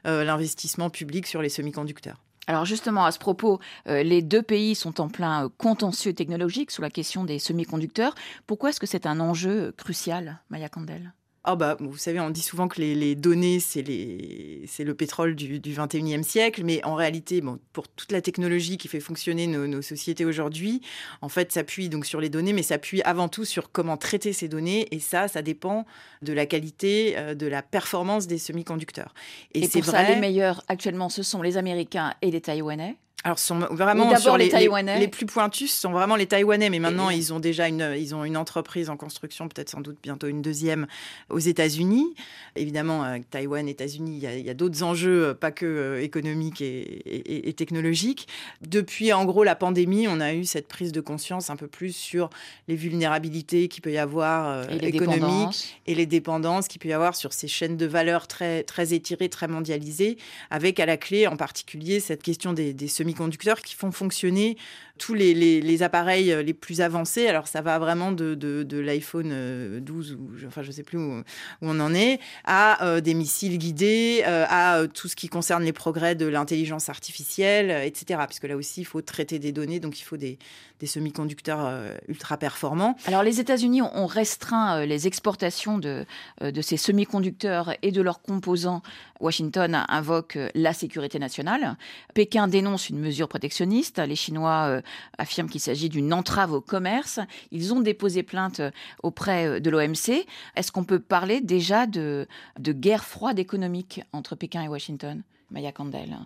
l'investissement 0.04 0.90
public 0.90 1.28
sur 1.28 1.42
les 1.42 1.50
semi-conducteurs. 1.50 2.18
Alors 2.48 2.66
justement, 2.66 3.06
à 3.06 3.12
ce 3.12 3.20
propos, 3.20 3.60
euh, 3.88 4.04
les 4.04 4.22
deux 4.22 4.44
pays 4.44 4.76
sont 4.76 5.02
en 5.02 5.10
plein 5.10 5.46
euh, 5.46 5.50
contentieux 5.58 6.14
technologique 6.14 6.72
sur 6.72 6.84
la 6.84 6.90
question 6.90 7.24
des 7.24 7.40
semi-conducteurs. 7.40 8.14
Pourquoi 8.46 8.70
est-ce 8.70 8.80
que 8.80 8.88
c'est 8.88 9.08
un 9.08 9.20
enjeu 9.20 9.74
crucial, 9.78 10.40
Maya 10.50 10.70
Kandel? 10.70 11.14
Ah 11.48 11.56
bah, 11.56 11.78
vous 11.80 11.98
savez, 11.98 12.20
on 12.20 12.32
dit 12.32 12.42
souvent 12.42 12.68
que 12.68 12.82
les, 12.82 13.16
données, 13.16 13.60
c'est 13.60 13.84
le 13.84 14.94
pétrole 14.94 15.36
du, 15.36 15.60
du, 15.60 15.74
21e 15.74 16.24
siècle, 16.24 16.64
mais 16.64 16.84
en 16.84 16.96
réalité, 16.96 17.42
bon, 17.42 17.60
pour 17.72 17.88
toute 17.88 18.12
la 18.12 18.22
technologie 18.22 18.78
qui 18.78 18.88
fait 18.88 19.00
fonctionner 19.00 19.46
nos, 19.48 19.82
sociétés 19.82 20.26
aujourd'hui, 20.26 20.82
en 21.22 21.30
fait, 21.30 21.52
s'appuie 21.52 21.90
donc 21.90 22.06
sur 22.06 22.20
les 22.20 22.30
données, 22.30 22.54
mais 22.54 22.64
s'appuie 22.64 23.02
avant 23.04 23.30
tout 23.30 23.46
sur 23.46 23.72
comment 23.72 23.98
traiter 23.98 24.34
ces 24.34 24.48
données, 24.48 24.88
et 24.92 25.00
ça, 25.00 25.28
ça 25.28 25.44
dépend 25.44 25.86
de 26.24 26.34
la 26.34 26.48
qualité, 26.48 27.16
euh, 27.18 27.36
de 27.36 27.46
la 27.46 27.62
performance 27.62 28.26
des 28.26 28.40
semi-conducteurs. 28.40 29.14
Et, 29.54 29.66
et 29.66 29.68
pour 29.68 29.86
ça, 29.86 30.04
les 30.04 30.16
meilleurs 30.16 30.64
actuellement, 30.68 31.10
ce 31.10 31.22
sont 31.22 31.42
les 31.44 31.58
Américains 31.58 32.14
et 32.22 32.32
les 32.32 32.42
Taïwanais 32.42 32.98
alors, 33.26 33.40
sont 33.40 33.58
vraiment 33.58 34.16
sur 34.18 34.38
les, 34.38 34.50
les, 34.50 35.08
plus 35.08 35.26
pointus 35.26 35.74
sont 35.74 35.90
vraiment 35.90 36.16
les 36.16 36.28
Taïwanais, 36.28 36.70
mais 36.70 36.78
maintenant 36.78 37.10
ils 37.10 37.34
ont 37.34 37.40
déjà 37.40 37.68
une, 37.68 37.96
ils 37.98 38.14
ont 38.14 38.24
une 38.24 38.38
entreprise 38.38 38.88
en 38.88 38.98
construction, 38.98 39.48
peut-être 39.48 39.72
sans 39.72 39.82
doute 39.82 39.98
bientôt 40.04 40.28
une 40.28 40.44
deuxième 40.44 40.86
aux 41.32 41.40
États-Unis. 41.40 42.14
Évidemment, 42.56 43.02
avec 43.02 43.28
Taïwan, 43.32 43.68
États-Unis, 43.68 44.20
il 44.22 44.46
y 44.46 44.50
a, 44.50 44.54
d'autres 44.54 44.84
enjeux, 44.84 45.30
euh, 45.30 45.34
pas 45.34 45.52
que 45.52 45.66
euh, 45.66 46.04
économiques 46.04 46.62
et, 46.62 47.54
technologiques. 47.58 48.28
Depuis, 48.62 49.12
en 49.12 49.26
gros, 49.26 49.44
la 49.44 49.56
pandémie, 49.56 50.08
on 50.08 50.20
a 50.20 50.36
eu 50.36 50.46
cette 50.46 50.68
prise 50.68 50.92
de 50.92 51.02
conscience 51.02 51.50
un 51.50 51.56
peu 51.56 51.68
plus 51.68 51.96
sur 51.96 52.30
les 52.68 52.76
vulnérabilités 52.76 53.70
qu'il 53.70 53.82
peut 53.82 53.92
y 53.92 53.98
avoir 53.98 54.50
euh, 54.50 54.78
économiques 54.84 55.80
et 55.88 55.96
les 55.96 56.06
dépendances 56.06 56.68
qu'il 56.68 56.80
peut 56.80 56.90
y 56.90 56.94
avoir 56.94 57.16
sur 57.16 57.34
ces 57.34 57.48
chaînes 57.48 57.76
de 57.76 57.88
valeur 57.88 58.28
très, 58.28 58.62
très 58.62 58.94
étirées, 58.94 59.30
très 59.30 59.48
mondialisées, 59.48 60.18
avec 60.52 60.80
à 60.80 60.86
la 60.86 60.98
clé 60.98 61.26
en 61.26 61.38
particulier 61.38 62.00
cette 62.00 62.22
question 62.22 62.54
des, 62.54 62.72
des 62.74 62.88
semi 62.88 63.15
conducteurs 63.16 63.62
qui 63.62 63.76
font 63.76 63.92
fonctionner 63.92 64.58
tous 64.98 65.14
les, 65.14 65.84
appareils 65.84 66.32
euh, 66.32 66.42
les 66.42 66.54
plus 66.54 66.82
avancés. 66.82 67.28
Alors, 67.28 67.48
ça 67.48 67.62
va 67.62 67.80
vraiment 67.80 68.12
de, 68.12 68.34
de, 68.34 68.80
l'iPhone 68.80 69.80
12, 69.80 70.12
euh, 70.12 70.16
ou 70.16 70.48
enfin, 70.48 70.62
je 70.62 70.68
ne 70.68 70.72
sais 70.72 70.84
plus 70.84 70.98
où, 70.98 71.24
on 71.62 71.80
en 71.80 71.94
est, 71.94 72.20
à 72.46 72.84
euh, 72.86 73.02
des 73.02 73.14
missiles 73.14 73.58
guidés, 73.58 74.24
à 74.26 74.82
tout 74.94 75.08
ce 75.08 75.16
qui 75.16 75.28
concerne 75.28 75.64
les 75.64 75.74
progrès 75.74 76.16
de 76.16 76.26
l'intelligence 76.26 76.90
artificielle, 76.90 77.72
etc. 77.86 78.22
Puisque 78.28 78.46
là 78.46 78.56
aussi, 78.56 78.82
il 78.82 78.86
faut 78.86 79.02
traiter 79.02 79.40
des 79.40 79.52
données, 79.52 79.80
donc 79.80 80.00
il 80.00 80.04
faut 80.04 80.18
des, 80.18 80.38
des 80.80 80.88
semi-conducteurs 80.88 81.72
ultra 82.08 82.38
performants. 82.38 82.96
Alors, 83.06 83.24
les 83.24 83.40
États-Unis 83.40 83.82
ont 83.82 84.06
restreint 84.06 84.86
les 84.86 85.08
exportations 85.08 85.78
de, 85.78 86.06
de 86.42 86.62
ces 86.62 86.78
semi-conducteurs 86.78 87.74
et 87.82 87.92
de 87.92 88.02
leurs 88.02 88.22
composants. 88.22 88.82
Washington 89.20 89.86
invoque 89.88 90.38
la 90.54 90.74
sécurité 90.74 91.20
nationale. 91.20 91.78
Pékin 92.14 92.48
dénonce 92.48 92.90
une 92.90 93.00
mesure 93.00 93.28
protectionniste. 93.28 94.00
Les 94.00 94.16
Chinois 94.16 94.82
affirment 95.18 95.50
qu'il 95.50 95.62
s'agit 95.62 95.90
d'une 95.90 96.14
entrave 96.14 96.54
au 96.54 96.62
commerce. 96.62 97.20
Ils 97.52 97.74
ont 97.74 97.80
déposé 97.80 98.24
plainte 98.24 98.60
euh, 98.60 98.72
auprès 99.04 99.48
euh, 99.48 99.60
de 99.60 99.70
l'OMC. 99.70 100.26
Est-ce 100.56 100.72
qu'on 100.72 100.84
peut 100.84 101.00
parler 101.00 101.42
déjà 101.42 101.86
de, 101.88 102.28
guerre 102.60 103.04
froide 103.04 103.40
économique 103.40 104.02
entre 104.12 104.36
Pékin 104.36 104.64
et 104.64 104.68
Washington 104.68 105.24
Maya 105.52 105.72
Kandel? 105.72 106.18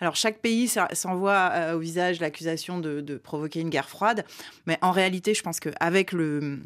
Alors 0.00 0.14
chaque 0.14 0.38
pays 0.38 0.70
s'envoie 0.92 1.50
euh, 1.52 1.74
au 1.74 1.78
visage 1.80 2.20
l'accusation 2.20 2.78
de, 2.78 3.00
de, 3.00 3.16
provoquer 3.16 3.60
une 3.60 3.70
guerre 3.70 3.88
froide, 3.88 4.24
mais 4.66 4.78
en 4.80 4.92
réalité, 4.92 5.34
je 5.34 5.42
pense 5.42 5.58
qu'avec 5.58 6.12
le, 6.12 6.60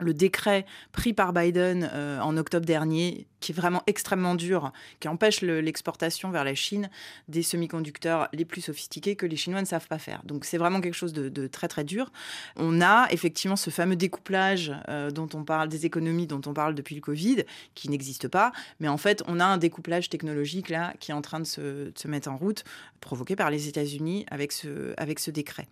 le 0.00 0.14
décret 0.14 0.66
pris 0.90 1.12
par 1.12 1.32
Biden 1.32 1.84
en 2.20 2.36
octobre 2.36 2.66
dernier, 2.66 3.28
qui 3.42 3.52
est 3.52 3.54
vraiment 3.54 3.82
extrêmement 3.86 4.34
dur, 4.34 4.72
qui 5.00 5.08
empêche 5.08 5.42
l'exportation 5.42 6.30
vers 6.30 6.44
la 6.44 6.54
Chine 6.54 6.88
des 7.28 7.42
semi-conducteurs 7.42 8.28
les 8.32 8.44
plus 8.44 8.62
sophistiqués 8.62 9.16
que 9.16 9.26
les 9.26 9.36
Chinois 9.36 9.60
ne 9.60 9.66
savent 9.66 9.88
pas 9.88 9.98
faire. 9.98 10.22
Donc 10.24 10.44
c'est 10.44 10.58
vraiment 10.58 10.80
quelque 10.80 10.94
chose 10.94 11.12
de, 11.12 11.46
très 11.48 11.68
très 11.68 11.84
dur. 11.84 12.10
On 12.56 12.80
a 12.80 13.08
effectivement 13.10 13.56
ce 13.56 13.70
fameux 13.70 13.96
découplage 13.96 14.72
euh, 14.88 15.10
dont 15.10 15.28
on 15.34 15.44
parle, 15.44 15.68
des 15.68 15.84
économies 15.84 16.26
dont 16.26 16.40
on 16.46 16.54
parle 16.54 16.74
depuis 16.74 16.94
le 16.94 17.00
Covid, 17.00 17.44
qui 17.74 17.90
n'existe 17.90 18.28
pas, 18.28 18.52
mais 18.78 18.88
en 18.88 18.96
fait 18.96 19.22
on 19.26 19.40
a 19.40 19.44
un 19.44 19.58
découplage 19.58 20.08
technologique 20.08 20.68
là 20.68 20.94
qui 21.00 21.10
est 21.10 21.14
en 21.14 21.22
train 21.22 21.40
de 21.40 21.44
se, 21.44 21.90
mettre 22.06 22.30
en 22.30 22.36
route, 22.36 22.64
provoqué 23.00 23.34
par 23.34 23.50
les 23.50 23.66
États-Unis 23.68 24.24
avec 24.30 24.52
ce, 24.52 24.94
avec 24.96 25.18
ce 25.18 25.32
décret. 25.32 25.66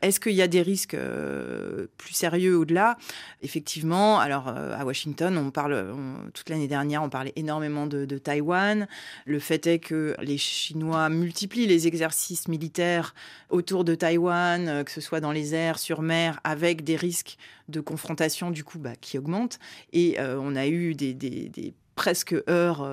Est-ce 0.00 0.20
qu'il 0.20 0.34
y 0.34 0.42
a 0.42 0.48
des 0.48 0.62
risques 0.62 0.94
euh, 0.94 1.86
plus 1.98 2.14
sérieux 2.14 2.56
au-delà? 2.56 2.96
Effectivement, 3.42 4.20
alors 4.20 4.48
euh, 4.48 4.78
à 4.78 4.84
Washington, 4.84 5.36
on 5.36 5.50
parle 5.50 5.92
toute 6.32 6.48
l'année 6.48 6.68
dernière, 6.68 7.02
on 7.02 7.10
parlait 7.16 7.32
énormément 7.36 7.86
de, 7.86 8.18
Taïwan. 8.18 8.86
Le 9.24 9.38
fait 9.38 9.66
est 9.66 9.78
que 9.78 10.14
les 10.20 10.36
Chinois 10.36 11.08
multiplient 11.08 11.66
les 11.66 11.86
exercices 11.86 12.46
militaires 12.46 13.14
autour 13.48 13.84
de 13.84 13.94
Taïwan, 13.94 14.68
euh, 14.68 14.84
que 14.84 14.90
ce 14.90 15.00
soit 15.00 15.20
dans 15.20 15.32
les 15.32 15.54
airs, 15.54 15.78
sur 15.78 16.02
mer, 16.02 16.40
avec 16.44 16.84
des 16.84 16.94
risques 16.94 17.38
de 17.70 17.80
confrontation 17.80 18.50
du 18.50 18.64
coup 18.64 18.78
bah, 18.78 18.96
qui 19.00 19.16
augmentent. 19.16 19.58
Et 19.94 20.20
euh, 20.20 20.38
on 20.38 20.56
a 20.56 20.66
eu 20.66 20.94
des, 20.94 21.72
presque 21.94 22.36
heures 22.50 22.86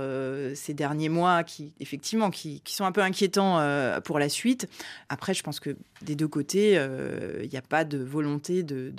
ces 0.55 0.73
derniers 0.73 1.09
mois 1.09 1.43
qui 1.43 1.73
effectivement 1.81 2.29
qui, 2.29 2.61
sont 2.65 2.85
un 2.85 2.93
peu 2.93 3.01
inquiétants 3.01 3.59
pour 4.05 4.19
la 4.19 4.29
suite. 4.29 4.69
Après, 5.09 5.33
je 5.33 5.43
pense 5.43 5.59
que 5.59 5.75
des 6.01 6.15
deux 6.15 6.29
côtés, 6.29 6.81
il 7.41 7.49
n'y 7.49 7.57
a 7.57 7.61
pas 7.61 7.83
de 7.83 7.97
volonté 7.97 8.63
de 8.63 8.93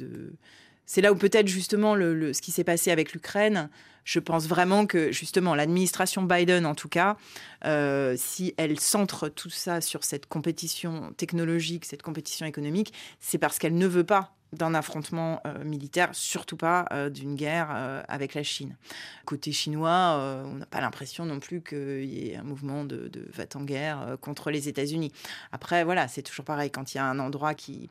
c'est 0.86 1.00
là 1.00 1.12
où 1.12 1.16
peut-être 1.16 1.48
justement 1.48 1.94
le, 1.94 2.32
ce 2.32 2.42
qui 2.42 2.50
s'est 2.50 2.64
passé 2.64 2.90
avec 2.90 3.12
l'Ukraine, 3.12 3.70
je 4.04 4.18
pense 4.20 4.46
vraiment 4.46 4.86
que 4.86 5.12
justement 5.12 5.54
l'administration 5.54 6.22
Biden, 6.22 6.66
en 6.66 6.74
tout 6.74 6.88
cas, 6.88 7.16
euh, 7.64 8.14
si 8.18 8.54
elle 8.58 8.78
centre 8.78 9.28
tout 9.28 9.50
ça 9.50 9.80
sur 9.80 10.04
cette 10.04 10.26
compétition 10.26 11.12
technologique, 11.16 11.86
cette 11.86 12.02
compétition 12.02 12.46
économique, 12.46 12.92
c'est 13.18 13.38
parce 13.38 13.58
qu'elle 13.58 13.76
ne 13.76 13.86
veut 13.86 14.04
pas 14.04 14.34
d'un 14.54 14.74
affrontement 14.74 15.40
euh, 15.46 15.64
militaire, 15.64 16.10
surtout 16.12 16.56
pas 16.56 16.86
euh, 16.92 17.10
d'une 17.10 17.34
guerre 17.34 17.68
euh, 17.74 18.02
avec 18.08 18.34
la 18.34 18.42
Chine. 18.42 18.76
Côté 19.24 19.52
chinois, 19.52 20.42
on 20.44 20.56
n'a 20.56 20.66
pas 20.66 20.82
l'impression 20.82 21.24
non 21.24 21.40
plus 21.40 21.62
qu'il 21.62 22.04
y 22.04 22.28
ait 22.28 22.36
un 22.36 22.42
mouvement 22.42 22.84
de, 22.84 23.10
va-t-en-guerre 23.32 24.18
contre 24.20 24.50
les 24.50 24.68
États-Unis. 24.68 25.12
Après, 25.50 25.82
voilà, 25.82 26.08
c'est 26.08 26.20
toujours 26.20 26.44
pareil. 26.44 26.70
Quand 26.70 26.92
il 26.92 26.98
y 26.98 27.00
a 27.00 27.06
un 27.06 27.18
endroit 27.18 27.54
qui 27.54 27.88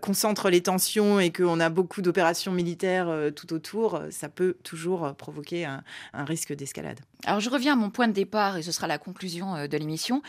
concentre 0.00 0.48
les 0.48 0.60
tensions 0.60 1.18
et 1.18 1.32
qu'on 1.32 1.58
a 1.58 1.70
beaucoup 1.70 2.02
d'opérations 2.02 2.52
militaires 2.52 3.12
tout 3.34 3.52
autour, 3.52 4.00
ça 4.10 4.28
peut 4.28 4.56
toujours 4.62 5.12
provoquer 5.16 5.64
un 5.64 5.82
risque 6.24 6.54
d'escalade. 6.54 7.00
Alors, 7.26 7.40
je 7.40 7.50
reviens 7.50 7.72
à 7.72 7.76
mon 7.76 7.90
point 7.90 8.06
de 8.06 8.12
départ 8.12 8.56
et 8.56 8.62
ce 8.62 8.70
sera 8.70 8.86
la 8.86 8.98
conclusion 8.98 9.66
de 9.66 9.76
l'émission. 9.76 10.22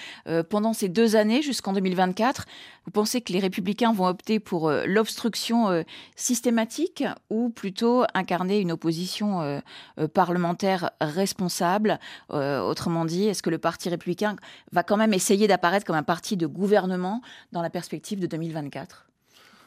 pendant 0.50 0.74
ces 0.74 0.90
deux 0.90 1.16
années, 1.16 1.44
jusqu'en 1.44 1.74
2024, 1.74 2.48
vous 2.86 2.92
pensez 2.92 3.22
que 3.22 3.32
les 3.32 3.40
républicains 3.40 3.94
vont 3.94 4.08
opter 4.08 4.40
pour 4.40 4.72
l'obstruction 4.72 5.61
euh, 5.70 5.84
systématique 6.16 7.04
ou 7.30 7.50
plutôt 7.50 8.04
incarner 8.14 8.60
une 8.60 8.72
opposition 8.72 9.42
euh, 9.42 9.60
euh, 10.00 10.08
parlementaire 10.08 10.92
responsable? 11.02 12.00
Autrement 12.30 13.06
dit, 13.06 13.28
est-ce 13.28 13.44
que 13.44 13.50
le 13.50 13.58
Parti 13.58 13.90
républicain 13.90 14.36
va 14.72 14.84
quand 14.84 14.98
même 14.98 15.14
essayer 15.14 15.48
d'apparaître 15.48 15.86
comme 15.86 15.96
un 15.96 16.04
parti 16.04 16.38
de 16.38 16.48
gouvernement 16.48 17.22
dans 17.52 17.62
la 17.62 17.70
perspective 17.70 18.20
de 18.20 18.28
2024 18.28 19.08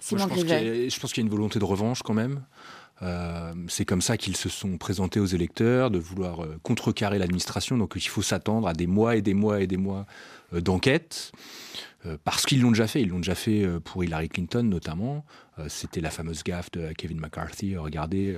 Simon 0.01 0.25
je, 0.25 0.29
pense 0.29 0.39
je 0.39 1.01
pense 1.01 1.13
qu'il 1.13 1.23
y 1.23 1.25
a 1.25 1.27
une 1.27 1.35
volonté 1.35 1.59
de 1.59 1.65
revanche 1.65 2.03
quand 2.03 2.15
même. 2.15 2.43
Euh, 3.03 3.53
c'est 3.69 3.85
comme 3.85 4.01
ça 4.01 4.17
qu'ils 4.17 4.37
se 4.37 4.49
sont 4.49 4.79
présentés 4.79 5.19
aux 5.19 5.27
électeurs, 5.27 5.91
de 5.91 5.99
vouloir 5.99 6.43
euh, 6.43 6.59
contrecarrer 6.63 7.19
l'administration. 7.19 7.77
Donc 7.77 7.95
il 7.97 8.09
faut 8.09 8.23
s'attendre 8.23 8.69
à 8.69 8.73
des 8.73 8.87
mois 8.87 9.17
et 9.17 9.23
des 9.23 9.35
mois 9.35 9.61
et 9.61 9.67
des 9.67 9.77
mois 9.77 10.07
euh, 10.53 10.61
d'enquête. 10.61 11.33
Parce 12.25 12.45
qu'ils 12.45 12.61
l'ont 12.61 12.71
déjà 12.71 12.87
fait. 12.87 13.03
Ils 13.03 13.09
l'ont 13.09 13.19
déjà 13.19 13.35
fait 13.35 13.67
pour 13.85 14.05
Hillary 14.05 14.29
Clinton 14.29 14.63
notamment. 14.63 15.25
C'était 15.69 16.01
la 16.01 16.11
fameuse 16.11 16.43
gaffe 16.43 16.71
de 16.71 16.93
Kevin 16.93 17.19
McCarthy. 17.19 17.77
Regardez, 17.77 18.37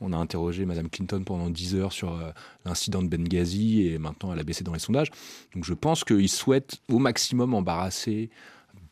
on 0.00 0.12
a 0.12 0.16
interrogé 0.16 0.64
Madame 0.64 0.88
Clinton 0.88 1.22
pendant 1.24 1.50
10 1.50 1.74
heures 1.74 1.92
sur 1.92 2.18
l'incident 2.64 3.02
de 3.02 3.08
Benghazi 3.08 3.86
et 3.86 3.98
maintenant 3.98 4.32
elle 4.32 4.38
a 4.38 4.44
baissé 4.44 4.64
dans 4.64 4.72
les 4.72 4.78
sondages. 4.78 5.10
Donc 5.54 5.64
je 5.64 5.74
pense 5.74 6.04
qu'ils 6.04 6.28
souhaitent 6.28 6.80
au 6.88 6.98
maximum 6.98 7.54
embarrasser 7.54 8.30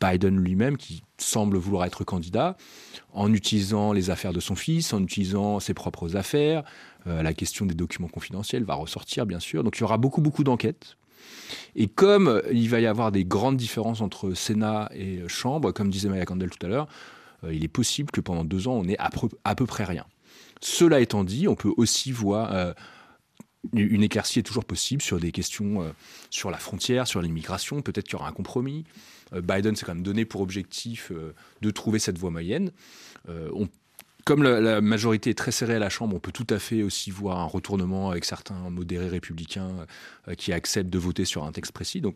Biden 0.01 0.37
lui-même, 0.39 0.77
qui 0.77 1.03
semble 1.17 1.57
vouloir 1.57 1.85
être 1.85 2.03
candidat, 2.03 2.57
en 3.13 3.31
utilisant 3.33 3.93
les 3.93 4.09
affaires 4.09 4.33
de 4.33 4.39
son 4.39 4.55
fils, 4.55 4.93
en 4.93 5.03
utilisant 5.03 5.59
ses 5.59 5.73
propres 5.73 6.15
affaires. 6.15 6.63
Euh, 7.07 7.21
la 7.21 7.33
question 7.33 7.65
des 7.65 7.75
documents 7.75 8.07
confidentiels 8.07 8.63
va 8.63 8.75
ressortir, 8.75 9.25
bien 9.25 9.39
sûr. 9.39 9.63
Donc 9.63 9.77
il 9.77 9.81
y 9.81 9.83
aura 9.83 9.97
beaucoup, 9.97 10.21
beaucoup 10.21 10.43
d'enquêtes. 10.43 10.97
Et 11.75 11.87
comme 11.87 12.41
il 12.51 12.69
va 12.69 12.79
y 12.79 12.85
avoir 12.85 13.11
des 13.11 13.25
grandes 13.25 13.57
différences 13.57 14.01
entre 14.01 14.33
Sénat 14.33 14.89
et 14.93 15.27
Chambre, 15.27 15.71
comme 15.71 15.89
disait 15.89 16.09
Maya 16.09 16.25
Candel 16.25 16.49
tout 16.49 16.65
à 16.65 16.69
l'heure, 16.69 16.87
euh, 17.43 17.53
il 17.53 17.63
est 17.63 17.69
possible 17.69 18.11
que 18.11 18.21
pendant 18.21 18.43
deux 18.43 18.67
ans, 18.67 18.73
on 18.73 18.87
ait 18.87 18.97
à 18.99 19.09
peu, 19.55 19.65
près 19.65 19.83
rien. 19.83 20.05
Cela 20.61 20.99
étant 20.99 21.23
dit, 21.23 21.47
on 21.47 21.55
peut 21.55 21.73
aussi 21.77 22.11
voir... 22.11 22.53
Euh, 22.53 22.73
une 23.73 24.01
éclaircie 24.01 24.39
est 24.39 24.43
toujours 24.43 24.65
possible 24.65 25.03
sur 25.03 25.19
des 25.19 25.31
questions 25.31 25.93
sur 26.31 26.49
la 26.49 26.57
frontière, 26.57 27.05
sur 27.05 27.21
l'immigration. 27.21 27.83
Peut-être 27.83 28.05
qu'il 28.05 28.13
y 28.13 28.15
aura 28.15 28.27
un 28.27 28.31
compromis. 28.31 28.85
Euh, 29.33 29.41
Biden 29.41 29.75
s'est 29.75 29.85
quand 29.85 29.95
même 29.95 30.03
donné 30.03 30.25
pour 30.25 30.41
objectif 30.41 31.11
euh, 31.11 31.33
de 31.61 31.71
trouver 31.71 31.99
cette 31.99 32.17
voie 32.17 32.31
moyenne. 32.31 32.71
Euh, 33.29 33.49
comme 34.25 34.43
la, 34.43 34.81
majorité 34.81 35.29
est 35.29 35.37
très 35.37 35.51
serrée 35.51 35.75
à 35.75 35.79
la 35.79 35.89
Chambre, 35.89 36.15
on 36.15 36.19
peut 36.19 36.31
tout 36.31 36.47
à 36.49 36.59
fait 36.59 36.83
aussi 36.83 37.11
voir 37.11 37.39
un 37.39 37.45
retournement 37.45 38.11
avec 38.11 38.25
certains 38.25 38.69
modérés 38.69 39.09
républicains 39.09 39.85
qui 40.37 40.53
acceptent 40.53 40.89
de 40.89 40.99
voter 40.99 41.25
sur 41.25 41.43
un 41.43 41.51
texte 41.51 41.71
précis. 41.71 42.01
Donc, 42.01 42.15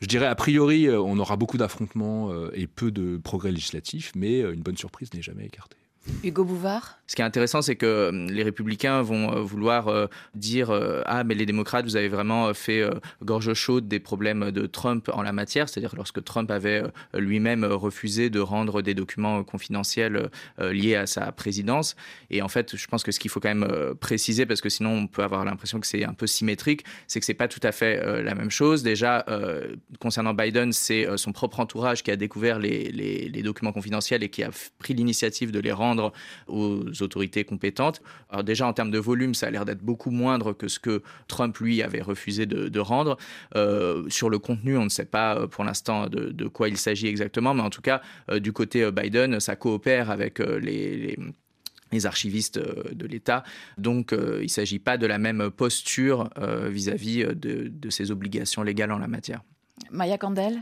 je 0.00 0.06
dirais, 0.06 0.26
a 0.26 0.34
priori, 0.34 0.90
on 0.90 1.18
aura 1.18 1.36
beaucoup 1.36 1.56
d'affrontements 1.56 2.30
et 2.52 2.66
peu 2.66 2.90
de 2.90 3.16
progrès 3.16 3.52
législatifs, 3.52 4.12
mais 4.14 4.40
une 4.40 4.62
bonne 4.62 4.76
surprise 4.76 5.12
n'est 5.14 5.22
jamais 5.22 5.46
écartée. 5.46 5.76
Hugo 6.22 6.44
Bouvard? 6.44 6.98
Ce 7.06 7.16
qui 7.16 7.22
est 7.22 7.24
intéressant, 7.24 7.60
c'est 7.60 7.76
que 7.76 7.86
euh, 7.86 8.26
les 8.30 8.42
républicains 8.42 9.02
vont 9.02 9.34
euh, 9.34 9.40
vouloir 9.40 9.88
euh, 9.88 10.06
dire 10.34 10.70
Ah, 11.06 11.22
mais 11.24 11.34
les 11.34 11.46
démocrates, 11.46 11.84
vous 11.84 11.96
avez 11.96 12.08
vraiment 12.08 12.52
fait 12.54 12.82
gorge 13.22 13.52
chaude 13.54 13.88
des 13.88 14.00
problèmes 14.00 14.50
de 14.50 14.66
Trump 14.66 15.10
en 15.12 15.22
la 15.22 15.32
matière, 15.32 15.68
c'est-à-dire 15.68 15.94
lorsque 15.96 16.22
Trump 16.24 16.50
avait 16.50 16.82
lui-même 17.14 17.64
refusé 17.64 18.30
de 18.30 18.40
rendre 18.40 18.82
des 18.82 18.94
documents 18.94 19.42
confidentiels 19.44 20.30
liés 20.58 20.96
à 20.96 21.06
sa 21.06 21.32
présidence. 21.32 21.96
Et 22.30 22.42
en 22.42 22.48
fait, 22.48 22.76
je 22.76 22.86
pense 22.86 23.02
que 23.02 23.12
ce 23.12 23.20
qu'il 23.20 23.30
faut 23.30 23.40
quand 23.40 23.54
même 23.54 23.94
préciser, 24.00 24.46
parce 24.46 24.60
que 24.60 24.68
sinon 24.68 24.90
on 24.90 25.06
peut 25.06 25.22
avoir 25.22 25.44
l'impression 25.44 25.80
que 25.80 25.86
c'est 25.86 26.04
un 26.04 26.14
peu 26.14 26.26
symétrique, 26.26 26.84
c'est 27.06 27.20
que 27.20 27.26
c'est 27.26 27.34
pas 27.34 27.48
tout 27.48 27.60
à 27.62 27.72
fait 27.72 28.22
la 28.22 28.34
même 28.34 28.50
chose. 28.50 28.82
Déjà, 28.82 29.24
concernant 30.00 30.34
Biden, 30.34 30.72
c'est 30.72 31.06
son 31.16 31.32
propre 31.32 31.60
entourage 31.60 32.02
qui 32.02 32.10
a 32.10 32.16
découvert 32.16 32.58
les, 32.58 32.90
les 32.90 33.42
documents 33.42 33.72
confidentiels 33.72 34.22
et 34.22 34.28
qui 34.28 34.42
a 34.42 34.50
pris 34.78 34.94
l'initiative 34.94 35.50
de 35.50 35.60
les 35.60 35.72
rendre 35.72 35.93
aux 36.46 37.02
autorités 37.02 37.44
compétentes. 37.44 38.02
Alors 38.30 38.44
déjà 38.44 38.66
en 38.66 38.72
termes 38.72 38.90
de 38.90 38.98
volume, 38.98 39.34
ça 39.34 39.46
a 39.46 39.50
l'air 39.50 39.64
d'être 39.64 39.82
beaucoup 39.82 40.10
moindre 40.10 40.52
que 40.52 40.68
ce 40.68 40.78
que 40.78 41.02
Trump 41.28 41.56
lui 41.58 41.82
avait 41.82 42.02
refusé 42.02 42.46
de, 42.46 42.80
rendre. 42.80 43.16
Euh, 43.56 44.08
sur 44.10 44.28
le 44.30 44.38
contenu, 44.38 44.76
on 44.76 44.84
ne 44.84 44.88
sait 44.88 45.04
pas 45.04 45.36
euh, 45.36 45.46
pour 45.46 45.64
l'instant 45.64 46.08
de, 46.08 46.48
quoi 46.48 46.68
il 46.68 46.76
s'agit 46.76 47.06
exactement, 47.06 47.54
mais 47.54 47.62
en 47.62 47.70
tout 47.70 47.80
cas 47.80 48.02
euh, 48.30 48.38
du 48.38 48.52
côté 48.52 48.90
Biden, 48.90 49.40
ça 49.40 49.56
coopère 49.56 50.10
avec 50.10 50.38
les, 50.38 51.16
archivistes 52.04 52.58
de 52.58 53.06
l'État. 53.06 53.44
Donc, 53.78 54.10
il 54.12 54.42
ne 54.42 54.48
s'agit 54.48 54.80
pas 54.80 54.98
de 54.98 55.06
la 55.06 55.18
même 55.18 55.52
posture 55.52 56.28
vis-à-vis 56.68 57.24
de, 57.24 57.68
de, 57.68 57.90
ses 57.90 58.10
obligations 58.10 58.64
légales 58.64 58.90
en 58.90 58.98
la 58.98 59.06
matière. 59.06 59.42
Maya 59.92 60.18
Candel 60.18 60.60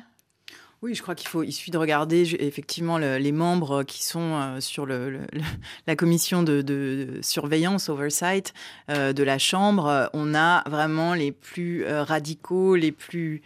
oui, 0.83 0.97
je 0.97 1.03
crois 1.03 1.15
qu'il 1.15 1.29
faut, 1.29 1.45
il 1.45 1.53
suffit 1.53 1.71
de 1.71 1.79
regarder 1.79 2.35
effectivement 2.41 2.99
les 2.99 3.33
membres 3.33 3.85
qui 3.85 4.05
sont 4.05 4.35
euh, 4.35 4.61
sur 4.61 4.85
le, 4.85 5.21
la 5.87 5.95
commission 5.95 6.43
de, 6.43 7.21
surveillance, 7.23 7.89
oversight 7.89 8.53
euh, 8.91 9.13
de 9.13 9.23
la 9.23 9.39
Chambre. 9.39 10.11
On 10.13 10.35
a 10.35 10.69
vraiment 10.69 11.15
les 11.15 11.31
plus 11.31 11.85
euh, 11.85 12.03
radicaux, 12.03 12.75
les 12.75 12.93
plus 12.93 13.43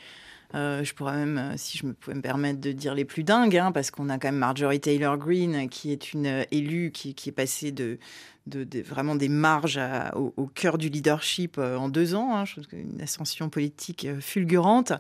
je 0.55 0.95
pourrais 0.95 1.19
même, 1.19 1.53
si 1.59 1.77
je 1.77 1.85
me 1.85 1.93
pouvais 1.93 2.17
me 2.17 2.23
permettre 2.23 2.59
de 2.63 2.73
dire 2.73 2.95
les 2.95 3.05
plus 3.05 3.25
dingues, 3.25 3.59
hein, 3.59 3.73
parce 3.73 3.91
qu'on 3.91 4.09
a 4.09 4.17
quand 4.17 4.29
même 4.29 4.39
Marjorie 4.39 4.81
Taylor 4.81 5.19
Greene, 5.19 5.69
qui 5.69 5.93
est 5.93 6.15
une 6.15 6.47
élue 6.51 6.93
qui 6.93 7.15
est 7.27 7.33
passée 7.33 7.73
de, 7.73 7.99
de, 8.47 8.83
vraiment 8.83 9.15
des 9.15 9.29
marges 9.29 9.81
au, 10.15 10.47
cœur 10.47 10.79
du 10.79 10.89
leadership 10.89 11.57
euh, 11.59 11.77
en 11.77 11.89
deux 11.89 12.15
ans. 12.15 12.37
Hein, 12.37 12.45
une 12.73 13.01
ascension 13.01 13.49
politique 13.49 14.05
euh, 14.05 14.21
fulgurante 14.21 14.93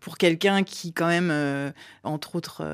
pour 0.00 0.16
quelqu'un 0.16 0.62
qui, 0.62 0.92
quand 0.92 1.06
même, 1.06 1.30
euh, 1.30 1.70
entre 2.02 2.36
autres, 2.36 2.64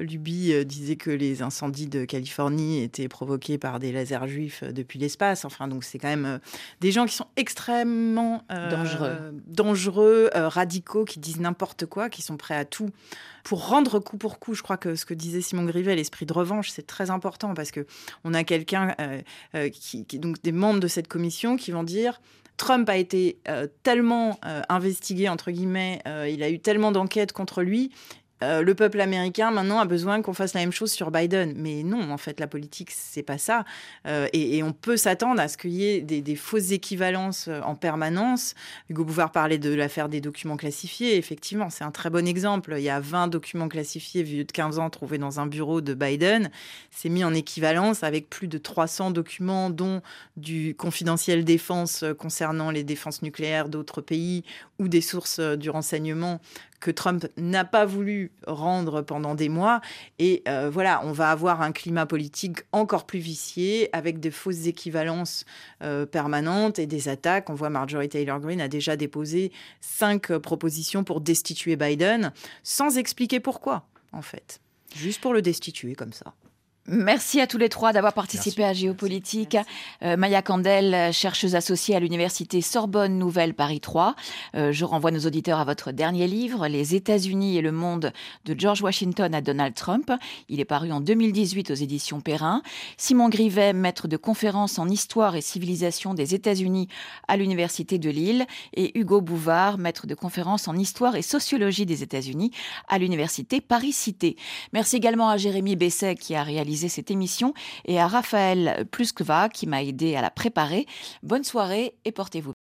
Luby 0.00 0.64
disait 0.64 0.96
que 0.96 1.10
les 1.10 1.42
incendies 1.42 1.86
de 1.86 2.04
Californie 2.04 2.82
étaient 2.82 3.08
provoqués 3.08 3.58
par 3.58 3.78
des 3.78 3.92
lasers 3.92 4.26
juifs 4.26 4.64
depuis 4.64 4.98
l'espace. 4.98 5.44
Enfin, 5.44 5.68
donc 5.68 5.84
c'est 5.84 5.98
quand 5.98 6.08
même 6.08 6.40
des 6.80 6.92
gens 6.92 7.06
qui 7.06 7.14
sont 7.14 7.26
extrêmement 7.36 8.44
dangereux, 8.48 9.34
dangereux 9.46 10.30
radicaux, 10.34 11.04
qui 11.04 11.20
disent 11.20 11.40
n'importe 11.40 11.86
quoi, 11.86 12.08
qui 12.08 12.22
sont 12.22 12.36
prêts 12.36 12.56
à 12.56 12.64
tout 12.64 12.90
pour 13.44 13.68
rendre 13.68 13.98
coup 13.98 14.16
pour 14.16 14.38
coup. 14.38 14.54
Je 14.54 14.62
crois 14.62 14.76
que 14.76 14.94
ce 14.94 15.04
que 15.04 15.14
disait 15.14 15.40
Simon 15.40 15.64
Grivet, 15.64 15.94
l'esprit 15.96 16.26
de 16.26 16.32
revanche, 16.32 16.70
c'est 16.70 16.86
très 16.86 17.10
important 17.10 17.54
parce 17.54 17.70
que 17.70 17.86
on 18.24 18.34
a 18.34 18.44
quelqu'un 18.44 18.94
qui, 19.52 19.77
donc 20.14 20.42
des 20.42 20.52
membres 20.52 20.80
de 20.80 20.88
cette 20.88 21.08
commission 21.08 21.56
qui 21.56 21.70
vont 21.70 21.84
dire 21.84 22.20
Trump 22.58 22.88
a 22.90 22.96
été 22.96 23.38
euh, 23.48 23.66
tellement 23.82 24.38
euh, 24.44 24.62
investigué, 24.68 25.28
entre 25.28 25.50
guillemets, 25.50 26.02
euh, 26.06 26.28
il 26.28 26.42
a 26.42 26.50
eu 26.50 26.58
tellement 26.58 26.92
d'enquêtes 26.92 27.32
contre 27.32 27.62
lui, 27.62 27.90
euh, 28.42 28.62
le 28.62 28.74
peuple 28.74 29.00
américain 29.00 29.50
maintenant 29.50 29.80
a 29.80 29.84
besoin 29.84 30.22
qu'on 30.22 30.32
fasse 30.32 30.54
la 30.54 30.60
même 30.60 30.72
chose 30.72 30.92
sur 30.92 31.10
Biden. 31.10 31.54
Mais 31.56 31.82
non, 31.82 32.10
en 32.10 32.18
fait, 32.18 32.38
la 32.40 32.46
politique, 32.46 32.90
c'est 32.92 33.22
pas 33.22 33.38
ça. 33.38 33.64
Euh, 34.06 34.28
et, 34.32 34.62
on 34.62 34.72
peut 34.72 34.96
s'attendre 34.96 35.40
à 35.40 35.48
ce 35.48 35.56
qu'il 35.56 35.70
y 35.70 35.84
ait 35.84 36.00
des, 36.00 36.36
fausses 36.36 36.72
équivalences 36.72 37.48
euh, 37.48 37.60
en 37.62 37.74
permanence. 37.74 38.54
Hugo 38.90 39.04
Bouvard 39.04 39.32
parlait 39.32 39.58
de 39.58 39.72
l'affaire 39.74 40.08
des 40.08 40.20
documents 40.20 40.56
classifiés. 40.56 41.16
Effectivement, 41.16 41.70
c'est 41.70 41.84
un 41.84 41.90
très 41.90 42.10
bon 42.10 42.26
exemple. 42.26 42.74
Il 42.76 42.82
y 42.82 42.90
a 42.90 43.00
20 43.00 43.28
documents 43.28 43.68
classifiés 43.68 44.22
vieux 44.22 44.44
de 44.44 44.52
15 44.52 44.78
ans 44.78 44.90
trouvés 44.90 45.18
dans 45.18 45.40
un 45.40 45.46
bureau 45.46 45.80
de 45.80 45.94
Biden. 45.94 46.50
C'est 46.90 47.08
mis 47.08 47.24
en 47.24 47.34
équivalence 47.34 48.02
avec 48.04 48.28
plus 48.28 48.48
de 48.48 48.58
300 48.58 49.10
documents, 49.10 49.70
dont 49.70 50.02
du 50.36 50.74
confidentiel 50.76 51.44
défense 51.44 52.04
concernant 52.18 52.70
les 52.70 52.84
défenses 52.84 53.22
nucléaires 53.22 53.68
d'autres 53.68 54.00
pays 54.00 54.44
ou 54.78 54.88
des 54.88 55.00
sources 55.00 55.40
du 55.40 55.70
renseignement 55.70 56.40
que 56.80 56.90
Trump 56.90 57.26
n'a 57.36 57.64
pas 57.64 57.84
voulu 57.84 58.32
rendre 58.46 59.02
pendant 59.02 59.34
des 59.34 59.48
mois. 59.48 59.80
Et 60.18 60.42
euh, 60.48 60.70
voilà, 60.70 61.00
on 61.04 61.12
va 61.12 61.30
avoir 61.30 61.62
un 61.62 61.72
climat 61.72 62.06
politique 62.06 62.58
encore 62.72 63.06
plus 63.06 63.18
vicié, 63.18 63.88
avec 63.92 64.20
des 64.20 64.30
fausses 64.30 64.66
équivalences 64.66 65.44
euh, 65.82 66.06
permanentes 66.06 66.78
et 66.78 66.86
des 66.86 67.08
attaques. 67.08 67.50
On 67.50 67.54
voit 67.54 67.70
Marjorie 67.70 68.08
Taylor 68.08 68.40
Greene 68.40 68.60
a 68.60 68.68
déjà 68.68 68.96
déposé 68.96 69.52
cinq 69.80 70.32
propositions 70.38 71.04
pour 71.04 71.20
destituer 71.20 71.76
Biden, 71.76 72.32
sans 72.62 72.98
expliquer 72.98 73.40
pourquoi, 73.40 73.86
en 74.12 74.22
fait. 74.22 74.60
Juste 74.94 75.20
pour 75.20 75.34
le 75.34 75.42
destituer 75.42 75.94
comme 75.94 76.12
ça. 76.12 76.32
Merci 76.90 77.38
à 77.42 77.46
tous 77.46 77.58
les 77.58 77.68
trois 77.68 77.92
d'avoir 77.92 78.14
participé 78.14 78.64
à 78.64 78.72
Géopolitique. 78.72 79.58
Euh, 80.02 80.16
Maya 80.16 80.40
Candel, 80.40 81.12
chercheuse 81.12 81.54
associée 81.54 81.94
à 81.94 82.00
l'université 82.00 82.62
Sorbonne 82.62 83.18
Nouvelle 83.18 83.52
Paris 83.52 83.80
3. 83.80 84.14
Euh, 84.54 84.72
je 84.72 84.86
renvoie 84.86 85.10
nos 85.10 85.20
auditeurs 85.20 85.58
à 85.58 85.66
votre 85.66 85.92
dernier 85.92 86.26
livre, 86.26 86.66
Les 86.66 86.94
États-Unis 86.94 87.58
et 87.58 87.60
le 87.60 87.72
monde 87.72 88.10
de 88.46 88.58
George 88.58 88.80
Washington 88.80 89.34
à 89.34 89.42
Donald 89.42 89.74
Trump. 89.74 90.10
Il 90.48 90.60
est 90.60 90.64
paru 90.64 90.90
en 90.90 91.02
2018 91.02 91.70
aux 91.72 91.74
éditions 91.74 92.22
Perrin. 92.22 92.62
Simon 92.96 93.28
Grivet, 93.28 93.74
maître 93.74 94.08
de 94.08 94.16
conférences 94.16 94.78
en 94.78 94.88
histoire 94.88 95.36
et 95.36 95.42
civilisation 95.42 96.14
des 96.14 96.34
États-Unis 96.34 96.88
à 97.28 97.36
l'université 97.36 97.98
de 97.98 98.08
Lille. 98.08 98.46
Et 98.72 98.98
Hugo 98.98 99.20
Bouvard, 99.20 99.76
maître 99.76 100.06
de 100.06 100.14
conférences 100.14 100.68
en 100.68 100.74
histoire 100.74 101.16
et 101.16 101.22
sociologie 101.22 101.84
des 101.84 102.02
États-Unis 102.02 102.50
à 102.88 102.96
l'université 102.96 103.60
Paris-Cité. 103.60 104.36
Merci 104.72 104.96
également 104.96 105.28
à 105.28 105.36
Jérémy 105.36 105.76
Besset 105.76 106.14
qui 106.14 106.34
a 106.34 106.42
réalisé 106.42 106.77
cette 106.86 107.10
émission 107.10 107.52
et 107.84 107.98
à 107.98 108.06
Raphaël 108.06 108.86
Pluskva 108.92 109.48
qui 109.48 109.66
m'a 109.66 109.82
aidé 109.82 110.14
à 110.14 110.22
la 110.22 110.30
préparer. 110.30 110.86
Bonne 111.24 111.42
soirée 111.42 111.94
et 112.04 112.12
portez-vous 112.12 112.52